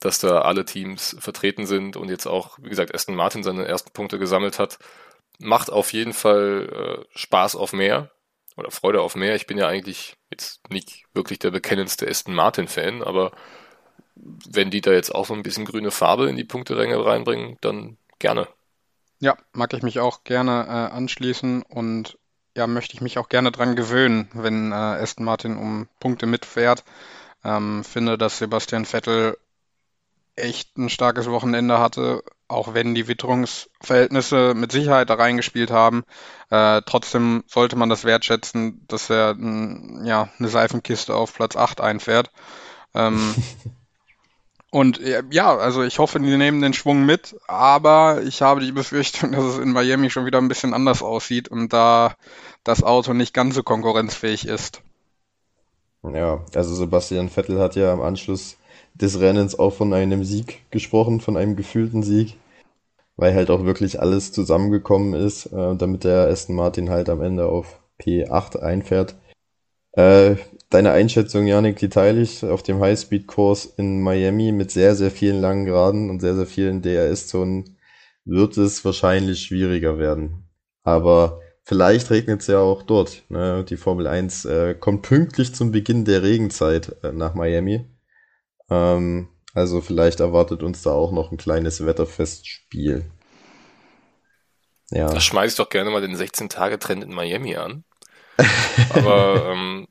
dass 0.00 0.18
da 0.18 0.42
alle 0.42 0.64
Teams 0.64 1.16
vertreten 1.18 1.66
sind 1.66 1.96
und 1.96 2.08
jetzt 2.08 2.26
auch, 2.26 2.58
wie 2.60 2.68
gesagt, 2.68 2.94
Aston 2.94 3.14
Martin 3.14 3.42
seine 3.42 3.66
ersten 3.66 3.92
Punkte 3.92 4.18
gesammelt 4.18 4.58
hat. 4.58 4.78
Macht 5.38 5.70
auf 5.70 5.92
jeden 5.92 6.12
Fall 6.12 7.04
äh, 7.10 7.18
Spaß 7.18 7.56
auf 7.56 7.72
mehr 7.72 8.10
oder 8.56 8.70
Freude 8.70 9.00
auf 9.00 9.14
mehr. 9.14 9.34
Ich 9.34 9.46
bin 9.46 9.58
ja 9.58 9.68
eigentlich 9.68 10.16
jetzt 10.30 10.68
nicht 10.70 11.04
wirklich 11.14 11.38
der 11.38 11.50
bekennendste 11.50 12.08
Aston 12.08 12.34
Martin-Fan, 12.34 13.02
aber 13.02 13.32
wenn 14.14 14.70
die 14.70 14.80
da 14.80 14.92
jetzt 14.92 15.14
auch 15.14 15.26
so 15.26 15.34
ein 15.34 15.42
bisschen 15.42 15.64
grüne 15.64 15.90
Farbe 15.90 16.28
in 16.28 16.36
die 16.36 16.44
Punkteränge 16.44 17.04
reinbringen, 17.04 17.58
dann 17.60 17.96
gerne. 18.18 18.48
Ja, 19.20 19.36
mag 19.52 19.72
ich 19.72 19.82
mich 19.82 20.00
auch 20.00 20.24
gerne 20.24 20.66
äh, 20.66 20.94
anschließen 20.94 21.62
und 21.62 22.18
ja, 22.56 22.66
möchte 22.66 22.94
ich 22.94 23.00
mich 23.00 23.18
auch 23.18 23.28
gerne 23.28 23.50
dran 23.50 23.76
gewöhnen, 23.76 24.28
wenn 24.34 24.72
äh, 24.72 24.74
Aston 24.74 25.24
Martin 25.24 25.56
um 25.56 25.88
Punkte 26.00 26.26
mitfährt. 26.26 26.84
Ähm, 27.44 27.82
finde, 27.82 28.18
dass 28.18 28.38
Sebastian 28.38 28.84
Vettel 28.84 29.36
echt 30.36 30.76
ein 30.76 30.88
starkes 30.88 31.30
Wochenende 31.30 31.78
hatte, 31.78 32.22
auch 32.52 32.74
wenn 32.74 32.94
die 32.94 33.08
Witterungsverhältnisse 33.08 34.54
mit 34.54 34.72
Sicherheit 34.72 35.10
da 35.10 35.14
reingespielt 35.14 35.70
haben. 35.70 36.04
Äh, 36.50 36.82
trotzdem 36.86 37.44
sollte 37.46 37.76
man 37.76 37.88
das 37.88 38.04
wertschätzen, 38.04 38.84
dass 38.88 39.10
er 39.10 39.30
n, 39.30 40.02
ja, 40.04 40.28
eine 40.38 40.48
Seifenkiste 40.48 41.14
auf 41.14 41.34
Platz 41.34 41.56
8 41.56 41.80
einfährt. 41.80 42.30
Ähm, 42.94 43.34
Und 44.74 45.02
ja, 45.30 45.54
also 45.54 45.82
ich 45.82 45.98
hoffe, 45.98 46.18
die 46.18 46.34
nehmen 46.38 46.62
den 46.62 46.72
Schwung 46.72 47.04
mit, 47.04 47.36
aber 47.46 48.22
ich 48.22 48.40
habe 48.40 48.62
die 48.62 48.72
Befürchtung, 48.72 49.32
dass 49.32 49.44
es 49.44 49.58
in 49.58 49.70
Miami 49.70 50.08
schon 50.08 50.24
wieder 50.24 50.38
ein 50.38 50.48
bisschen 50.48 50.72
anders 50.72 51.02
aussieht 51.02 51.48
und 51.48 51.74
da 51.74 52.14
das 52.64 52.82
Auto 52.82 53.12
nicht 53.12 53.34
ganz 53.34 53.54
so 53.54 53.62
konkurrenzfähig 53.62 54.46
ist. 54.46 54.80
Ja, 56.02 56.40
also 56.54 56.74
Sebastian 56.74 57.28
Vettel 57.28 57.60
hat 57.60 57.76
ja 57.76 57.92
am 57.92 58.00
Anschluss 58.00 58.56
des 58.94 59.20
Rennens 59.20 59.58
auch 59.58 59.74
von 59.74 59.92
einem 59.92 60.24
Sieg 60.24 60.62
gesprochen, 60.70 61.20
von 61.20 61.36
einem 61.36 61.54
gefühlten 61.54 62.02
Sieg, 62.02 62.38
weil 63.16 63.34
halt 63.34 63.50
auch 63.50 63.64
wirklich 63.64 64.00
alles 64.00 64.32
zusammengekommen 64.32 65.14
ist, 65.14 65.46
äh, 65.46 65.76
damit 65.76 66.04
der 66.04 66.28
Aston 66.28 66.56
Martin 66.56 66.90
halt 66.90 67.08
am 67.08 67.22
Ende 67.22 67.46
auf 67.46 67.80
P8 68.00 68.58
einfährt. 68.58 69.16
Äh, 69.92 70.36
deine 70.70 70.92
Einschätzung, 70.92 71.46
Janik, 71.46 71.76
die 71.76 71.88
teile 71.88 72.20
ich 72.22 72.44
auf 72.44 72.62
dem 72.62 72.80
Highspeed-Kurs 72.80 73.66
in 73.76 74.00
Miami 74.00 74.52
mit 74.52 74.70
sehr, 74.70 74.94
sehr 74.94 75.10
vielen 75.10 75.40
langen 75.40 75.66
Geraden 75.66 76.10
und 76.10 76.20
sehr, 76.20 76.34
sehr 76.34 76.46
vielen 76.46 76.82
DRS-Zonen 76.82 77.76
wird 78.24 78.56
es 78.56 78.84
wahrscheinlich 78.84 79.40
schwieriger 79.42 79.98
werden. 79.98 80.48
Aber 80.82 81.40
vielleicht 81.62 82.10
regnet 82.10 82.40
es 82.40 82.46
ja 82.46 82.60
auch 82.60 82.82
dort. 82.82 83.22
Ne? 83.28 83.64
Die 83.68 83.76
Formel 83.76 84.06
1 84.06 84.44
äh, 84.46 84.74
kommt 84.74 85.02
pünktlich 85.02 85.54
zum 85.54 85.72
Beginn 85.72 86.04
der 86.04 86.22
Regenzeit 86.22 86.96
äh, 87.02 87.12
nach 87.12 87.34
Miami. 87.34 87.84
Ähm, 88.70 89.28
also 89.54 89.80
vielleicht 89.80 90.20
erwartet 90.20 90.62
uns 90.62 90.82
da 90.82 90.90
auch 90.90 91.12
noch 91.12 91.30
ein 91.30 91.36
kleines 91.36 91.84
Wetterfestspiel. 91.84 93.04
Ja. 94.90 95.08
Da 95.08 95.20
schmeiß 95.20 95.52
ich 95.52 95.56
doch 95.56 95.70
gerne 95.70 95.90
mal 95.90 96.02
den 96.02 96.16
16-Tage-Trend 96.16 97.04
in 97.04 97.14
Miami 97.14 97.56
an. 97.56 97.84
Aber 98.94 99.52
ähm, 99.52 99.88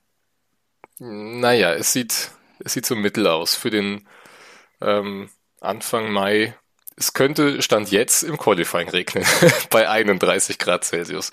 naja, 1.00 1.74
es 1.74 1.94
sieht, 1.94 2.32
es 2.60 2.74
sieht 2.74 2.86
so 2.86 2.96
mittel 2.96 3.28
aus 3.28 3.56
für 3.56 3.70
den 3.70 4.08
ähm, 4.82 5.30
Anfang 5.60 6.12
Mai. 6.12 6.56
Es 6.96 7.14
könnte 7.14 7.62
Stand 7.62 7.92
jetzt 7.92 8.24
im 8.24 8.38
Qualifying 8.38 8.90
regnen, 8.90 9.26
bei 9.70 9.90
31 9.90 10.60
Grad 10.60 10.84
Celsius. 10.84 11.32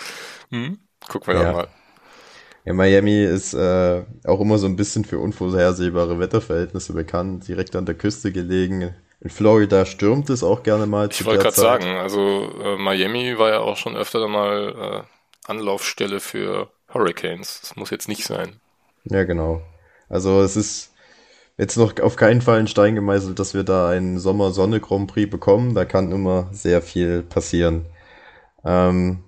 Hm? 0.51 0.79
Gucken 1.07 1.35
wir 1.35 1.41
ja. 1.41 1.47
doch 1.47 1.57
mal. 1.59 1.69
Ja, 2.69 2.75
Miami 2.75 3.25
ist 3.25 3.55
äh, 3.55 4.03
auch 4.25 4.41
immer 4.41 4.59
so 4.59 4.67
ein 4.67 4.77
bisschen 4.77 5.07
für 5.07 5.19
unvorhersehbare 5.19 6.21
Wetterverhältnisse 6.21 6.93
bekannt, 6.93 7.49
direkt 7.49 7.75
an 7.75 7.87
der 7.87 7.95
Küste 7.95 8.31
gelegen. 8.31 8.95
In 9.23 9.31
Florida 9.31 9.87
stürmt 9.87 10.29
es 10.29 10.43
auch 10.43 10.63
gerne 10.65 10.85
mal. 10.85 11.09
Ich 11.11 11.25
wollte 11.25 11.45
gerade 11.45 11.57
sagen, 11.57 11.97
also 11.97 12.53
äh, 12.63 12.77
Miami 12.77 13.39
war 13.39 13.49
ja 13.49 13.61
auch 13.61 13.79
schon 13.79 13.97
öfter 13.97 14.29
mal 14.29 15.07
äh, 15.07 15.51
Anlaufstelle 15.51 16.21
für 16.21 16.69
Hurricanes. 16.93 17.63
Das 17.63 17.77
muss 17.77 17.89
jetzt 17.89 18.07
nicht 18.07 18.27
sein. 18.27 18.61
Ja, 19.05 19.25
genau. 19.25 19.63
Also 20.11 20.43
es 20.43 20.55
ist 20.55 20.93
jetzt 21.57 21.79
noch 21.79 21.99
auf 22.01 22.17
keinen 22.17 22.43
Fall 22.43 22.59
ein 22.59 22.69
Stein 22.69 22.95
gemeißelt, 22.95 23.39
dass 23.39 23.55
wir 23.55 23.63
da 23.63 23.89
einen 23.89 24.19
Sommer-Sonne-Grand 24.19 25.11
Prix 25.11 25.31
bekommen. 25.31 25.75
Da 25.75 25.87
kann 25.87 26.13
immer 26.13 26.51
sehr 26.53 26.83
viel 26.83 27.23
passieren. 27.23 27.87
Ähm, 28.63 29.25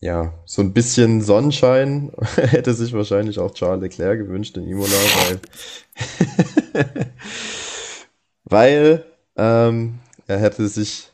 ja, 0.00 0.34
so 0.44 0.62
ein 0.62 0.72
bisschen 0.72 1.22
Sonnenschein 1.22 2.12
hätte 2.36 2.74
sich 2.74 2.92
wahrscheinlich 2.92 3.38
auch 3.38 3.54
Charles 3.54 3.82
Leclerc 3.82 4.18
gewünscht 4.18 4.56
in 4.56 4.66
Imola, 4.66 4.92
weil, 5.28 5.40
weil 8.44 9.04
ähm, 9.36 9.98
er 10.26 10.38
hätte 10.38 10.68
sich 10.68 11.10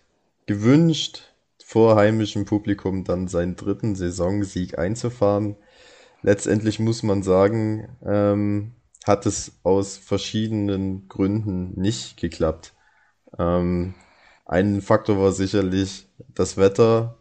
gewünscht, 0.46 1.32
vor 1.72 1.96
heimischem 1.96 2.44
Publikum 2.44 3.02
dann 3.02 3.28
seinen 3.28 3.56
dritten 3.56 3.94
Saisonsieg 3.94 4.78
einzufahren. 4.78 5.56
Letztendlich 6.20 6.78
muss 6.78 7.02
man 7.02 7.22
sagen, 7.22 7.96
ähm, 8.04 8.72
hat 9.06 9.24
es 9.24 9.52
aus 9.62 9.96
verschiedenen 9.96 11.08
Gründen 11.08 11.72
nicht 11.80 12.18
geklappt. 12.18 12.74
Ähm, 13.38 13.94
ein 14.44 14.82
Faktor 14.82 15.18
war 15.18 15.32
sicherlich 15.32 16.06
das 16.34 16.58
Wetter. 16.58 17.16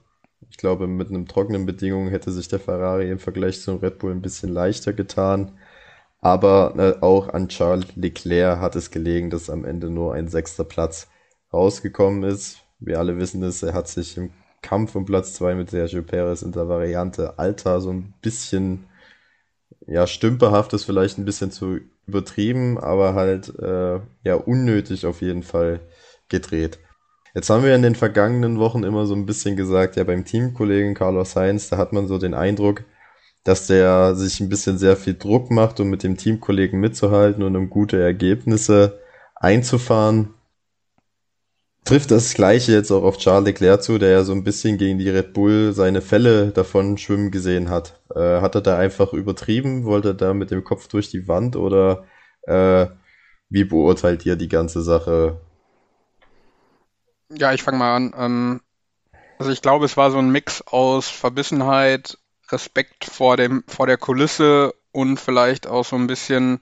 Ich 0.61 0.63
glaube, 0.63 0.85
mit 0.85 1.09
einem 1.09 1.27
trockenen 1.27 1.65
Bedingungen 1.65 2.11
hätte 2.11 2.31
sich 2.31 2.47
der 2.47 2.59
Ferrari 2.59 3.09
im 3.09 3.17
Vergleich 3.17 3.61
zum 3.61 3.79
Red 3.79 3.97
Bull 3.97 4.11
ein 4.11 4.21
bisschen 4.21 4.53
leichter 4.53 4.93
getan. 4.93 5.53
Aber 6.19 6.75
äh, 6.77 7.01
auch 7.03 7.29
an 7.29 7.47
Charles 7.47 7.95
Leclerc 7.95 8.59
hat 8.59 8.75
es 8.75 8.91
gelegen, 8.91 9.31
dass 9.31 9.49
am 9.49 9.65
Ende 9.65 9.89
nur 9.89 10.13
ein 10.13 10.27
sechster 10.27 10.63
Platz 10.63 11.07
rausgekommen 11.51 12.21
ist. 12.21 12.59
Wir 12.79 12.99
alle 12.99 13.17
wissen 13.17 13.41
es, 13.41 13.63
er 13.63 13.73
hat 13.73 13.87
sich 13.87 14.15
im 14.17 14.29
Kampf 14.61 14.93
um 14.93 15.05
Platz 15.05 15.33
2 15.33 15.55
mit 15.55 15.71
Sergio 15.71 16.03
Perez 16.03 16.43
in 16.43 16.51
der 16.51 16.69
Variante 16.69 17.39
Alter 17.39 17.81
so 17.81 17.89
ein 17.89 18.13
bisschen, 18.21 18.85
ja, 19.87 20.05
stümperhaft 20.05 20.73
ist 20.73 20.83
vielleicht 20.83 21.17
ein 21.17 21.25
bisschen 21.25 21.49
zu 21.49 21.79
übertrieben, 22.05 22.77
aber 22.77 23.15
halt, 23.15 23.49
äh, 23.57 23.99
ja, 24.23 24.35
unnötig 24.35 25.07
auf 25.07 25.21
jeden 25.23 25.41
Fall 25.41 25.79
gedreht. 26.29 26.77
Jetzt 27.33 27.49
haben 27.49 27.63
wir 27.63 27.75
in 27.75 27.81
den 27.81 27.95
vergangenen 27.95 28.59
Wochen 28.59 28.83
immer 28.83 29.05
so 29.05 29.15
ein 29.15 29.25
bisschen 29.25 29.55
gesagt, 29.55 29.95
ja, 29.95 30.03
beim 30.03 30.25
Teamkollegen 30.25 30.93
Carlos 30.95 31.31
Sainz, 31.31 31.69
da 31.69 31.77
hat 31.77 31.93
man 31.93 32.07
so 32.07 32.17
den 32.17 32.33
Eindruck, 32.33 32.83
dass 33.43 33.67
der 33.67 34.15
sich 34.15 34.39
ein 34.39 34.49
bisschen 34.49 34.77
sehr 34.77 34.97
viel 34.97 35.15
Druck 35.15 35.49
macht, 35.51 35.79
um 35.79 35.89
mit 35.89 36.03
dem 36.03 36.17
Teamkollegen 36.17 36.79
mitzuhalten 36.79 37.43
und 37.43 37.55
um 37.55 37.69
gute 37.69 38.01
Ergebnisse 38.01 38.99
einzufahren 39.35 40.33
trifft 41.83 42.11
das 42.11 42.33
Gleiche 42.33 42.71
jetzt 42.73 42.91
auch 42.91 43.03
auf 43.03 43.17
Charles 43.17 43.47
Leclerc 43.47 43.83
zu, 43.83 43.97
der 43.97 44.11
ja 44.11 44.23
so 44.23 44.33
ein 44.33 44.43
bisschen 44.43 44.77
gegen 44.77 44.99
die 44.99 45.09
Red 45.09 45.33
Bull 45.33 45.73
seine 45.73 46.01
Fälle 46.01 46.49
davon 46.49 46.97
schwimmen 46.97 47.31
gesehen 47.31 47.69
hat. 47.69 47.99
Äh, 48.15 48.41
hat 48.41 48.55
er 48.55 48.61
da 48.61 48.77
einfach 48.77 49.13
übertrieben? 49.13 49.85
Wollte 49.85 50.09
er 50.09 50.13
da 50.13 50.33
mit 50.33 50.51
dem 50.51 50.63
Kopf 50.63 50.87
durch 50.87 51.09
die 51.09 51.27
Wand 51.27 51.55
oder 51.55 52.05
äh, 52.43 52.87
wie 53.49 53.65
beurteilt 53.65 54.25
ihr 54.25 54.35
die 54.35 54.47
ganze 54.47 54.81
Sache? 54.81 55.41
Ja, 57.33 57.53
ich 57.53 57.63
fange 57.63 57.77
mal 57.77 57.95
an. 57.95 58.13
Ähm, 58.17 58.61
also 59.39 59.51
ich 59.51 59.61
glaube, 59.61 59.85
es 59.85 59.97
war 59.97 60.11
so 60.11 60.19
ein 60.19 60.31
Mix 60.31 60.61
aus 60.61 61.09
Verbissenheit, 61.09 62.17
Respekt 62.49 63.05
vor 63.05 63.37
dem, 63.37 63.63
vor 63.67 63.87
der 63.87 63.97
Kulisse 63.97 64.73
und 64.91 65.19
vielleicht 65.19 65.67
auch 65.67 65.85
so 65.85 65.95
ein 65.95 66.07
bisschen 66.07 66.61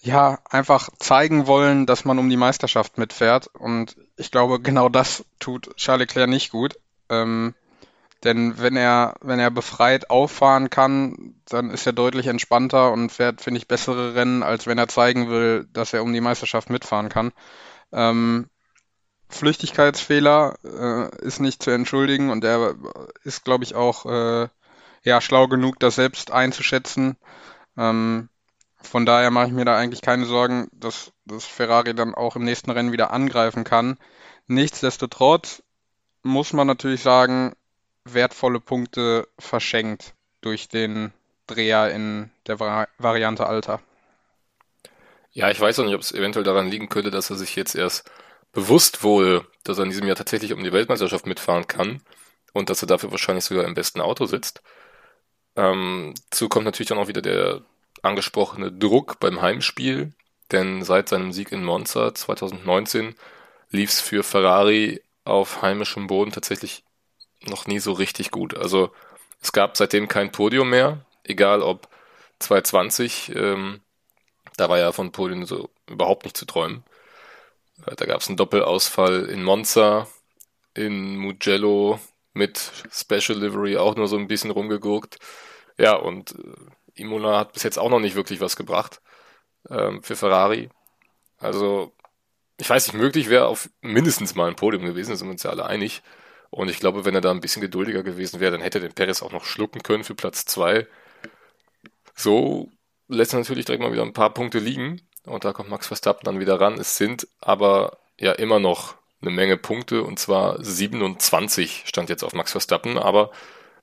ja, 0.00 0.38
einfach 0.48 0.88
zeigen 0.98 1.46
wollen, 1.46 1.86
dass 1.86 2.04
man 2.04 2.18
um 2.18 2.30
die 2.30 2.36
Meisterschaft 2.36 2.98
mitfährt. 2.98 3.48
Und 3.48 3.96
ich 4.16 4.30
glaube, 4.30 4.60
genau 4.60 4.88
das 4.88 5.24
tut 5.40 5.76
Charles 5.76 6.08
Leclerc 6.08 6.28
nicht 6.28 6.50
gut. 6.50 6.78
Ähm, 7.08 7.54
denn 8.24 8.58
wenn 8.58 8.76
er, 8.76 9.16
wenn 9.20 9.38
er 9.38 9.50
befreit 9.50 10.10
auffahren 10.10 10.70
kann, 10.70 11.34
dann 11.46 11.70
ist 11.70 11.86
er 11.86 11.92
deutlich 11.92 12.26
entspannter 12.26 12.92
und 12.92 13.10
fährt, 13.10 13.40
finde 13.40 13.58
ich, 13.58 13.68
bessere 13.68 14.14
Rennen, 14.14 14.42
als 14.42 14.66
wenn 14.66 14.78
er 14.78 14.88
zeigen 14.88 15.30
will, 15.30 15.68
dass 15.72 15.92
er 15.92 16.02
um 16.02 16.12
die 16.12 16.20
Meisterschaft 16.20 16.70
mitfahren 16.70 17.08
kann. 17.08 17.32
Ähm, 17.92 18.48
Flüchtigkeitsfehler 19.28 20.56
äh, 20.64 21.24
ist 21.24 21.40
nicht 21.40 21.62
zu 21.62 21.70
entschuldigen 21.70 22.30
und 22.30 22.44
er 22.44 22.74
ist, 23.24 23.44
glaube 23.44 23.64
ich, 23.64 23.74
auch 23.74 24.06
äh, 24.06 24.48
ja, 25.02 25.20
schlau 25.20 25.48
genug, 25.48 25.78
das 25.80 25.96
selbst 25.96 26.30
einzuschätzen. 26.30 27.16
Ähm, 27.76 28.28
von 28.80 29.04
daher 29.04 29.30
mache 29.30 29.48
ich 29.48 29.52
mir 29.52 29.64
da 29.64 29.76
eigentlich 29.76 30.02
keine 30.02 30.24
Sorgen, 30.24 30.68
dass, 30.72 31.12
dass 31.24 31.44
Ferrari 31.44 31.94
dann 31.94 32.14
auch 32.14 32.36
im 32.36 32.44
nächsten 32.44 32.70
Rennen 32.70 32.92
wieder 32.92 33.10
angreifen 33.10 33.64
kann. 33.64 33.98
Nichtsdestotrotz 34.46 35.62
muss 36.22 36.52
man 36.52 36.66
natürlich 36.66 37.02
sagen, 37.02 37.54
wertvolle 38.04 38.60
Punkte 38.60 39.28
verschenkt 39.38 40.14
durch 40.40 40.68
den 40.68 41.12
Dreher 41.46 41.90
in 41.90 42.30
der 42.46 42.60
Vari 42.60 42.86
Variante 42.98 43.46
Alter. 43.46 43.80
Ja, 45.32 45.50
ich 45.50 45.60
weiß 45.60 45.78
auch 45.78 45.84
nicht, 45.84 45.94
ob 45.94 46.00
es 46.00 46.12
eventuell 46.12 46.44
daran 46.44 46.70
liegen 46.70 46.88
könnte, 46.88 47.10
dass 47.10 47.30
er 47.30 47.36
sich 47.36 47.54
jetzt 47.56 47.74
erst 47.74 48.10
bewusst 48.52 49.02
wurde, 49.02 49.46
dass 49.64 49.78
er 49.78 49.84
in 49.84 49.90
diesem 49.90 50.06
Jahr 50.06 50.16
tatsächlich 50.16 50.52
um 50.52 50.64
die 50.64 50.72
Weltmeisterschaft 50.72 51.26
mitfahren 51.26 51.66
kann 51.66 52.00
und 52.52 52.70
dass 52.70 52.82
er 52.82 52.88
dafür 52.88 53.10
wahrscheinlich 53.10 53.44
sogar 53.44 53.64
im 53.64 53.74
besten 53.74 54.00
Auto 54.00 54.26
sitzt. 54.26 54.62
Ähm, 55.56 56.14
dazu 56.30 56.48
kommt 56.48 56.64
natürlich 56.64 56.88
dann 56.88 56.98
auch 56.98 57.08
wieder 57.08 57.22
der 57.22 57.62
angesprochene 58.02 58.72
Druck 58.72 59.20
beim 59.20 59.42
Heimspiel, 59.42 60.12
denn 60.52 60.82
seit 60.82 61.08
seinem 61.08 61.32
Sieg 61.32 61.52
in 61.52 61.64
Monza 61.64 62.14
2019 62.14 63.14
lief 63.70 63.90
es 63.90 64.00
für 64.00 64.22
Ferrari 64.22 65.02
auf 65.24 65.62
heimischem 65.62 66.06
Boden 66.06 66.32
tatsächlich 66.32 66.84
noch 67.46 67.66
nie 67.66 67.80
so 67.80 67.92
richtig 67.92 68.30
gut. 68.30 68.56
Also 68.56 68.90
es 69.42 69.52
gab 69.52 69.76
seitdem 69.76 70.08
kein 70.08 70.32
Podium 70.32 70.70
mehr, 70.70 71.04
egal 71.24 71.62
ob 71.62 71.88
2020, 72.38 73.34
ähm, 73.34 73.80
da 74.56 74.68
war 74.68 74.78
ja 74.78 74.92
von 74.92 75.12
Podium 75.12 75.44
so 75.44 75.70
überhaupt 75.86 76.24
nicht 76.24 76.36
zu 76.36 76.46
träumen. 76.46 76.84
Äh, 77.86 77.96
da 77.96 78.06
gab 78.06 78.20
es 78.20 78.28
einen 78.28 78.36
Doppelausfall 78.36 79.26
in 79.26 79.42
Monza, 79.42 80.06
in 80.74 81.16
Mugello 81.16 82.00
mit 82.34 82.58
Special 82.92 83.38
Livery 83.38 83.76
auch 83.76 83.96
nur 83.96 84.08
so 84.08 84.16
ein 84.16 84.28
bisschen 84.28 84.50
rumgeguckt. 84.50 85.18
Ja, 85.78 85.94
und 85.94 86.32
äh, 86.32 87.02
Imola 87.02 87.38
hat 87.40 87.52
bis 87.52 87.62
jetzt 87.62 87.78
auch 87.78 87.90
noch 87.90 88.00
nicht 88.00 88.16
wirklich 88.16 88.40
was 88.40 88.56
gebracht 88.56 89.00
ähm, 89.70 90.02
für 90.02 90.16
Ferrari. 90.16 90.70
Also, 91.38 91.94
ich 92.58 92.68
weiß 92.70 92.88
nicht, 92.88 92.96
möglich 93.00 93.28
wäre 93.30 93.46
auf 93.46 93.70
mindestens 93.82 94.34
mal 94.34 94.48
ein 94.48 94.56
Podium 94.56 94.84
gewesen, 94.84 95.10
da 95.10 95.16
sind 95.16 95.28
wir 95.28 95.32
uns 95.32 95.44
ja 95.44 95.50
alle 95.50 95.66
einig. 95.66 96.02
Und 96.50 96.68
ich 96.70 96.80
glaube, 96.80 97.04
wenn 97.04 97.14
er 97.14 97.20
da 97.20 97.30
ein 97.30 97.40
bisschen 97.40 97.62
geduldiger 97.62 98.02
gewesen 98.02 98.40
wäre, 98.40 98.52
dann 98.52 98.62
hätte 98.62 98.78
er 98.78 98.88
den 98.88 98.94
Perez 98.94 99.22
auch 99.22 99.32
noch 99.32 99.44
schlucken 99.44 99.82
können 99.82 100.04
für 100.04 100.14
Platz 100.14 100.44
2. 100.46 100.86
So 102.14 102.70
lässt 103.08 103.32
er 103.32 103.38
natürlich 103.40 103.64
direkt 103.64 103.82
mal 103.82 103.92
wieder 103.92 104.02
ein 104.02 104.12
paar 104.12 104.34
Punkte 104.34 104.58
liegen. 104.58 105.07
Und 105.28 105.44
da 105.44 105.52
kommt 105.52 105.70
Max 105.70 105.86
Verstappen 105.86 106.24
dann 106.24 106.40
wieder 106.40 106.60
ran. 106.60 106.78
Es 106.78 106.96
sind 106.96 107.28
aber 107.40 107.98
ja 108.18 108.32
immer 108.32 108.58
noch 108.58 108.94
eine 109.20 109.30
Menge 109.30 109.56
Punkte 109.56 110.02
und 110.02 110.18
zwar 110.18 110.62
27 110.62 111.84
stand 111.86 112.08
jetzt 112.08 112.22
auf 112.22 112.34
Max 112.34 112.52
Verstappen, 112.52 112.98
aber 112.98 113.30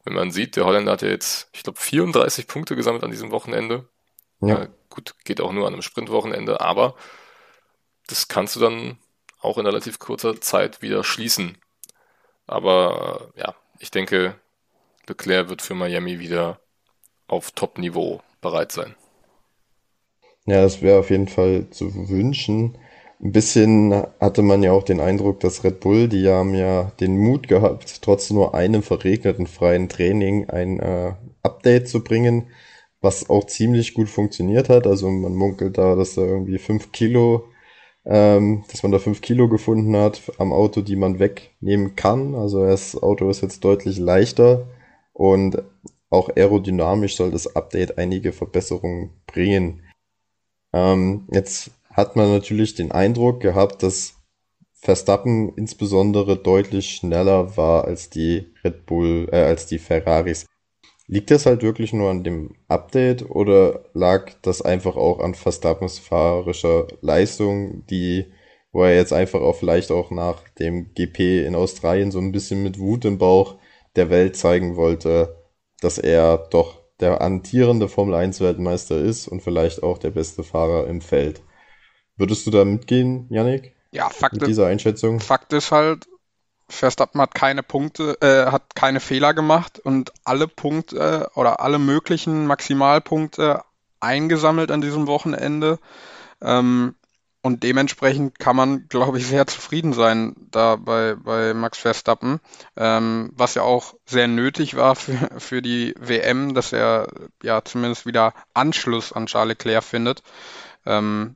wenn 0.04 0.14
man 0.14 0.32
sieht, 0.32 0.56
der 0.56 0.66
Holländer 0.66 0.94
hat 0.94 1.02
ja 1.02 1.10
jetzt, 1.10 1.50
ich 1.52 1.64
glaube, 1.64 1.80
34 1.80 2.48
Punkte 2.48 2.76
gesammelt 2.76 3.04
an 3.04 3.12
diesem 3.12 3.32
Wochenende. 3.32 3.90
Ja. 4.40 4.64
Äh, 4.64 4.70
gut, 4.90 5.16
geht 5.26 5.42
auch 5.42 5.52
nur 5.52 5.68
an 5.68 5.74
einem 5.74 5.82
Sprintwochenende, 5.82 6.62
aber 6.62 6.96
das 8.08 8.28
kannst 8.28 8.56
du 8.56 8.60
dann 8.60 9.00
auch 9.40 9.58
in 9.58 9.66
relativ 9.66 10.00
kurzer 10.00 10.40
Zeit 10.40 10.82
wieder 10.82 11.04
schließen. 11.04 11.58
Aber 12.48 13.32
äh, 13.36 13.42
ja, 13.42 13.56
ich 13.80 13.92
denke, 13.92 14.40
Leclerc 15.08 15.50
wird 15.50 15.62
für 15.62 15.74
Miami 15.74 16.20
wieder 16.20 16.60
auf 17.28 17.52
Top-Niveau 17.52 18.22
bereit 18.42 18.72
sein. 18.72 18.96
Ja, 20.48 20.62
das 20.62 20.82
wäre 20.82 21.00
auf 21.00 21.10
jeden 21.10 21.28
Fall 21.28 21.70
zu 21.72 22.10
wünschen. 22.10 22.78
Ein 23.22 23.32
bisschen 23.32 23.94
hatte 24.20 24.42
man 24.44 24.62
ja 24.62 24.72
auch 24.74 24.84
den 24.84 25.00
Eindruck, 25.00 25.40
dass 25.40 25.64
Red 25.64 25.80
Bull, 25.80 26.08
die 26.08 26.28
haben 26.28 26.54
ja 26.54 26.92
den 27.00 27.18
Mut 27.18 27.48
gehabt, 27.48 28.02
trotz 28.04 28.30
nur 28.30 28.54
einem 28.54 28.84
verregneten 28.84 29.48
freien 29.48 29.90
Training 29.90 30.50
ein 30.50 30.80
äh, 30.80 31.14
Update 31.42 31.88
zu 31.88 32.04
bringen, 32.04 32.48
was 33.02 33.30
auch 33.30 33.46
ziemlich 33.48 33.94
gut 33.96 34.10
funktioniert 34.10 34.70
hat. 34.70 34.86
Also 34.86 35.10
man 35.10 35.34
munkelt 35.36 35.78
da, 35.78 35.96
dass 35.96 36.16
da 36.16 36.22
irgendwie 36.22 36.60
fünf 36.60 36.92
Kilo, 36.92 37.46
ähm, 38.06 38.64
dass 38.72 38.84
man 38.84 38.92
da 38.92 39.00
fünf 39.00 39.22
Kilo 39.22 39.50
gefunden 39.50 39.96
hat 39.98 40.22
am 40.40 40.54
Auto, 40.54 40.82
die 40.82 40.96
man 40.98 41.20
wegnehmen 41.20 41.96
kann. 41.96 42.36
Also 42.36 42.66
das 42.66 43.02
Auto 43.02 43.30
ist 43.30 43.42
jetzt 43.42 43.64
deutlich 43.64 43.98
leichter 44.00 44.68
und 45.14 45.62
auch 46.10 46.30
aerodynamisch 46.36 47.16
soll 47.18 47.32
das 47.32 47.56
Update 47.56 47.98
einige 47.98 48.34
Verbesserungen 48.34 49.12
bringen. 49.28 49.82
Ähm, 50.76 51.26
jetzt 51.32 51.72
hat 51.90 52.18
man 52.18 52.30
natürlich 52.30 52.76
den 52.76 52.92
Eindruck 52.92 53.40
gehabt, 53.40 53.82
dass 53.82 54.16
Verstappen 54.74 55.56
insbesondere 55.56 56.36
deutlich 56.38 56.90
schneller 56.90 57.56
war 57.56 57.86
als 57.86 58.10
die 58.10 58.54
Red 58.64 58.86
Bull, 58.86 59.30
äh, 59.32 59.38
als 59.38 59.68
die 59.68 59.80
Ferraris. 59.80 60.46
Liegt 61.08 61.32
das 61.32 61.46
halt 61.46 61.64
wirklich 61.64 61.94
nur 61.94 62.10
an 62.10 62.26
dem 62.26 62.56
Update 62.68 63.30
oder 63.30 63.86
lag 63.94 64.34
das 64.42 64.62
einfach 64.62 64.98
auch 64.98 65.20
an 65.20 65.34
Verstappens 65.34 65.98
fahrerischer 65.98 66.88
Leistung, 67.00 67.86
die, 67.88 68.34
wo 68.74 68.84
er 68.84 68.96
jetzt 68.96 69.14
einfach 69.14 69.40
auch 69.40 69.56
vielleicht 69.56 69.92
auch 69.92 70.12
nach 70.12 70.50
dem 70.60 70.94
GP 70.94 71.46
in 71.46 71.56
Australien 71.56 72.12
so 72.12 72.20
ein 72.20 72.34
bisschen 72.34 72.64
mit 72.64 72.80
Wut 72.80 73.06
im 73.06 73.18
Bauch 73.18 73.56
der 73.96 74.10
Welt 74.10 74.36
zeigen 74.36 74.76
wollte, 74.76 75.38
dass 75.80 75.98
er 76.00 76.38
doch 76.50 76.85
der 77.00 77.22
antierende 77.22 77.88
Formel 77.88 78.16
1 78.16 78.40
Weltmeister 78.42 78.98
ist 78.98 79.28
und 79.28 79.42
vielleicht 79.42 79.84
auch 79.84 79.98
der 79.98 80.12
beste 80.12 80.44
Fahrer 80.44 80.88
im 80.88 81.02
Feld. 81.02 81.42
Würdest 82.18 82.48
du 82.48 82.52
da 82.52 82.64
mitgehen, 82.64 83.28
Yannick? 83.30 83.76
Ja, 83.92 84.10
Fakt, 84.10 84.36
mit 84.36 84.48
dieser 84.48 84.68
Einschätzung? 84.68 85.20
Fakt 85.20 85.54
ist 85.54 85.72
halt, 85.72 86.08
Verstappen 86.68 87.22
hat 87.22 87.36
keine 87.36 87.64
Punkte, 87.64 88.18
äh, 88.22 88.52
hat 88.52 88.76
keine 88.76 89.00
Fehler 89.00 89.34
gemacht 89.34 89.80
und 89.80 90.12
alle 90.24 90.48
Punkte 90.48 91.30
äh, 91.36 91.40
oder 91.40 91.60
alle 91.60 91.80
möglichen 91.80 92.48
Maximalpunkte 92.48 93.64
eingesammelt 94.00 94.72
an 94.72 94.82
diesem 94.82 95.08
Wochenende. 95.08 95.80
Ähm, 96.42 96.96
und 97.46 97.62
dementsprechend 97.62 98.40
kann 98.40 98.56
man, 98.56 98.88
glaube 98.88 99.20
ich, 99.20 99.28
sehr 99.28 99.46
zufrieden 99.46 99.94
sein 99.94 100.36
da 100.50 100.78
bei, 100.78 101.14
bei 101.14 101.54
Max 101.54 101.78
Verstappen, 101.78 102.40
ähm, 102.76 103.30
was 103.36 103.54
ja 103.54 103.62
auch 103.62 103.94
sehr 104.08 104.28
nötig 104.28 104.76
war 104.76 104.96
für, 104.96 105.30
für 105.38 105.62
die 105.62 105.94
WM, 106.00 106.56
dass 106.56 106.74
er 106.74 107.08
ja 107.44 107.64
zumindest 107.64 108.08
wieder 108.08 108.34
Anschluss 108.56 109.14
an 109.14 109.28
Charles 109.28 109.60
Leclerc 109.60 109.84
findet. 109.84 110.24
Ähm, 110.88 111.36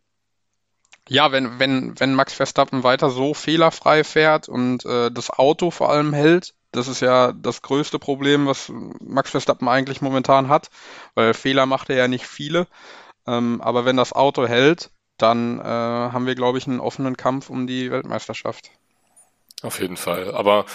ja, 1.08 1.32
wenn, 1.32 1.60
wenn, 1.60 2.00
wenn 2.00 2.16
Max 2.16 2.34
Verstappen 2.34 2.82
weiter 2.82 3.12
so 3.12 3.36
fehlerfrei 3.36 4.04
fährt 4.04 4.50
und 4.50 4.86
äh, 4.86 5.12
das 5.12 5.30
Auto 5.30 5.70
vor 5.70 5.92
allem 5.92 6.14
hält, 6.14 6.56
das 6.72 6.88
ist 6.88 7.02
ja 7.02 7.34
das 7.34 7.62
größte 7.62 8.00
Problem, 8.00 8.48
was 8.48 8.72
Max 9.00 9.30
Verstappen 9.30 9.68
eigentlich 9.68 10.02
momentan 10.02 10.48
hat, 10.48 10.72
weil 11.14 11.36
Fehler 11.36 11.68
macht 11.68 11.92
er 11.92 11.98
ja 11.98 12.08
nicht 12.08 12.26
viele. 12.26 12.66
Ähm, 13.28 13.62
aber 13.62 13.86
wenn 13.86 13.96
das 13.96 14.12
Auto 14.12 14.48
hält, 14.48 14.90
dann 15.22 15.60
äh, 15.60 15.64
haben 15.64 16.26
wir, 16.26 16.36
glaube 16.36 16.58
ich, 16.58 16.68
einen 16.68 16.80
offenen 16.80 17.18
Kampf 17.18 17.50
um 17.50 17.68
die 17.68 17.92
Weltmeisterschaft. 17.92 18.72
Auf 19.62 19.80
jeden 19.80 19.98
Fall. 19.98 20.34
Aber 20.34 20.66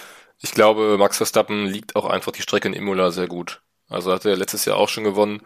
ich 0.40 0.53
glaube, 0.53 0.97
Max 0.99 1.16
Verstappen 1.16 1.66
liegt 1.66 1.97
auch 1.97 2.05
einfach 2.05 2.32
die 2.32 2.42
Strecke 2.42 2.68
in 2.68 2.74
Imola 2.74 3.11
sehr 3.11 3.28
gut. 3.28 3.62
Also 3.88 4.12
hat 4.12 4.24
er 4.24 4.36
letztes 4.36 4.64
Jahr 4.64 4.76
auch 4.76 4.88
schon 4.88 5.05
gewonnen. 5.05 5.40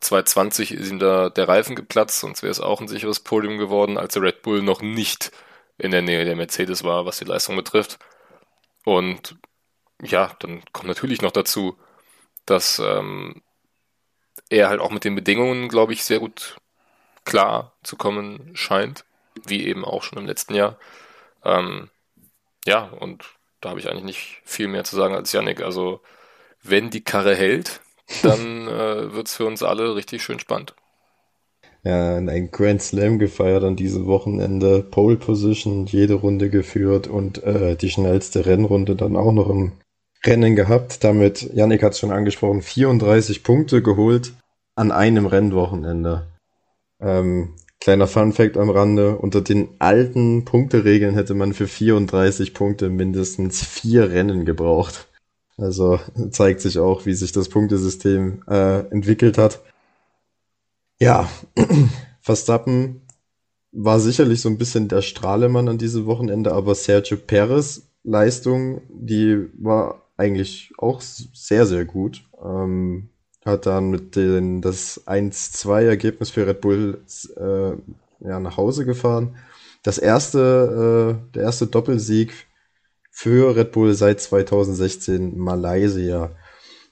2020 0.00 0.72
äh, 0.72 0.74
ist 0.74 0.90
ihm 0.90 0.98
da 0.98 1.30
der 1.30 1.48
Reifen 1.48 1.76
geplatzt, 1.76 2.20
sonst 2.20 2.42
wäre 2.42 2.50
es 2.50 2.60
auch 2.60 2.80
ein 2.80 2.88
sicheres 2.88 3.20
Podium 3.20 3.58
geworden, 3.58 3.98
als 3.98 4.14
der 4.14 4.22
Red 4.22 4.42
Bull 4.42 4.62
noch 4.62 4.82
nicht 4.82 5.32
in 5.78 5.90
der 5.90 6.02
Nähe 6.02 6.24
der 6.24 6.36
Mercedes 6.36 6.84
war, 6.84 7.06
was 7.06 7.18
die 7.18 7.24
Leistung 7.24 7.56
betrifft. 7.56 7.98
Und 8.84 9.36
ja, 10.02 10.32
dann 10.40 10.62
kommt 10.72 10.88
natürlich 10.88 11.22
noch 11.22 11.32
dazu, 11.32 11.76
dass 12.46 12.78
ähm, 12.78 13.42
er 14.48 14.68
halt 14.68 14.80
auch 14.80 14.90
mit 14.90 15.04
den 15.04 15.14
Bedingungen, 15.14 15.68
glaube 15.68 15.92
ich, 15.92 16.04
sehr 16.04 16.20
gut 16.20 16.56
klar 17.26 17.72
zu 17.82 17.96
kommen 17.96 18.52
scheint, 18.54 19.04
wie 19.46 19.66
eben 19.66 19.84
auch 19.84 20.02
schon 20.02 20.18
im 20.18 20.26
letzten 20.26 20.54
Jahr. 20.54 20.78
Ähm, 21.44 21.90
ja, 22.64 22.84
und 22.84 23.24
da 23.60 23.70
habe 23.70 23.80
ich 23.80 23.90
eigentlich 23.90 24.04
nicht 24.04 24.40
viel 24.44 24.68
mehr 24.68 24.84
zu 24.84 24.96
sagen 24.96 25.14
als 25.14 25.32
Yannick. 25.32 25.60
Also 25.60 26.00
wenn 26.62 26.88
die 26.88 27.04
Karre 27.04 27.34
hält, 27.34 27.80
dann 28.22 28.68
äh, 28.68 29.12
wird 29.12 29.26
es 29.26 29.36
für 29.36 29.44
uns 29.44 29.62
alle 29.62 29.94
richtig 29.94 30.22
schön 30.22 30.38
spannend. 30.38 30.74
Ja, 31.82 32.16
ein 32.16 32.50
Grand 32.50 32.82
Slam 32.82 33.20
gefeiert 33.20 33.62
an 33.62 33.76
diesem 33.76 34.06
Wochenende, 34.06 34.82
Pole 34.82 35.16
Position, 35.16 35.86
jede 35.86 36.14
Runde 36.14 36.50
geführt 36.50 37.06
und 37.06 37.44
äh, 37.44 37.76
die 37.76 37.90
schnellste 37.90 38.44
Rennrunde 38.44 38.96
dann 38.96 39.14
auch 39.16 39.30
noch 39.30 39.48
im 39.48 39.72
Rennen 40.24 40.56
gehabt. 40.56 41.04
Damit, 41.04 41.42
Yannick 41.54 41.84
hat 41.84 41.92
es 41.92 42.00
schon 42.00 42.10
angesprochen, 42.10 42.62
34 42.62 43.44
Punkte 43.44 43.82
geholt 43.82 44.32
an 44.74 44.90
einem 44.90 45.26
Rennwochenende. 45.26 46.26
Ähm, 47.00 47.54
kleiner 47.80 48.06
Fun 48.06 48.32
Fact 48.32 48.56
am 48.56 48.70
Rande, 48.70 49.16
unter 49.16 49.40
den 49.40 49.68
alten 49.78 50.44
Punkteregeln 50.44 51.14
hätte 51.14 51.34
man 51.34 51.52
für 51.52 51.68
34 51.68 52.54
Punkte 52.54 52.88
mindestens 52.88 53.64
vier 53.64 54.10
Rennen 54.10 54.44
gebraucht. 54.44 55.08
Also 55.58 55.98
zeigt 56.30 56.60
sich 56.60 56.78
auch, 56.78 57.06
wie 57.06 57.14
sich 57.14 57.32
das 57.32 57.48
Punktesystem 57.48 58.42
äh, 58.48 58.80
entwickelt 58.90 59.38
hat. 59.38 59.60
Ja, 60.98 61.28
Verstappen 62.20 63.02
war 63.72 64.00
sicherlich 64.00 64.40
so 64.40 64.48
ein 64.48 64.58
bisschen 64.58 64.88
der 64.88 65.02
Strahlemann 65.02 65.68
an 65.68 65.78
diesem 65.78 66.06
Wochenende, 66.06 66.52
aber 66.52 66.74
Sergio 66.74 67.16
Perez 67.18 67.82
Leistung, 68.02 68.82
die 68.88 69.48
war 69.58 70.02
eigentlich 70.16 70.72
auch 70.78 71.00
sehr, 71.00 71.66
sehr 71.66 71.84
gut. 71.84 72.24
Ähm, 72.42 73.10
hat 73.46 73.66
dann 73.66 73.90
mit 73.90 74.16
den, 74.16 74.60
das 74.60 75.06
1-2-Ergebnis 75.06 76.30
für 76.30 76.46
Red 76.46 76.60
Bull 76.60 77.00
äh, 77.36 78.26
ja, 78.26 78.40
nach 78.40 78.56
Hause 78.56 78.84
gefahren. 78.84 79.36
Das 79.82 79.98
erste, 79.98 81.18
äh, 81.30 81.32
der 81.34 81.44
erste 81.44 81.66
Doppelsieg 81.68 82.32
für 83.10 83.56
Red 83.56 83.72
Bull 83.72 83.94
seit 83.94 84.20
2016 84.20 85.38
Malaysia 85.38 86.32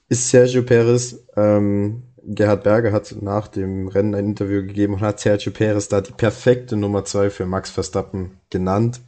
ist 0.07 0.29
Sergio 0.29 0.63
Perez. 0.63 1.25
Ähm, 1.35 2.03
Gerhard 2.23 2.63
Berger 2.63 2.91
hat 2.91 3.15
nach 3.21 3.47
dem 3.47 3.87
Rennen 3.87 4.15
ein 4.15 4.25
Interview 4.25 4.61
gegeben 4.61 4.95
und 4.95 5.01
hat 5.01 5.19
Sergio 5.19 5.51
Perez 5.51 5.89
da 5.89 6.01
die 6.01 6.13
perfekte 6.13 6.75
Nummer 6.75 7.05
zwei 7.05 7.29
für 7.29 7.45
Max 7.45 7.69
Verstappen 7.69 8.39
genannt. 8.49 9.01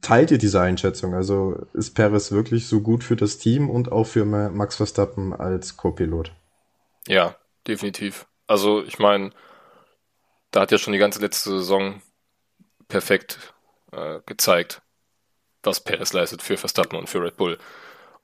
Teilt 0.00 0.30
ihr 0.30 0.38
diese 0.38 0.60
Einschätzung? 0.60 1.14
Also 1.14 1.66
ist 1.74 1.94
Perez 1.94 2.32
wirklich 2.32 2.66
so 2.66 2.80
gut 2.80 3.04
für 3.04 3.16
das 3.16 3.38
Team 3.38 3.68
und 3.68 3.92
auch 3.92 4.04
für 4.04 4.24
Max 4.24 4.76
Verstappen 4.76 5.34
als 5.34 5.76
Co-Pilot? 5.76 6.32
Ja, 7.06 7.36
definitiv. 7.66 8.26
Also 8.46 8.82
ich 8.82 8.98
meine, 8.98 9.30
da 10.50 10.60
hat 10.60 10.72
ja 10.72 10.78
schon 10.78 10.94
die 10.94 10.98
ganze 10.98 11.20
letzte 11.20 11.50
Saison 11.50 12.00
perfekt 12.88 13.54
äh, 13.92 14.20
gezeigt, 14.24 14.80
was 15.62 15.80
Perez 15.80 16.14
leistet 16.14 16.40
für 16.40 16.56
Verstappen 16.56 16.98
und 16.98 17.10
für 17.10 17.22
Red 17.22 17.36
Bull. 17.36 17.58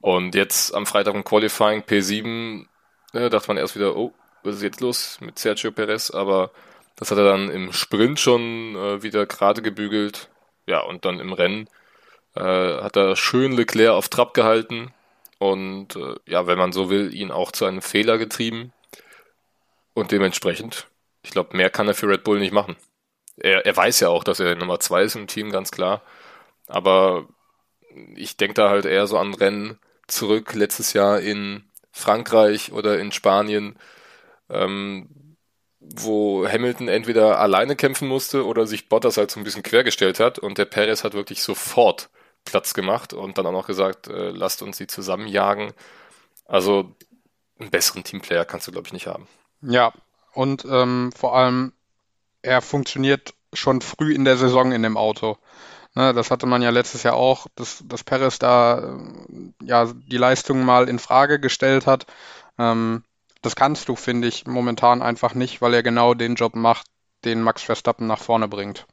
Und 0.01 0.35
jetzt 0.35 0.75
am 0.75 0.87
Freitag 0.87 1.15
im 1.15 1.25
Qualifying 1.25 1.83
P7 1.83 2.67
äh, 3.13 3.29
dachte 3.29 3.49
man 3.49 3.59
erst 3.59 3.77
wieder, 3.77 3.97
oh, 3.97 4.15
was 4.43 4.57
ist 4.57 4.63
jetzt 4.63 4.81
los 4.81 5.19
mit 5.21 5.39
Sergio 5.39 5.73
Perez? 5.73 6.11
Aber 6.11 6.53
das 6.97 7.11
hat 7.11 7.19
er 7.19 7.25
dann 7.25 7.51
im 7.51 7.73
Sprint 7.73 8.19
schon 8.19 8.77
äh, 8.77 9.03
wieder 9.03 9.27
gerade 9.27 9.61
gebügelt 9.61 10.31
ja, 10.67 10.81
und 10.81 11.05
dann 11.05 11.21
im 11.21 11.33
Rennen 11.33 11.69
äh, 12.35 12.41
hat 12.41 12.97
er 12.97 13.17
schön 13.17 13.53
Leclerc 13.53 13.93
auf 13.93 14.09
Trab 14.09 14.35
gehalten 14.35 14.93
und 15.39 15.97
äh, 15.97 16.15
ja, 16.27 16.47
wenn 16.47 16.59
man 16.59 16.73
so 16.73 16.91
will, 16.91 17.15
ihn 17.15 17.31
auch 17.31 17.53
zu 17.53 17.65
einem 17.65 17.83
Fehler 17.83 18.19
getrieben. 18.19 18.73
Und 19.95 20.11
dementsprechend, 20.11 20.89
ich 21.23 21.31
glaube, 21.31 21.57
mehr 21.57 21.71
kann 21.71 21.87
er 21.87 21.95
für 21.95 22.09
Red 22.09 22.25
Bull 22.25 22.41
nicht 22.41 22.53
machen. 22.53 22.77
Er, 23.37 23.67
er 23.67 23.77
weiß 23.77 24.01
ja 24.01 24.09
auch, 24.09 24.25
dass 24.25 24.41
er 24.41 24.55
Nummer 24.57 24.81
zwei 24.81 25.03
ist 25.03 25.17
im 25.17 25.27
Team, 25.27 25.51
ganz 25.51 25.71
klar. 25.71 26.03
Aber 26.67 27.29
ich 28.17 28.37
denke 28.37 28.55
da 28.55 28.71
halt 28.71 28.87
eher 28.87 29.07
so 29.07 29.19
an 29.19 29.35
Rennen 29.35 29.79
zurück, 30.09 30.55
letztes 30.55 30.93
Jahr 30.93 31.21
in 31.21 31.65
Frankreich 31.93 32.73
oder 32.73 32.99
in 32.99 33.13
Spanien, 33.13 33.79
ähm, 34.51 35.34
wo 35.97 36.47
Hamilton 36.47 36.89
entweder 36.89 37.39
alleine 37.41 37.77
kämpfen 37.77 38.09
musste 38.09 38.47
oder 38.47 38.67
sich 38.67 38.89
Bottas 38.89 39.17
halt 39.17 39.31
so 39.31 39.41
ein 39.41 39.45
bisschen 39.45 39.63
quergestellt 39.63 40.21
hat 40.21 40.39
und 40.39 40.59
der 40.59 40.65
Perez 40.65 41.05
hat 41.05 41.15
wirklich 41.15 41.43
sofort 41.43 42.09
Platz 42.45 42.75
gemacht 42.75 43.13
und 43.13 43.39
dann 43.39 43.47
auch 43.47 43.53
noch 43.53 43.67
gesagt, 43.67 44.09
äh, 44.09 44.31
lasst 44.31 44.63
uns 44.63 44.77
sie 44.77 44.87
zusammenjagen. 44.87 45.73
Also 46.47 46.95
einen 47.59 47.71
besseren 47.71 48.05
Teamplayer 48.05 48.45
kannst 48.45 48.67
du, 48.67 48.73
glaube 48.73 48.87
ich, 48.87 48.93
nicht 48.93 49.07
haben. 49.07 49.27
Ja, 49.63 49.93
und 50.33 50.65
ähm, 50.65 51.13
vor 51.17 51.37
allem, 51.37 51.73
er 52.43 52.61
funktioniert 52.61 53.35
schon 53.53 53.81
früh 53.81 54.13
in 54.13 54.25
der 54.25 54.37
Saison 54.37 54.73
in 54.73 54.83
dem 54.83 54.97
Auto. 54.97 55.39
Ne, 55.95 56.13
das 56.13 56.31
hatte 56.31 56.47
man 56.47 56.61
ja 56.61 56.71
letztes 56.71 57.05
Jahr 57.05 57.15
auch, 57.15 57.47
dass, 57.55 57.83
dass 57.87 58.03
Perez 58.03 58.39
da 58.39 58.79
äh, 58.81 59.53
ja 59.65 59.87
die 59.95 60.17
Leistung 60.17 60.65
mal 60.65 60.89
in 60.89 60.99
Frage 60.99 61.39
gestellt 61.39 61.87
hat. 61.87 62.07
Ähm, 62.59 63.05
das 63.45 63.57
kannst 63.57 63.89
du, 63.89 63.97
finde 63.97 64.29
ich, 64.29 64.47
momentan 64.47 65.03
einfach 65.03 65.35
nicht, 65.35 65.61
weil 65.61 65.75
er 65.75 65.83
genau 65.83 66.15
den 66.15 66.35
Job 66.35 66.57
macht, 66.57 66.87
den 67.25 67.43
Max 67.43 67.63
Verstappen 67.63 68.07
nach 68.07 68.21
vorne 68.21 68.49
bringt. 68.49 68.87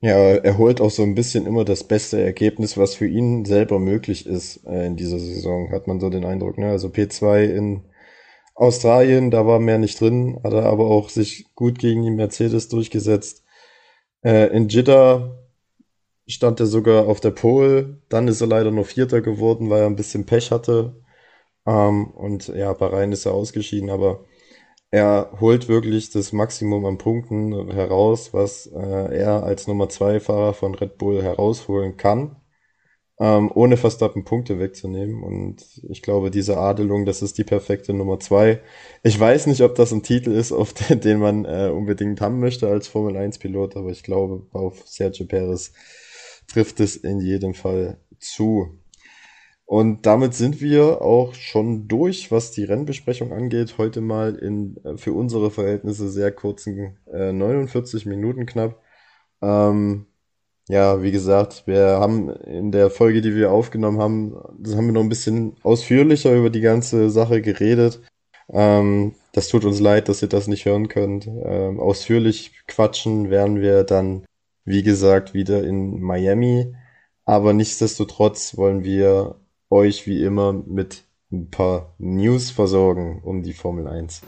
Ja, 0.00 0.16
er 0.16 0.58
holt 0.58 0.80
auch 0.80 0.90
so 0.90 1.04
ein 1.04 1.14
bisschen 1.14 1.46
immer 1.46 1.64
das 1.64 1.84
beste 1.84 2.20
Ergebnis, 2.20 2.76
was 2.76 2.96
für 2.96 3.06
ihn 3.06 3.44
selber 3.44 3.78
möglich 3.78 4.26
ist 4.26 4.66
äh, 4.66 4.86
in 4.86 4.96
dieser 4.96 5.18
Saison, 5.18 5.70
hat 5.70 5.86
man 5.86 6.00
so 6.00 6.10
den 6.10 6.24
Eindruck. 6.24 6.58
Ne? 6.58 6.70
Also 6.70 6.88
P2 6.88 7.44
in 7.44 7.82
Australien, 8.54 9.30
da 9.30 9.46
war 9.46 9.60
mehr 9.60 9.78
nicht 9.78 10.00
drin, 10.00 10.40
hat 10.42 10.52
er 10.52 10.66
aber 10.66 10.86
auch 10.86 11.08
sich 11.08 11.46
gut 11.54 11.78
gegen 11.78 12.02
die 12.02 12.10
Mercedes 12.10 12.68
durchgesetzt. 12.68 13.44
Äh, 14.22 14.48
in 14.54 14.68
Jeddah 14.68 15.38
stand 16.26 16.60
er 16.60 16.66
sogar 16.66 17.06
auf 17.06 17.20
der 17.20 17.30
Pole, 17.30 18.00
dann 18.08 18.28
ist 18.28 18.40
er 18.40 18.48
leider 18.48 18.70
nur 18.70 18.84
Vierter 18.84 19.20
geworden, 19.20 19.70
weil 19.70 19.82
er 19.82 19.86
ein 19.86 19.96
bisschen 19.96 20.26
Pech 20.26 20.50
hatte 20.50 21.01
ähm, 21.66 22.06
und 22.12 22.48
ja, 22.48 22.72
Bahrain 22.72 23.12
ist 23.12 23.26
er 23.26 23.34
ausgeschieden, 23.34 23.90
aber 23.90 24.24
er 24.92 25.38
holt 25.40 25.68
wirklich 25.68 26.10
das 26.10 26.32
Maximum 26.32 26.84
an 26.84 26.98
Punkten 26.98 27.70
heraus, 27.72 28.34
was 28.34 28.66
äh, 28.66 29.16
er 29.16 29.42
als 29.42 29.66
Nummer 29.66 29.88
zwei 29.88 30.20
Fahrer 30.20 30.52
von 30.52 30.74
Red 30.74 30.98
Bull 30.98 31.22
herausholen 31.22 31.96
kann, 31.96 32.36
ähm, 33.18 33.50
ohne 33.54 33.78
Verstappen 33.78 34.24
Punkte 34.24 34.58
wegzunehmen. 34.58 35.22
Und 35.22 35.64
ich 35.88 36.02
glaube, 36.02 36.30
diese 36.30 36.58
Adelung, 36.58 37.06
das 37.06 37.22
ist 37.22 37.38
die 37.38 37.44
perfekte 37.44 37.94
Nummer 37.94 38.20
zwei. 38.20 38.60
Ich 39.02 39.18
weiß 39.18 39.46
nicht, 39.46 39.62
ob 39.62 39.76
das 39.76 39.92
ein 39.92 40.02
Titel 40.02 40.30
ist, 40.32 40.52
auf 40.52 40.74
den, 40.74 41.00
den 41.00 41.20
man 41.20 41.46
äh, 41.46 41.70
unbedingt 41.74 42.20
haben 42.20 42.38
möchte 42.38 42.68
als 42.68 42.86
Formel 42.86 43.16
1 43.16 43.38
Pilot, 43.38 43.76
aber 43.76 43.90
ich 43.90 44.02
glaube, 44.02 44.46
auf 44.52 44.82
Sergio 44.86 45.26
Perez 45.26 45.72
trifft 46.48 46.80
es 46.80 46.96
in 46.96 47.18
jedem 47.20 47.54
Fall 47.54 47.98
zu. 48.18 48.81
Und 49.66 50.06
damit 50.06 50.34
sind 50.34 50.60
wir 50.60 51.02
auch 51.02 51.34
schon 51.34 51.88
durch, 51.88 52.30
was 52.30 52.50
die 52.50 52.64
Rennbesprechung 52.64 53.32
angeht. 53.32 53.78
Heute 53.78 54.00
mal 54.00 54.34
in 54.34 54.76
äh, 54.84 54.96
für 54.98 55.12
unsere 55.12 55.50
Verhältnisse 55.50 56.08
sehr 56.10 56.32
kurzen 56.32 56.98
äh, 57.12 57.32
49 57.32 58.06
Minuten 58.06 58.46
knapp. 58.46 58.80
Ähm, 59.42 60.06
ja, 60.68 61.02
wie 61.02 61.12
gesagt, 61.12 61.66
wir 61.66 61.98
haben 62.00 62.30
in 62.30 62.72
der 62.72 62.90
Folge, 62.90 63.20
die 63.20 63.34
wir 63.34 63.50
aufgenommen 63.52 63.98
haben, 64.00 64.36
das 64.58 64.76
haben 64.76 64.86
wir 64.86 64.92
noch 64.92 65.02
ein 65.02 65.08
bisschen 65.08 65.56
ausführlicher 65.62 66.34
über 66.34 66.50
die 66.50 66.60
ganze 66.60 67.10
Sache 67.10 67.42
geredet. 67.42 68.00
Ähm, 68.48 69.14
das 69.32 69.48
tut 69.48 69.64
uns 69.64 69.80
leid, 69.80 70.08
dass 70.08 70.22
ihr 70.22 70.28
das 70.28 70.46
nicht 70.48 70.64
hören 70.66 70.88
könnt. 70.88 71.26
Ähm, 71.26 71.80
ausführlich 71.80 72.52
quatschen 72.68 73.30
werden 73.30 73.60
wir 73.60 73.84
dann, 73.84 74.24
wie 74.64 74.82
gesagt, 74.82 75.34
wieder 75.34 75.64
in 75.64 76.00
Miami. 76.00 76.74
Aber 77.24 77.52
nichtsdestotrotz 77.52 78.56
wollen 78.56 78.84
wir 78.84 79.40
euch 79.72 80.06
wie 80.06 80.22
immer 80.22 80.52
mit 80.52 81.02
ein 81.32 81.50
paar 81.50 81.94
News 81.98 82.50
versorgen 82.50 83.22
um 83.24 83.42
die 83.42 83.54
Formel 83.54 83.88
1. 83.88 84.20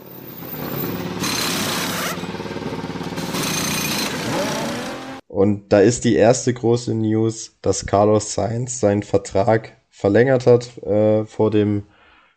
Und 5.27 5.71
da 5.71 5.81
ist 5.81 6.03
die 6.03 6.15
erste 6.15 6.53
große 6.53 6.95
News, 6.95 7.57
dass 7.61 7.85
Carlos 7.85 8.33
Sainz 8.33 8.79
seinen 8.79 9.03
Vertrag 9.03 9.77
verlängert 9.89 10.47
hat. 10.47 10.77
Äh, 10.79 11.25
vor 11.25 11.51
dem 11.51 11.83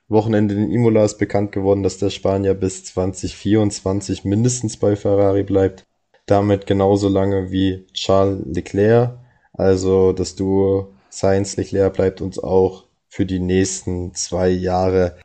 Wochenende 0.09 0.55
in 0.55 0.71
Imola 0.71 1.05
ist 1.05 1.17
bekannt 1.17 1.53
geworden, 1.53 1.83
dass 1.83 1.97
der 1.99 2.11
Spanier 2.11 2.55
bis 2.55 2.85
2024 2.85 4.25
mindestens 4.25 4.77
bei 4.77 4.97
Ferrari 4.97 5.45
bleibt. 5.45 5.87
Damit 6.27 6.67
genauso 6.67 7.09
lange 7.09 7.51
wie 7.51 7.87
Charles 7.95 8.45
Leclerc. 8.45 9.17
Also 9.55 10.13
das 10.13 10.35
Duo 10.35 10.93
Sainz 11.09 11.57
Leclerc 11.57 11.95
bleibt 11.95 12.21
uns 12.21 12.39
auch 12.39 12.88
für 13.09 13.27
die 13.27 13.41
nächsten 13.41 14.15
zwei 14.15 14.49
Jahre 14.49 15.19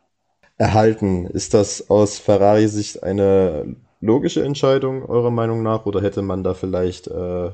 erhalten. 0.58 1.26
Ist 1.28 1.54
das 1.54 1.90
aus 1.90 2.18
Ferrari-Sicht 2.20 3.04
eine 3.04 3.76
logische 4.02 4.44
Entscheidung 4.44 5.06
eurer 5.06 5.32
Meinung 5.32 5.64
nach 5.64 5.86
oder 5.86 6.02
hätte 6.02 6.22
man 6.22 6.44
da 6.44 6.54
vielleicht 6.54 7.08
äh, 7.08 7.52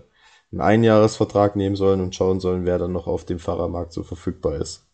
einen 0.52 0.62
Einjahresvertrag 0.62 1.56
nehmen 1.56 1.76
sollen 1.76 2.02
und 2.02 2.16
schauen 2.16 2.40
sollen, 2.40 2.66
wer 2.66 2.80
dann 2.80 2.92
noch 2.92 3.08
auf 3.08 3.26
dem 3.26 3.40
Fahrermarkt 3.40 3.94
so 3.94 4.04
verfügbar 4.04 4.56
ist? 4.56 4.86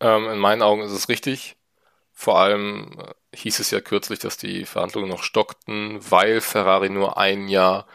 Ähm, 0.00 0.28
in 0.28 0.38
meinen 0.38 0.62
Augen 0.62 0.82
ist 0.82 0.92
es 0.92 1.08
richtig. 1.08 1.56
Vor 2.12 2.38
allem 2.38 2.98
äh, 2.98 3.36
hieß 3.36 3.60
es 3.60 3.70
ja 3.70 3.80
kürzlich, 3.80 4.18
dass 4.18 4.36
die 4.36 4.66
Verhandlungen 4.66 5.08
noch 5.08 5.22
stockten, 5.22 5.98
weil 6.10 6.40
Ferrari 6.40 6.90
nur 6.90 7.16
ein 7.16 7.48
Jahr 7.48 7.86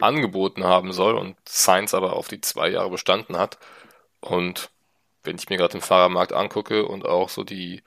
angeboten 0.00 0.64
haben 0.64 0.92
soll 0.92 1.14
und 1.14 1.36
Sainz 1.48 1.94
aber 1.94 2.14
auf 2.14 2.28
die 2.28 2.40
zwei 2.40 2.68
Jahre 2.68 2.90
bestanden 2.90 3.38
hat. 3.38 3.58
Und 4.20 4.70
wenn 5.24 5.36
ich 5.36 5.48
mir 5.48 5.56
gerade 5.56 5.72
den 5.72 5.80
Fahrermarkt 5.80 6.32
angucke 6.32 6.86
und 6.86 7.06
auch 7.06 7.28
so 7.28 7.44
die 7.44 7.82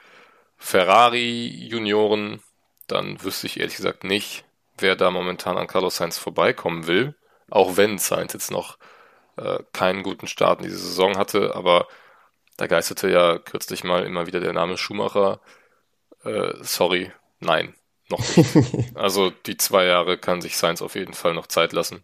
Ferrari-Junioren, 0.58 2.42
dann 2.88 3.24
wüsste 3.24 3.48
ich 3.48 3.60
ehrlich 3.60 3.76
gesagt 3.76 4.04
nicht, 4.04 4.44
wer 4.78 4.96
da 4.96 5.12
momentan 5.12 5.58
an 5.58 5.68
Carlos 5.68 5.98
Sainz 5.98 6.18
vorbeikommen 6.18 6.88
will. 6.88 7.16
Auch 7.50 7.78
wenn 7.78 7.98
Sainz 7.98 8.34
jetzt 8.34 8.52
noch 8.52 8.78
äh, 9.38 9.60
keinen 9.74 10.04
guten 10.04 10.28
Start 10.28 10.60
in 10.60 10.66
diese 10.66 10.80
Saison 10.80 11.18
hatte, 11.18 11.56
aber 11.56 11.88
da 12.58 12.68
geisterte 12.68 13.10
ja 13.10 13.38
kürzlich 13.38 13.84
mal 13.84 14.04
immer 14.04 14.26
wieder 14.28 14.40
der 14.40 14.54
Name 14.54 14.78
Schumacher. 14.78 15.40
Äh, 16.24 16.54
sorry, 16.62 17.12
nein, 17.40 17.76
noch 18.10 18.20
nicht. 18.36 18.56
also 18.96 19.30
die 19.30 19.58
zwei 19.58 19.86
Jahre 19.86 20.18
kann 20.18 20.42
sich 20.42 20.58
Sainz 20.58 20.82
auf 20.82 20.96
jeden 20.96 21.14
Fall 21.14 21.34
noch 21.34 21.48
Zeit 21.48 21.72
lassen. 21.72 22.04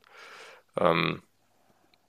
Ähm, 0.80 1.24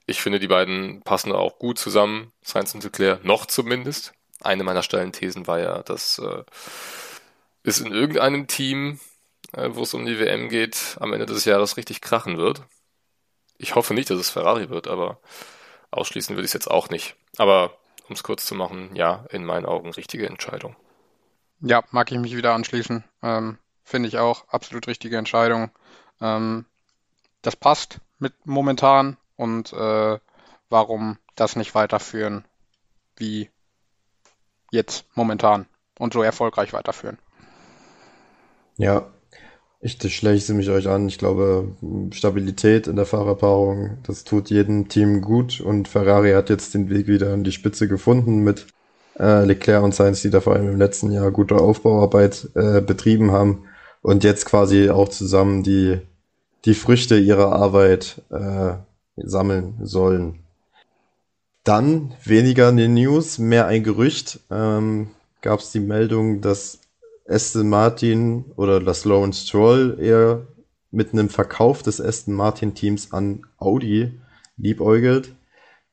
ich 0.06 0.20
finde, 0.20 0.38
die 0.38 0.48
beiden 0.48 1.02
passen 1.02 1.32
auch 1.32 1.58
gut 1.58 1.78
zusammen, 1.78 2.32
Sainz 2.42 2.74
und 2.74 2.84
Leclerc, 2.84 3.24
noch 3.24 3.46
zumindest. 3.46 4.12
Eine 4.42 4.64
meiner 4.64 4.82
steilen 4.82 5.12
Thesen 5.12 5.46
war 5.46 5.58
ja, 5.58 5.82
dass 5.82 6.18
äh, 6.18 6.44
es 7.62 7.80
in 7.80 7.92
irgendeinem 7.92 8.46
Team, 8.46 9.00
äh, 9.52 9.70
wo 9.72 9.82
es 9.82 9.94
um 9.94 10.04
die 10.04 10.18
WM 10.18 10.48
geht, 10.48 10.96
am 11.00 11.12
Ende 11.12 11.26
des 11.26 11.46
Jahres 11.46 11.76
richtig 11.76 12.02
krachen 12.02 12.36
wird. 12.36 12.62
Ich 13.56 13.74
hoffe 13.74 13.94
nicht, 13.94 14.10
dass 14.10 14.18
es 14.18 14.30
Ferrari 14.30 14.68
wird, 14.68 14.88
aber 14.88 15.18
ausschließen 15.90 16.36
würde 16.36 16.44
ich 16.44 16.50
es 16.50 16.54
jetzt 16.54 16.70
auch 16.70 16.90
nicht. 16.90 17.16
Aber 17.38 17.78
um 18.08 18.14
es 18.14 18.22
kurz 18.22 18.44
zu 18.44 18.54
machen, 18.54 18.94
ja, 18.94 19.24
in 19.30 19.44
meinen 19.44 19.64
Augen 19.64 19.92
richtige 19.92 20.26
Entscheidung. 20.26 20.76
Ja, 21.60 21.82
mag 21.90 22.12
ich 22.12 22.18
mich 22.18 22.36
wieder 22.36 22.52
anschließen. 22.52 23.04
Ähm, 23.22 23.58
Finde 23.84 24.08
ich 24.08 24.18
auch 24.18 24.48
absolut 24.48 24.86
richtige 24.86 25.16
Entscheidung. 25.16 25.70
Ähm, 26.20 26.66
das 27.40 27.56
passt 27.56 28.00
mit 28.18 28.34
momentan 28.44 29.16
und 29.36 29.72
äh, 29.72 30.18
warum 30.68 31.18
das 31.34 31.56
nicht 31.56 31.74
weiterführen 31.74 32.44
wie 33.16 33.50
jetzt 34.70 35.06
momentan 35.14 35.66
und 35.98 36.12
so 36.12 36.22
erfolgreich 36.22 36.72
weiterführen. 36.72 37.18
Ja, 38.76 39.06
ich 39.80 39.98
schließe 40.00 40.54
mich 40.54 40.70
euch 40.70 40.88
an. 40.88 41.08
Ich 41.08 41.18
glaube, 41.18 41.68
Stabilität 42.10 42.86
in 42.86 42.96
der 42.96 43.06
Fahrerpaarung, 43.06 43.98
das 44.02 44.24
tut 44.24 44.50
jedem 44.50 44.88
Team 44.88 45.20
gut 45.20 45.60
und 45.60 45.88
Ferrari 45.88 46.32
hat 46.32 46.50
jetzt 46.50 46.74
den 46.74 46.88
Weg 46.88 47.06
wieder 47.06 47.32
an 47.32 47.44
die 47.44 47.52
Spitze 47.52 47.86
gefunden 47.86 48.38
mit 48.38 48.66
äh, 49.18 49.44
Leclerc 49.44 49.84
und 49.84 49.94
Sainz, 49.94 50.22
die 50.22 50.30
da 50.30 50.40
vor 50.40 50.54
allem 50.54 50.70
im 50.70 50.78
letzten 50.78 51.12
Jahr 51.12 51.30
gute 51.30 51.56
Aufbauarbeit 51.56 52.48
äh, 52.54 52.80
betrieben 52.80 53.30
haben 53.30 53.64
und 54.02 54.24
jetzt 54.24 54.46
quasi 54.46 54.90
auch 54.90 55.08
zusammen 55.08 55.62
die, 55.62 56.00
die 56.64 56.74
Früchte 56.74 57.18
ihrer 57.18 57.52
Arbeit 57.52 58.22
äh, 58.30 58.74
sammeln 59.16 59.78
sollen. 59.82 60.40
Dann 61.62 62.14
weniger 62.24 62.68
in 62.68 62.76
den 62.76 62.94
News, 62.94 63.38
mehr 63.38 63.66
ein 63.66 63.82
Gerücht. 63.82 64.40
Ähm, 64.50 65.08
Gab 65.40 65.60
es 65.60 65.72
die 65.72 65.80
Meldung, 65.80 66.40
dass 66.40 66.78
Aston 67.28 67.68
Martin 67.68 68.46
oder 68.56 68.80
das 68.80 69.04
Lawrence 69.04 69.46
Stroll 69.46 69.98
eher 70.00 70.46
mit 70.90 71.12
einem 71.12 71.28
Verkauf 71.28 71.82
des 71.82 72.00
Aston 72.00 72.34
Martin 72.34 72.74
Teams 72.74 73.12
an 73.12 73.42
Audi 73.58 74.12
liebäugelt. 74.56 75.34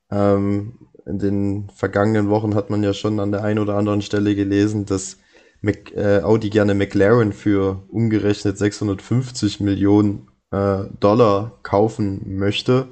Ähm, 0.10 0.74
in 1.06 1.20
den 1.20 1.70
vergangenen 1.76 2.30
Wochen 2.30 2.56
hat 2.56 2.70
man 2.70 2.84
ja 2.84 2.94
schon 2.94 3.20
an 3.20 3.32
der 3.32 3.44
einen 3.44 3.60
oder 3.60 3.76
anderen 3.76 4.02
Stelle 4.02 4.36
gelesen, 4.36 4.86
dass 4.86 5.18
Mac, 5.62 5.92
äh, 5.96 6.22
Audi 6.22 6.50
gerne 6.50 6.74
McLaren 6.74 7.34
für 7.34 7.84
umgerechnet 7.90 8.58
650 8.58 9.60
Millionen 9.60 10.28
äh, 10.52 10.84
Dollar 11.00 11.60
kaufen 11.64 12.38
möchte. 12.38 12.88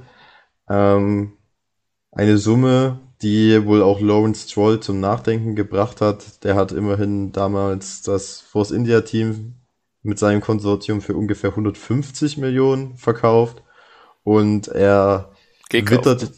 Ähm, 0.69 1.33
eine 2.11 2.37
Summe, 2.37 2.99
die 3.21 3.65
wohl 3.65 3.81
auch 3.81 3.99
Lawrence 3.99 4.47
Stroll 4.47 4.79
zum 4.79 4.99
Nachdenken 4.99 5.55
gebracht 5.55 6.01
hat. 6.01 6.43
Der 6.43 6.55
hat 6.55 6.71
immerhin 6.71 7.31
damals 7.31 8.01
das 8.01 8.39
Force 8.39 8.71
India 8.71 9.01
Team 9.01 9.55
mit 10.03 10.19
seinem 10.19 10.41
Konsortium 10.41 11.01
für 11.01 11.15
ungefähr 11.15 11.49
150 11.49 12.37
Millionen 12.37 12.95
verkauft 12.95 13.63
und 14.23 14.69
er 14.69 15.31
Gekauft. 15.69 15.91
wittert 15.91 16.31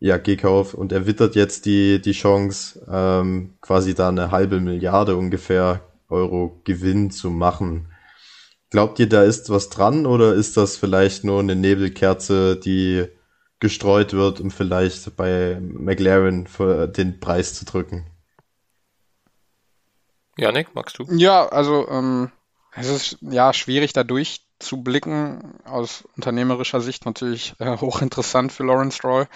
ja 0.00 0.18
Gekauf 0.18 0.74
und 0.74 0.92
er 0.92 1.06
wittert 1.06 1.34
jetzt 1.34 1.66
die 1.66 2.00
die 2.00 2.12
Chance 2.12 2.86
ähm, 2.90 3.54
quasi 3.60 3.94
da 3.94 4.08
eine 4.08 4.30
halbe 4.30 4.60
Milliarde 4.60 5.16
ungefähr 5.16 5.80
Euro 6.08 6.60
Gewinn 6.64 7.10
zu 7.10 7.30
machen. 7.30 7.88
Glaubt 8.70 8.98
ihr, 8.98 9.08
da 9.08 9.22
ist 9.22 9.48
was 9.50 9.70
dran 9.70 10.04
oder 10.04 10.34
ist 10.34 10.56
das 10.58 10.76
vielleicht 10.76 11.24
nur 11.24 11.40
eine 11.40 11.56
Nebelkerze, 11.56 12.56
die 12.56 13.06
gestreut 13.60 14.12
wird, 14.12 14.40
um 14.40 14.50
vielleicht 14.50 15.16
bei 15.16 15.58
McLaren 15.60 16.46
den 16.96 17.20
Preis 17.20 17.54
zu 17.54 17.64
drücken. 17.64 18.06
Janik, 20.36 20.74
magst 20.74 20.98
du? 20.98 21.04
Ja, 21.10 21.48
also 21.48 21.88
ähm, 21.88 22.30
es 22.74 22.88
ist 22.88 23.18
ja 23.20 23.52
schwierig 23.52 23.92
da 23.92 24.04
durchzublicken. 24.04 25.60
Aus 25.64 26.04
unternehmerischer 26.16 26.80
Sicht 26.80 27.06
natürlich 27.06 27.54
äh, 27.58 27.76
hochinteressant 27.80 28.52
für 28.52 28.64
Lawrence 28.64 28.96
Stroll. 28.96 29.26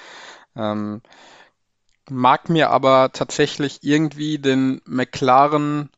Ähm, 0.54 1.02
mag 2.08 2.48
mir 2.48 2.70
aber 2.70 3.10
tatsächlich 3.12 3.80
irgendwie 3.82 4.38
den 4.38 4.80
McLaren 4.84 5.90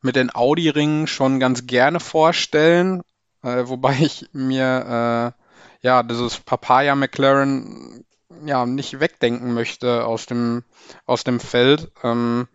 mit 0.00 0.14
den 0.14 0.32
Audi-Ringen 0.32 1.08
schon 1.08 1.40
ganz 1.40 1.66
gerne 1.66 1.98
vorstellen, 1.98 3.02
äh, 3.42 3.64
wobei 3.66 3.98
ich 4.00 4.26
mir 4.32 5.34
äh, 5.36 5.37
ja, 5.80 6.02
dieses 6.02 6.40
Papaya 6.40 6.94
McLaren 6.94 8.04
ja 8.44 8.66
nicht 8.66 9.00
wegdenken 9.00 9.54
möchte 9.54 10.04
aus 10.04 10.26
dem, 10.26 10.64
aus 11.06 11.24
dem 11.24 11.40
Feld. 11.40 11.90
Ähm, 12.02 12.48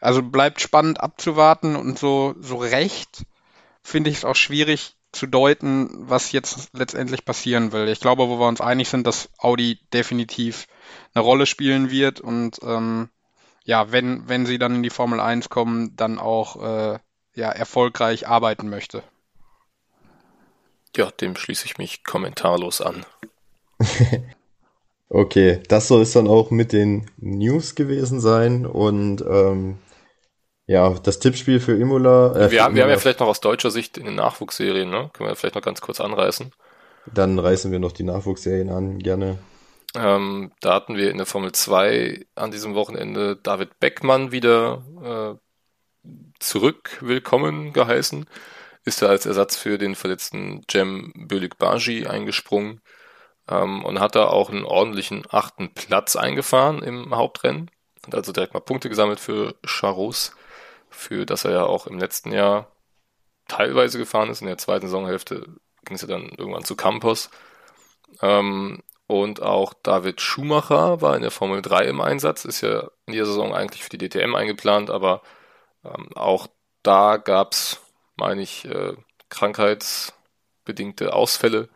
also 0.00 0.22
bleibt 0.22 0.60
spannend 0.60 1.00
abzuwarten 1.00 1.76
und 1.76 1.98
so, 1.98 2.34
so 2.40 2.56
recht 2.56 3.24
finde 3.82 4.10
ich 4.10 4.18
es 4.18 4.24
auch 4.24 4.36
schwierig 4.36 4.96
zu 5.12 5.26
deuten, 5.26 5.88
was 6.10 6.32
jetzt 6.32 6.70
letztendlich 6.74 7.24
passieren 7.24 7.72
will. 7.72 7.88
Ich 7.88 8.00
glaube, 8.00 8.28
wo 8.28 8.38
wir 8.38 8.46
uns 8.46 8.60
einig 8.60 8.88
sind, 8.88 9.06
dass 9.06 9.30
Audi 9.38 9.80
definitiv 9.92 10.66
eine 11.14 11.24
Rolle 11.24 11.46
spielen 11.46 11.90
wird 11.90 12.20
und 12.20 12.58
ähm, 12.62 13.08
ja, 13.64 13.90
wenn, 13.90 14.28
wenn 14.28 14.46
sie 14.46 14.58
dann 14.58 14.76
in 14.76 14.82
die 14.82 14.90
Formel 14.90 15.18
1 15.18 15.48
kommen, 15.48 15.96
dann 15.96 16.18
auch 16.18 16.62
äh, 16.62 16.98
ja, 17.34 17.50
erfolgreich 17.50 18.28
arbeiten 18.28 18.68
möchte. 18.68 19.02
Ja, 20.96 21.10
dem 21.10 21.36
schließe 21.36 21.66
ich 21.66 21.78
mich 21.78 22.04
kommentarlos 22.04 22.80
an. 22.80 23.04
Okay, 25.08 25.62
das 25.68 25.86
soll 25.88 26.02
es 26.02 26.12
dann 26.12 26.26
auch 26.26 26.50
mit 26.50 26.72
den 26.72 27.08
News 27.18 27.76
gewesen 27.76 28.20
sein 28.20 28.66
und 28.66 29.22
ähm, 29.22 29.78
ja, 30.66 30.90
das 30.94 31.20
Tippspiel 31.20 31.60
für 31.60 31.76
Imola. 31.76 32.34
Äh, 32.34 32.50
wir, 32.50 32.64
haben, 32.64 32.74
wir 32.74 32.82
haben 32.82 32.90
ja 32.90 32.98
vielleicht 32.98 33.20
noch 33.20 33.28
aus 33.28 33.40
deutscher 33.40 33.70
Sicht 33.70 33.98
in 33.98 34.06
den 34.06 34.16
Nachwuchsserien, 34.16 34.90
ne? 34.90 35.10
Können 35.12 35.28
wir 35.28 35.36
vielleicht 35.36 35.54
noch 35.54 35.62
ganz 35.62 35.80
kurz 35.80 36.00
anreißen. 36.00 36.50
Dann 37.14 37.38
reißen 37.38 37.70
wir 37.70 37.78
noch 37.78 37.92
die 37.92 38.02
Nachwuchsserien 38.02 38.68
an, 38.68 38.98
gerne. 38.98 39.38
Ähm, 39.94 40.50
da 40.60 40.74
hatten 40.74 40.96
wir 40.96 41.12
in 41.12 41.18
der 41.18 41.26
Formel 41.26 41.52
2 41.52 42.26
an 42.34 42.50
diesem 42.50 42.74
Wochenende 42.74 43.36
David 43.36 43.78
Beckmann 43.78 44.32
wieder 44.32 45.38
äh, 46.04 46.08
zurück 46.40 46.98
willkommen 47.00 47.72
geheißen. 47.72 48.26
Ist 48.86 49.02
er 49.02 49.10
als 49.10 49.26
Ersatz 49.26 49.56
für 49.56 49.76
den 49.76 49.94
verletzten 49.94 50.62
Jem 50.70 51.12
Bölik 51.14 51.58
Baji 51.58 52.06
eingesprungen 52.06 52.80
ähm, 53.48 53.84
und 53.84 54.00
hat 54.00 54.14
da 54.14 54.28
auch 54.28 54.48
einen 54.48 54.64
ordentlichen 54.64 55.24
achten 55.28 55.74
Platz 55.74 56.16
eingefahren 56.16 56.82
im 56.82 57.14
Hauptrennen. 57.14 57.70
Hat 58.06 58.14
also 58.14 58.32
direkt 58.32 58.54
mal 58.54 58.60
Punkte 58.60 58.88
gesammelt 58.88 59.20
für 59.20 59.56
Charos, 59.66 60.32
für 60.88 61.26
das 61.26 61.44
er 61.44 61.50
ja 61.50 61.64
auch 61.64 61.86
im 61.86 61.98
letzten 61.98 62.32
Jahr 62.32 62.70
teilweise 63.48 63.98
gefahren 63.98 64.30
ist. 64.30 64.40
In 64.40 64.46
der 64.46 64.58
zweiten 64.58 64.86
Saisonhälfte 64.86 65.46
ging 65.84 65.96
es 65.96 66.02
ja 66.02 66.08
dann 66.08 66.30
irgendwann 66.30 66.64
zu 66.64 66.76
Campos. 66.76 67.28
Ähm, 68.22 68.82
und 69.08 69.42
auch 69.42 69.72
David 69.82 70.20
Schumacher 70.20 71.00
war 71.00 71.14
in 71.16 71.22
der 71.22 71.30
Formel 71.30 71.62
3 71.62 71.86
im 71.86 72.00
Einsatz, 72.00 72.44
ist 72.44 72.60
ja 72.60 72.90
in 73.06 73.12
dieser 73.12 73.26
Saison 73.26 73.54
eigentlich 73.54 73.84
für 73.84 73.96
die 73.96 74.08
DTM 74.08 74.34
eingeplant, 74.34 74.90
aber 74.90 75.22
ähm, 75.84 76.08
auch 76.14 76.48
da 76.82 77.16
gab's, 77.16 77.80
meine 78.16 78.42
ich, 78.42 78.64
äh, 78.66 78.94
krankheitsbedingte 79.28 81.12
Ausfälle 81.12 81.68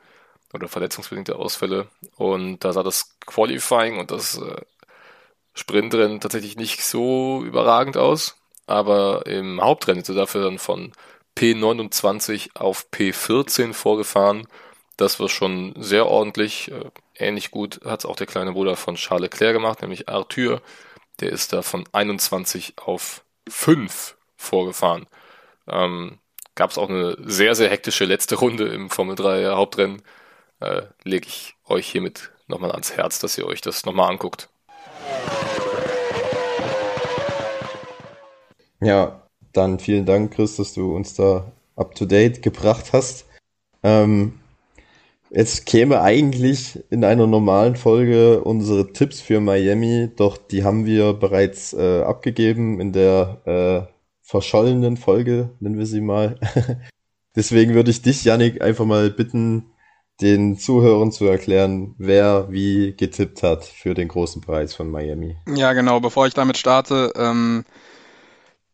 oder 0.53 0.69
verletzungsbedingte 0.69 1.37
Ausfälle. 1.37 1.89
Und 2.17 2.61
da 2.61 2.73
sah 2.73 2.83
das 2.83 3.17
Qualifying 3.27 3.99
und 3.99 4.11
das 4.11 4.39
äh, 4.39 4.61
Sprintrennen 5.55 6.21
tatsächlich 6.21 6.57
nicht 6.57 6.83
so 6.85 7.43
überragend 7.45 7.97
aus. 7.97 8.37
Aber 8.67 9.27
im 9.27 9.61
Hauptrennen 9.61 10.03
ist 10.03 10.09
er 10.09 10.15
dafür 10.15 10.45
dann 10.45 10.59
von 10.59 10.93
P29 11.37 12.57
auf 12.57 12.87
P14 12.93 13.73
vorgefahren. 13.73 14.47
Das 14.97 15.19
war 15.19 15.29
schon 15.29 15.75
sehr 15.77 16.07
ordentlich. 16.07 16.71
Äh, 16.71 16.91
ähnlich 17.17 17.51
gut 17.51 17.81
hat 17.85 18.01
es 18.01 18.07
auch 18.07 18.17
der 18.17 18.27
kleine 18.27 18.53
Bruder 18.53 18.77
von 18.77 18.97
Charles 18.97 19.31
Leclerc 19.31 19.55
gemacht, 19.55 19.83
nämlich 19.83 20.09
Arthur. 20.09 20.63
Der 21.21 21.31
ist 21.31 21.53
da 21.53 21.63
von 21.63 21.85
21 21.93 22.75
auf 22.77 23.25
5 23.49 24.17
vorgefahren. 24.37 25.07
Ähm, 25.69 26.19
Gab 26.55 26.71
es 26.71 26.79
auch 26.79 26.89
eine 26.89 27.17
sehr, 27.25 27.55
sehr 27.55 27.71
hektische 27.71 28.05
letzte 28.05 28.37
Runde 28.37 28.69
im 28.69 28.91
Formel 28.91 29.15
3 29.15 29.47
Hauptrennen 29.47 30.03
äh, 30.61 30.83
lege 31.05 31.27
ich 31.27 31.55
euch 31.67 31.87
hiermit 31.89 32.31
nochmal 32.47 32.73
ans 32.73 32.97
Herz, 32.97 33.19
dass 33.19 33.37
ihr 33.39 33.47
euch 33.47 33.61
das 33.61 33.85
nochmal 33.85 34.11
anguckt. 34.11 34.49
Ja, 38.81 39.23
dann 39.53 39.79
vielen 39.79 40.07
Dank, 40.07 40.33
Chris, 40.35 40.57
dass 40.57 40.75
du 40.75 40.95
uns 40.95 41.15
da 41.15 41.53
up 41.77 41.95
to 41.95 42.07
date 42.07 42.43
gebracht 42.43 42.93
hast. 42.93 43.27
Ähm, 43.83 44.41
jetzt 45.31 45.67
käme 45.67 46.01
eigentlich 46.01 46.79
in 46.91 47.05
einer 47.05 47.27
normalen 47.27 47.77
Folge 47.77 48.43
unsere 48.43 48.93
Tipps 48.93 49.21
für 49.21 49.41
Miami, 49.41 50.11
doch 50.17 50.37
die 50.37 50.65
haben 50.65 50.87
wir 50.87 51.13
bereits 51.15 51.73
äh, 51.73 52.03
abgegeben 52.03 52.81
in 52.81 52.93
der 52.93 53.41
äh, 53.89 54.00
verschollenen 54.31 54.97
Folge, 54.97 55.51
nennen 55.59 55.77
wir 55.77 55.87
sie 55.87 56.01
mal. 56.01 56.39
Deswegen 57.37 57.75
würde 57.75 57.91
ich 57.91 58.03
dich, 58.03 58.25
Yannick, 58.25 58.63
einfach 58.63 58.85
mal 58.85 59.11
bitten, 59.11 59.73
den 60.21 60.57
Zuhörern 60.57 61.11
zu 61.11 61.27
erklären, 61.27 61.97
wer 61.99 62.47
wie 62.51 62.95
getippt 62.97 63.43
hat 63.43 63.65
für 63.65 63.95
den 63.95 64.07
großen 64.07 64.41
Preis 64.41 64.73
von 64.73 64.89
Miami. 64.89 65.37
Ja, 65.49 65.73
genau. 65.73 65.99
Bevor 65.99 66.29
ich 66.29 66.35
damit 66.35 66.59
starte, 66.59 67.13
ähm, 67.17 67.65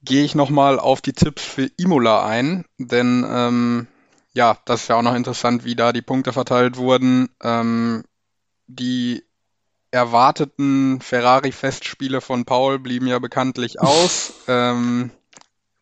gehe 0.02 0.24
ich 0.24 0.34
nochmal 0.34 0.78
auf 0.78 1.00
die 1.00 1.14
Tipps 1.14 1.42
für 1.42 1.70
Imola 1.78 2.26
ein, 2.26 2.66
denn 2.78 3.24
ähm, 3.26 3.86
ja, 4.34 4.58
das 4.66 4.82
ist 4.82 4.88
ja 4.88 4.96
auch 4.96 5.02
noch 5.02 5.14
interessant, 5.14 5.64
wie 5.64 5.74
da 5.74 5.92
die 5.92 6.02
Punkte 6.02 6.34
verteilt 6.34 6.76
wurden. 6.76 7.30
Ähm, 7.42 8.04
die 8.66 9.22
erwarteten 9.90 11.00
Ferrari-Festspiele 11.00 12.20
von 12.20 12.44
Paul 12.44 12.78
blieben 12.78 13.06
ja 13.06 13.18
bekanntlich 13.18 13.80
aus. 13.80 14.34
ähm, 14.48 15.12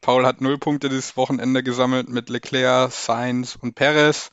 Paul 0.05 0.27
hat 0.27 0.43
null 0.43 0.59
Punkte 0.59 0.91
dieses 0.91 1.17
Wochenende 1.17 1.63
gesammelt 1.63 2.11
mit 2.11 2.29
Leclerc, 2.29 2.93
Sainz 2.93 3.57
und 3.59 3.75
Perez. 3.75 4.33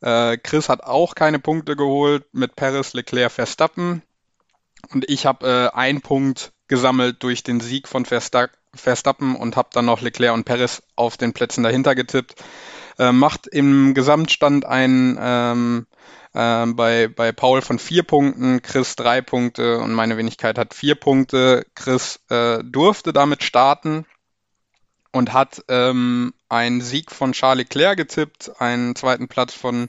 Äh, 0.00 0.38
Chris 0.38 0.68
hat 0.68 0.82
auch 0.82 1.14
keine 1.14 1.38
Punkte 1.38 1.76
geholt 1.76 2.24
mit 2.32 2.56
Paris, 2.56 2.94
Leclerc, 2.94 3.30
Verstappen. 3.30 4.02
Und 4.92 5.08
ich 5.08 5.24
habe 5.24 5.70
äh, 5.72 5.76
einen 5.76 6.00
Punkt 6.00 6.52
gesammelt 6.66 7.22
durch 7.22 7.44
den 7.44 7.60
Sieg 7.60 7.86
von 7.86 8.06
Versta 8.06 8.48
Verstappen 8.74 9.36
und 9.36 9.54
habe 9.54 9.68
dann 9.72 9.84
noch 9.84 10.00
Leclerc 10.00 10.34
und 10.34 10.44
Paris 10.44 10.82
auf 10.96 11.16
den 11.16 11.32
Plätzen 11.32 11.62
dahinter 11.62 11.94
getippt. 11.94 12.34
Äh, 12.98 13.12
macht 13.12 13.46
im 13.46 13.94
Gesamtstand 13.94 14.66
ein 14.66 15.16
ähm, 15.20 15.86
äh, 16.34 16.66
bei, 16.66 17.06
bei 17.06 17.30
Paul 17.30 17.62
von 17.62 17.78
vier 17.78 18.02
Punkten, 18.02 18.62
Chris 18.62 18.96
drei 18.96 19.20
Punkte 19.20 19.78
und 19.78 19.92
meine 19.94 20.16
Wenigkeit 20.16 20.58
hat 20.58 20.74
vier 20.74 20.96
Punkte. 20.96 21.66
Chris 21.76 22.18
äh, 22.30 22.64
durfte 22.64 23.12
damit 23.12 23.44
starten 23.44 24.04
und 25.12 25.32
hat 25.32 25.64
ähm, 25.68 26.34
einen 26.48 26.80
Sieg 26.80 27.10
von 27.10 27.32
Charles 27.32 27.64
Leclerc 27.64 27.96
getippt, 27.96 28.60
einen 28.60 28.94
zweiten 28.94 29.28
Platz 29.28 29.54
von 29.54 29.88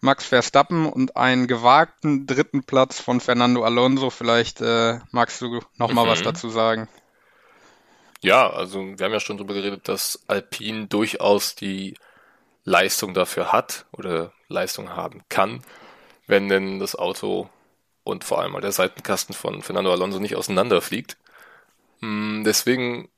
Max 0.00 0.26
Verstappen 0.26 0.86
und 0.86 1.16
einen 1.16 1.46
gewagten 1.46 2.26
dritten 2.26 2.62
Platz 2.62 3.00
von 3.00 3.20
Fernando 3.20 3.64
Alonso. 3.64 4.10
Vielleicht 4.10 4.60
äh, 4.60 4.98
magst 5.10 5.40
du 5.40 5.60
noch 5.76 5.92
mal 5.92 6.04
mhm. 6.04 6.10
was 6.10 6.22
dazu 6.22 6.50
sagen. 6.50 6.88
Ja, 8.20 8.50
also 8.50 8.80
wir 8.80 9.04
haben 9.04 9.12
ja 9.12 9.20
schon 9.20 9.36
darüber 9.36 9.54
geredet, 9.54 9.88
dass 9.88 10.20
Alpine 10.26 10.86
durchaus 10.86 11.54
die 11.54 11.94
Leistung 12.64 13.14
dafür 13.14 13.52
hat 13.52 13.86
oder 13.92 14.32
Leistung 14.48 14.90
haben 14.90 15.22
kann, 15.28 15.62
wenn 16.26 16.48
denn 16.48 16.78
das 16.78 16.96
Auto 16.96 17.48
und 18.04 18.24
vor 18.24 18.40
allem 18.40 18.60
der 18.60 18.72
Seitenkasten 18.72 19.34
von 19.34 19.62
Fernando 19.62 19.92
Alonso 19.92 20.18
nicht 20.18 20.36
auseinanderfliegt. 20.36 21.16
Hm, 22.00 22.42
deswegen 22.44 23.08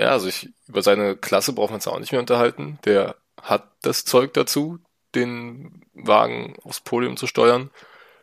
ja, 0.00 0.12
also 0.12 0.28
ich, 0.28 0.48
über 0.66 0.82
seine 0.82 1.14
Klasse 1.14 1.52
brauchen 1.52 1.72
wir 1.72 1.74
uns 1.74 1.86
auch 1.86 1.98
nicht 1.98 2.10
mehr 2.10 2.22
unterhalten. 2.22 2.78
Der 2.86 3.16
hat 3.40 3.68
das 3.82 4.06
Zeug 4.06 4.32
dazu, 4.32 4.78
den 5.14 5.82
Wagen 5.92 6.56
aufs 6.64 6.80
Podium 6.80 7.18
zu 7.18 7.26
steuern. 7.26 7.70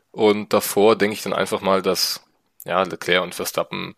Und 0.09 0.53
davor 0.53 0.95
denke 0.95 1.13
ich 1.13 1.21
dann 1.21 1.33
einfach 1.33 1.61
mal, 1.61 1.83
dass 1.83 2.23
ja, 2.65 2.81
Leclerc 2.81 3.21
und 3.21 3.35
Verstappen 3.35 3.95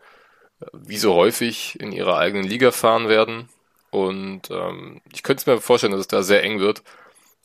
äh, 0.59 0.65
wie 0.73 0.97
so 0.97 1.13
häufig 1.13 1.79
in 1.79 1.93
ihrer 1.93 2.17
eigenen 2.17 2.45
Liga 2.45 2.71
fahren 2.71 3.07
werden. 3.07 3.47
Und 3.91 4.51
ähm, 4.51 5.01
ich 5.13 5.23
könnte 5.23 5.39
es 5.41 5.47
mir 5.47 5.61
vorstellen, 5.61 5.93
dass 5.93 6.01
es 6.01 6.07
da 6.09 6.21
sehr 6.21 6.43
eng 6.43 6.59
wird 6.59 6.83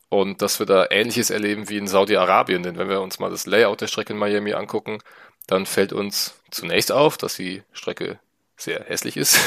und 0.08 0.42
dass 0.42 0.58
wir 0.58 0.66
da 0.66 0.88
Ähnliches 0.90 1.30
erleben 1.30 1.68
wie 1.68 1.78
in 1.78 1.86
Saudi-Arabien. 1.86 2.64
Denn 2.64 2.76
wenn 2.76 2.88
wir 2.88 3.02
uns 3.02 3.20
mal 3.20 3.30
das 3.30 3.46
Layout 3.46 3.82
der 3.82 3.86
Strecke 3.86 4.14
in 4.14 4.18
Miami 4.18 4.54
angucken, 4.54 4.98
dann 5.46 5.64
fällt 5.64 5.92
uns 5.92 6.40
zunächst 6.50 6.90
auf, 6.90 7.18
dass 7.18 7.36
die 7.36 7.62
Strecke 7.72 8.18
sehr 8.56 8.84
hässlich 8.84 9.16
ist. 9.16 9.38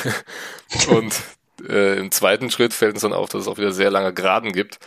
und 0.90 1.14
äh, 1.68 2.00
im 2.00 2.12
zweiten 2.12 2.52
Schritt 2.52 2.74
fällt 2.74 2.94
uns 2.94 3.02
dann 3.02 3.12
auf, 3.14 3.30
dass 3.30 3.42
es 3.42 3.48
auch 3.48 3.58
wieder 3.58 3.72
sehr 3.72 3.90
lange 3.92 4.14
Geraden 4.14 4.52
gibt. 4.52 4.80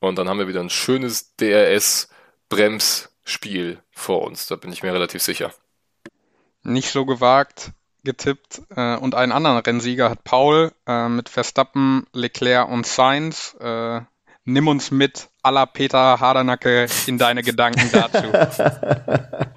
Und 0.00 0.16
dann 0.16 0.28
haben 0.28 0.38
wir 0.38 0.48
wieder 0.48 0.60
ein 0.60 0.70
schönes 0.70 1.36
DRS-Bremsspiel 1.36 3.78
vor 3.90 4.22
uns. 4.22 4.46
Da 4.46 4.56
bin 4.56 4.72
ich 4.72 4.82
mir 4.82 4.92
relativ 4.92 5.22
sicher. 5.22 5.52
Nicht 6.62 6.90
so 6.90 7.06
gewagt 7.06 7.72
getippt. 8.04 8.62
Äh, 8.74 8.96
und 8.96 9.14
einen 9.14 9.32
anderen 9.32 9.58
Rennsieger 9.58 10.10
hat 10.10 10.24
Paul 10.24 10.72
äh, 10.86 11.08
mit 11.08 11.28
Verstappen, 11.28 12.06
Leclerc 12.12 12.68
und 12.68 12.86
Sainz. 12.86 13.56
Äh, 13.60 14.00
nimm 14.52 14.68
uns 14.68 14.90
mit, 14.90 15.28
aller 15.42 15.66
Peter 15.66 16.20
Hardernacke, 16.20 16.86
in 17.06 17.18
deine 17.18 17.42
Gedanken 17.42 17.90
dazu. 17.92 18.24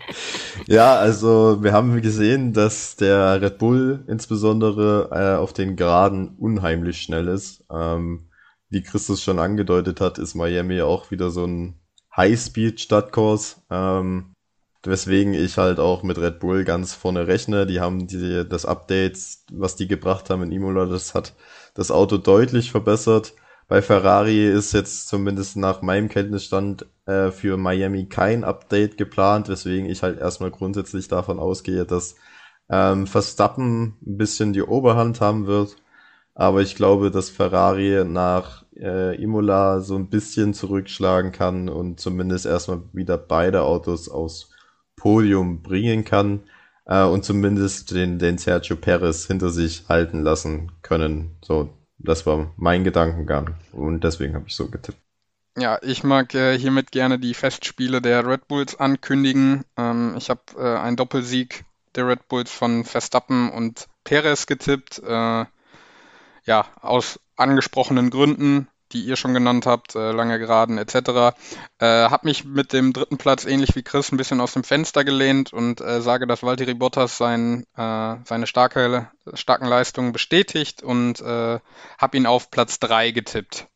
ja, 0.68 0.96
also 0.96 1.64
wir 1.64 1.74
haben 1.74 2.02
gesehen, 2.02 2.54
dass 2.54 2.96
der 2.96 3.42
Red 3.42 3.58
Bull 3.58 4.04
insbesondere 4.08 5.10
äh, 5.12 5.38
auf 5.38 5.54
den 5.54 5.76
Geraden 5.76 6.36
unheimlich 6.38 7.02
schnell 7.02 7.28
ist. 7.28 7.64
Ähm, 7.72 8.30
wie 8.70 8.82
Christus 8.82 9.22
schon 9.22 9.40
angedeutet 9.40 10.02
hat, 10.02 10.18
ist 10.18 10.36
Miami 10.36 10.82
auch 10.82 11.12
wieder 11.12 11.30
so 11.30 11.46
ein 11.46 11.80
High-Speed-Stadtkurs. 12.16 13.62
Ähm, 13.70 14.34
weswegen 14.84 15.34
ich 15.34 15.58
halt 15.58 15.80
auch 15.80 16.04
mit 16.04 16.18
Red 16.18 16.40
Bull 16.40 16.64
ganz 16.64 16.94
vorne 16.94 17.28
rechne. 17.28 17.66
Die 17.66 17.80
haben 17.80 18.08
die, 18.08 18.46
das 18.48 18.66
Update, 18.66 19.18
was 19.52 19.76
die 19.76 19.88
gebracht 19.88 20.30
haben 20.30 20.44
in 20.44 20.52
Imola, 20.52 20.86
das 20.86 21.14
hat 21.14 21.34
das 21.74 21.92
Auto 21.92 22.18
deutlich 22.18 22.72
verbessert. 22.72 23.34
Bei 23.74 23.82
Ferrari 23.82 24.48
ist 24.48 24.72
jetzt 24.74 25.08
zumindest 25.08 25.58
nach 25.58 25.82
meinem 25.82 26.08
Kenntnisstand 26.08 26.86
äh, 27.08 27.32
für 27.32 27.58
Miami 27.58 28.06
kein 28.06 28.44
Update 28.44 28.98
geplant, 28.98 29.50
weswegen 29.50 29.90
ich 29.90 30.04
halt 30.04 30.20
erstmal 30.20 30.52
grundsätzlich 30.52 31.08
davon 31.08 31.40
ausgehe, 31.40 31.84
dass 31.84 32.14
ähm, 32.70 33.08
Verstappen 33.08 33.98
ein 34.06 34.18
bisschen 34.18 34.54
die 34.54 34.62
Oberhand 34.62 35.22
haben 35.22 35.48
wird. 35.48 35.78
Aber 36.36 36.62
ich 36.62 36.76
glaube, 36.76 37.10
dass 37.10 37.32
Ferrari 37.32 38.06
nach 38.06 38.64
äh, 38.76 39.20
Imola 39.20 39.80
so 39.80 39.96
ein 39.96 40.08
bisschen 40.08 40.54
zurückschlagen 40.54 41.32
kann 41.32 41.68
und 41.68 42.00
zumindest 42.00 42.46
erstmal 42.46 42.84
wieder 42.94 43.18
beide 43.18 43.64
Autos 43.64 44.08
aufs 44.08 44.52
Podium 44.96 45.64
bringen 45.64 46.06
kann 46.06 46.44
äh, 46.86 47.04
und 47.06 47.26
zumindest 47.26 47.90
den, 47.90 48.20
den 48.20 48.38
Sergio 48.38 48.76
Perez 48.76 49.26
hinter 49.26 49.50
sich 49.50 49.90
halten 49.90 50.22
lassen 50.22 50.74
können. 50.84 51.38
So, 51.42 51.72
das 52.04 52.26
war 52.26 52.52
mein 52.58 52.84
Gedankengang 52.84 53.56
und 53.72 54.04
deswegen 54.04 54.36
habe 54.36 54.46
ich 54.48 54.56
so 54.56 54.70
getippt. 54.70 55.00
Ja, 55.58 55.78
ich 55.84 56.04
mag 56.04 56.34
äh, 56.34 56.58
hiermit 56.58 56.92
gerne 56.92 57.20
die 57.20 57.36
Festspiele 57.36 58.02
der 58.02 58.26
Red 58.26 58.48
Bulls 58.48 58.80
ankündigen. 58.80 59.64
Ähm, 59.78 60.16
ich 60.18 60.30
habe 60.30 60.42
äh, 60.58 60.78
einen 60.80 60.98
Doppelsieg 60.98 61.64
der 61.96 62.08
Red 62.08 62.28
Bulls 62.28 62.52
von 62.52 62.86
Verstappen 62.86 63.52
und 63.52 63.88
Perez 64.04 64.48
getippt. 64.48 65.00
Äh, 65.00 65.46
ja, 66.46 66.66
aus 66.82 67.20
angesprochenen 67.36 68.10
Gründen 68.10 68.68
die 68.94 69.04
ihr 69.04 69.16
schon 69.16 69.34
genannt 69.34 69.66
habt, 69.66 69.96
äh, 69.96 70.12
lange 70.12 70.40
Geraden 70.40 70.78
etc. 70.78 71.36
Äh, 71.80 71.86
habe 71.86 72.28
mich 72.28 72.46
mit 72.46 72.74
dem 72.74 72.94
dritten 72.94 73.18
Platz 73.18 73.46
ähnlich 73.46 73.76
wie 73.76 73.84
Chris 73.84 74.12
ein 74.12 74.18
bisschen 74.18 74.40
aus 74.40 74.54
dem 74.54 74.64
Fenster 74.64 75.04
gelehnt 75.04 75.52
und 75.52 75.82
äh, 75.82 76.02
sage, 76.02 76.28
dass 76.28 76.44
Valtteri 76.44 76.74
Bottas 76.74 77.18
sein, 77.18 77.66
äh, 77.76 78.16
seine 78.24 78.48
starke, 78.48 79.10
starken 79.34 79.66
Leistungen 79.66 80.12
bestätigt 80.12 80.84
und 80.84 81.20
äh, 81.22 81.60
habe 81.98 82.18
ihn 82.18 82.26
auf 82.26 82.52
Platz 82.52 82.80
3 82.80 83.12
getippt. 83.12 83.68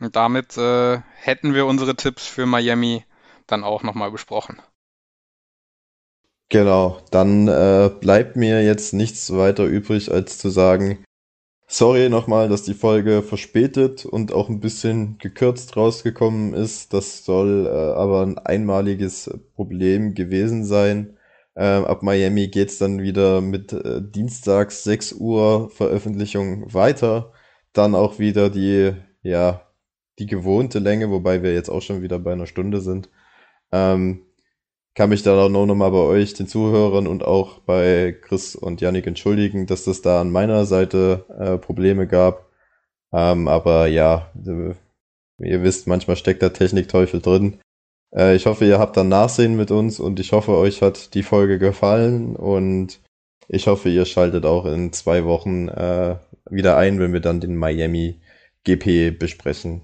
Und 0.00 0.16
damit 0.16 0.56
äh, 0.56 1.00
hätten 1.14 1.54
wir 1.54 1.66
unsere 1.66 1.94
Tipps 1.94 2.26
für 2.26 2.46
Miami 2.46 3.04
dann 3.46 3.62
auch 3.62 3.82
nochmal 3.82 4.10
besprochen. 4.10 4.60
Genau, 6.48 7.00
dann 7.10 7.48
äh, 7.48 7.90
bleibt 8.00 8.36
mir 8.36 8.62
jetzt 8.62 8.92
nichts 8.92 9.32
weiter 9.32 9.64
übrig, 9.64 10.12
als 10.12 10.36
zu 10.36 10.50
sagen, 10.50 11.02
Sorry 11.74 12.10
nochmal, 12.10 12.50
dass 12.50 12.64
die 12.64 12.74
Folge 12.74 13.22
verspätet 13.22 14.04
und 14.04 14.30
auch 14.30 14.50
ein 14.50 14.60
bisschen 14.60 15.16
gekürzt 15.16 15.74
rausgekommen 15.74 16.52
ist. 16.52 16.92
Das 16.92 17.24
soll 17.24 17.66
äh, 17.66 17.70
aber 17.70 18.20
ein 18.26 18.36
einmaliges 18.36 19.30
Problem 19.54 20.12
gewesen 20.12 20.66
sein. 20.66 21.16
Ähm, 21.56 21.86
ab 21.86 22.02
Miami 22.02 22.48
geht's 22.48 22.76
dann 22.76 23.00
wieder 23.00 23.40
mit 23.40 23.72
äh, 23.72 24.02
Dienstags 24.02 24.84
6 24.84 25.14
Uhr 25.14 25.70
Veröffentlichung 25.70 26.74
weiter. 26.74 27.32
Dann 27.72 27.94
auch 27.94 28.18
wieder 28.18 28.50
die, 28.50 28.92
ja, 29.22 29.62
die 30.18 30.26
gewohnte 30.26 30.78
Länge, 30.78 31.10
wobei 31.10 31.42
wir 31.42 31.54
jetzt 31.54 31.70
auch 31.70 31.80
schon 31.80 32.02
wieder 32.02 32.18
bei 32.18 32.32
einer 32.32 32.46
Stunde 32.46 32.82
sind. 32.82 33.08
Ähm, 33.72 34.26
kann 34.94 35.10
mich 35.10 35.22
da 35.22 35.38
auch 35.38 35.48
nochmal 35.48 35.90
bei 35.90 35.98
euch, 35.98 36.34
den 36.34 36.46
Zuhörern 36.46 37.06
und 37.06 37.24
auch 37.24 37.60
bei 37.60 38.16
Chris 38.22 38.54
und 38.54 38.80
Yannick 38.80 39.06
entschuldigen, 39.06 39.66
dass 39.66 39.84
das 39.84 40.02
da 40.02 40.20
an 40.20 40.30
meiner 40.30 40.66
Seite 40.66 41.24
äh, 41.38 41.58
Probleme 41.58 42.06
gab. 42.06 42.50
Ähm, 43.12 43.48
aber 43.48 43.86
ja, 43.86 44.30
äh, 44.46 44.74
ihr 45.38 45.62
wisst, 45.62 45.86
manchmal 45.86 46.16
steckt 46.16 46.42
der 46.42 46.52
Technikteufel 46.52 47.20
drin. 47.20 47.58
Äh, 48.14 48.36
ich 48.36 48.46
hoffe, 48.46 48.66
ihr 48.66 48.78
habt 48.78 48.96
dann 48.96 49.08
Nachsehen 49.08 49.56
mit 49.56 49.70
uns 49.70 49.98
und 50.00 50.20
ich 50.20 50.32
hoffe, 50.32 50.52
euch 50.56 50.82
hat 50.82 51.14
die 51.14 51.22
Folge 51.22 51.58
gefallen 51.58 52.36
und 52.36 53.00
ich 53.48 53.66
hoffe, 53.66 53.88
ihr 53.88 54.04
schaltet 54.04 54.46
auch 54.46 54.66
in 54.66 54.92
zwei 54.92 55.24
Wochen 55.24 55.68
äh, 55.68 56.16
wieder 56.50 56.76
ein, 56.76 57.00
wenn 57.00 57.12
wir 57.12 57.20
dann 57.20 57.40
den 57.40 57.56
Miami 57.56 58.20
GP 58.64 59.18
besprechen. 59.18 59.82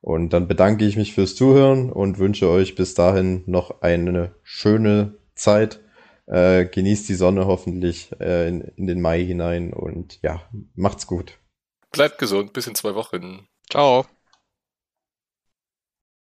Und 0.00 0.32
dann 0.32 0.48
bedanke 0.48 0.84
ich 0.86 0.96
mich 0.96 1.14
fürs 1.14 1.34
Zuhören 1.34 1.90
und 1.90 2.18
wünsche 2.18 2.48
euch 2.48 2.74
bis 2.74 2.94
dahin 2.94 3.42
noch 3.46 3.82
eine 3.82 4.34
schöne 4.42 5.18
Zeit. 5.34 5.80
Äh, 6.26 6.66
genießt 6.66 7.08
die 7.08 7.14
Sonne 7.14 7.46
hoffentlich 7.46 8.10
äh, 8.20 8.48
in, 8.48 8.60
in 8.76 8.86
den 8.86 9.00
Mai 9.00 9.22
hinein 9.24 9.72
und 9.72 10.20
ja, 10.22 10.42
macht's 10.74 11.06
gut. 11.06 11.38
Bleibt 11.90 12.18
gesund, 12.18 12.52
bis 12.52 12.66
in 12.66 12.74
zwei 12.74 12.94
Wochen. 12.94 13.48
Ciao. 13.68 14.06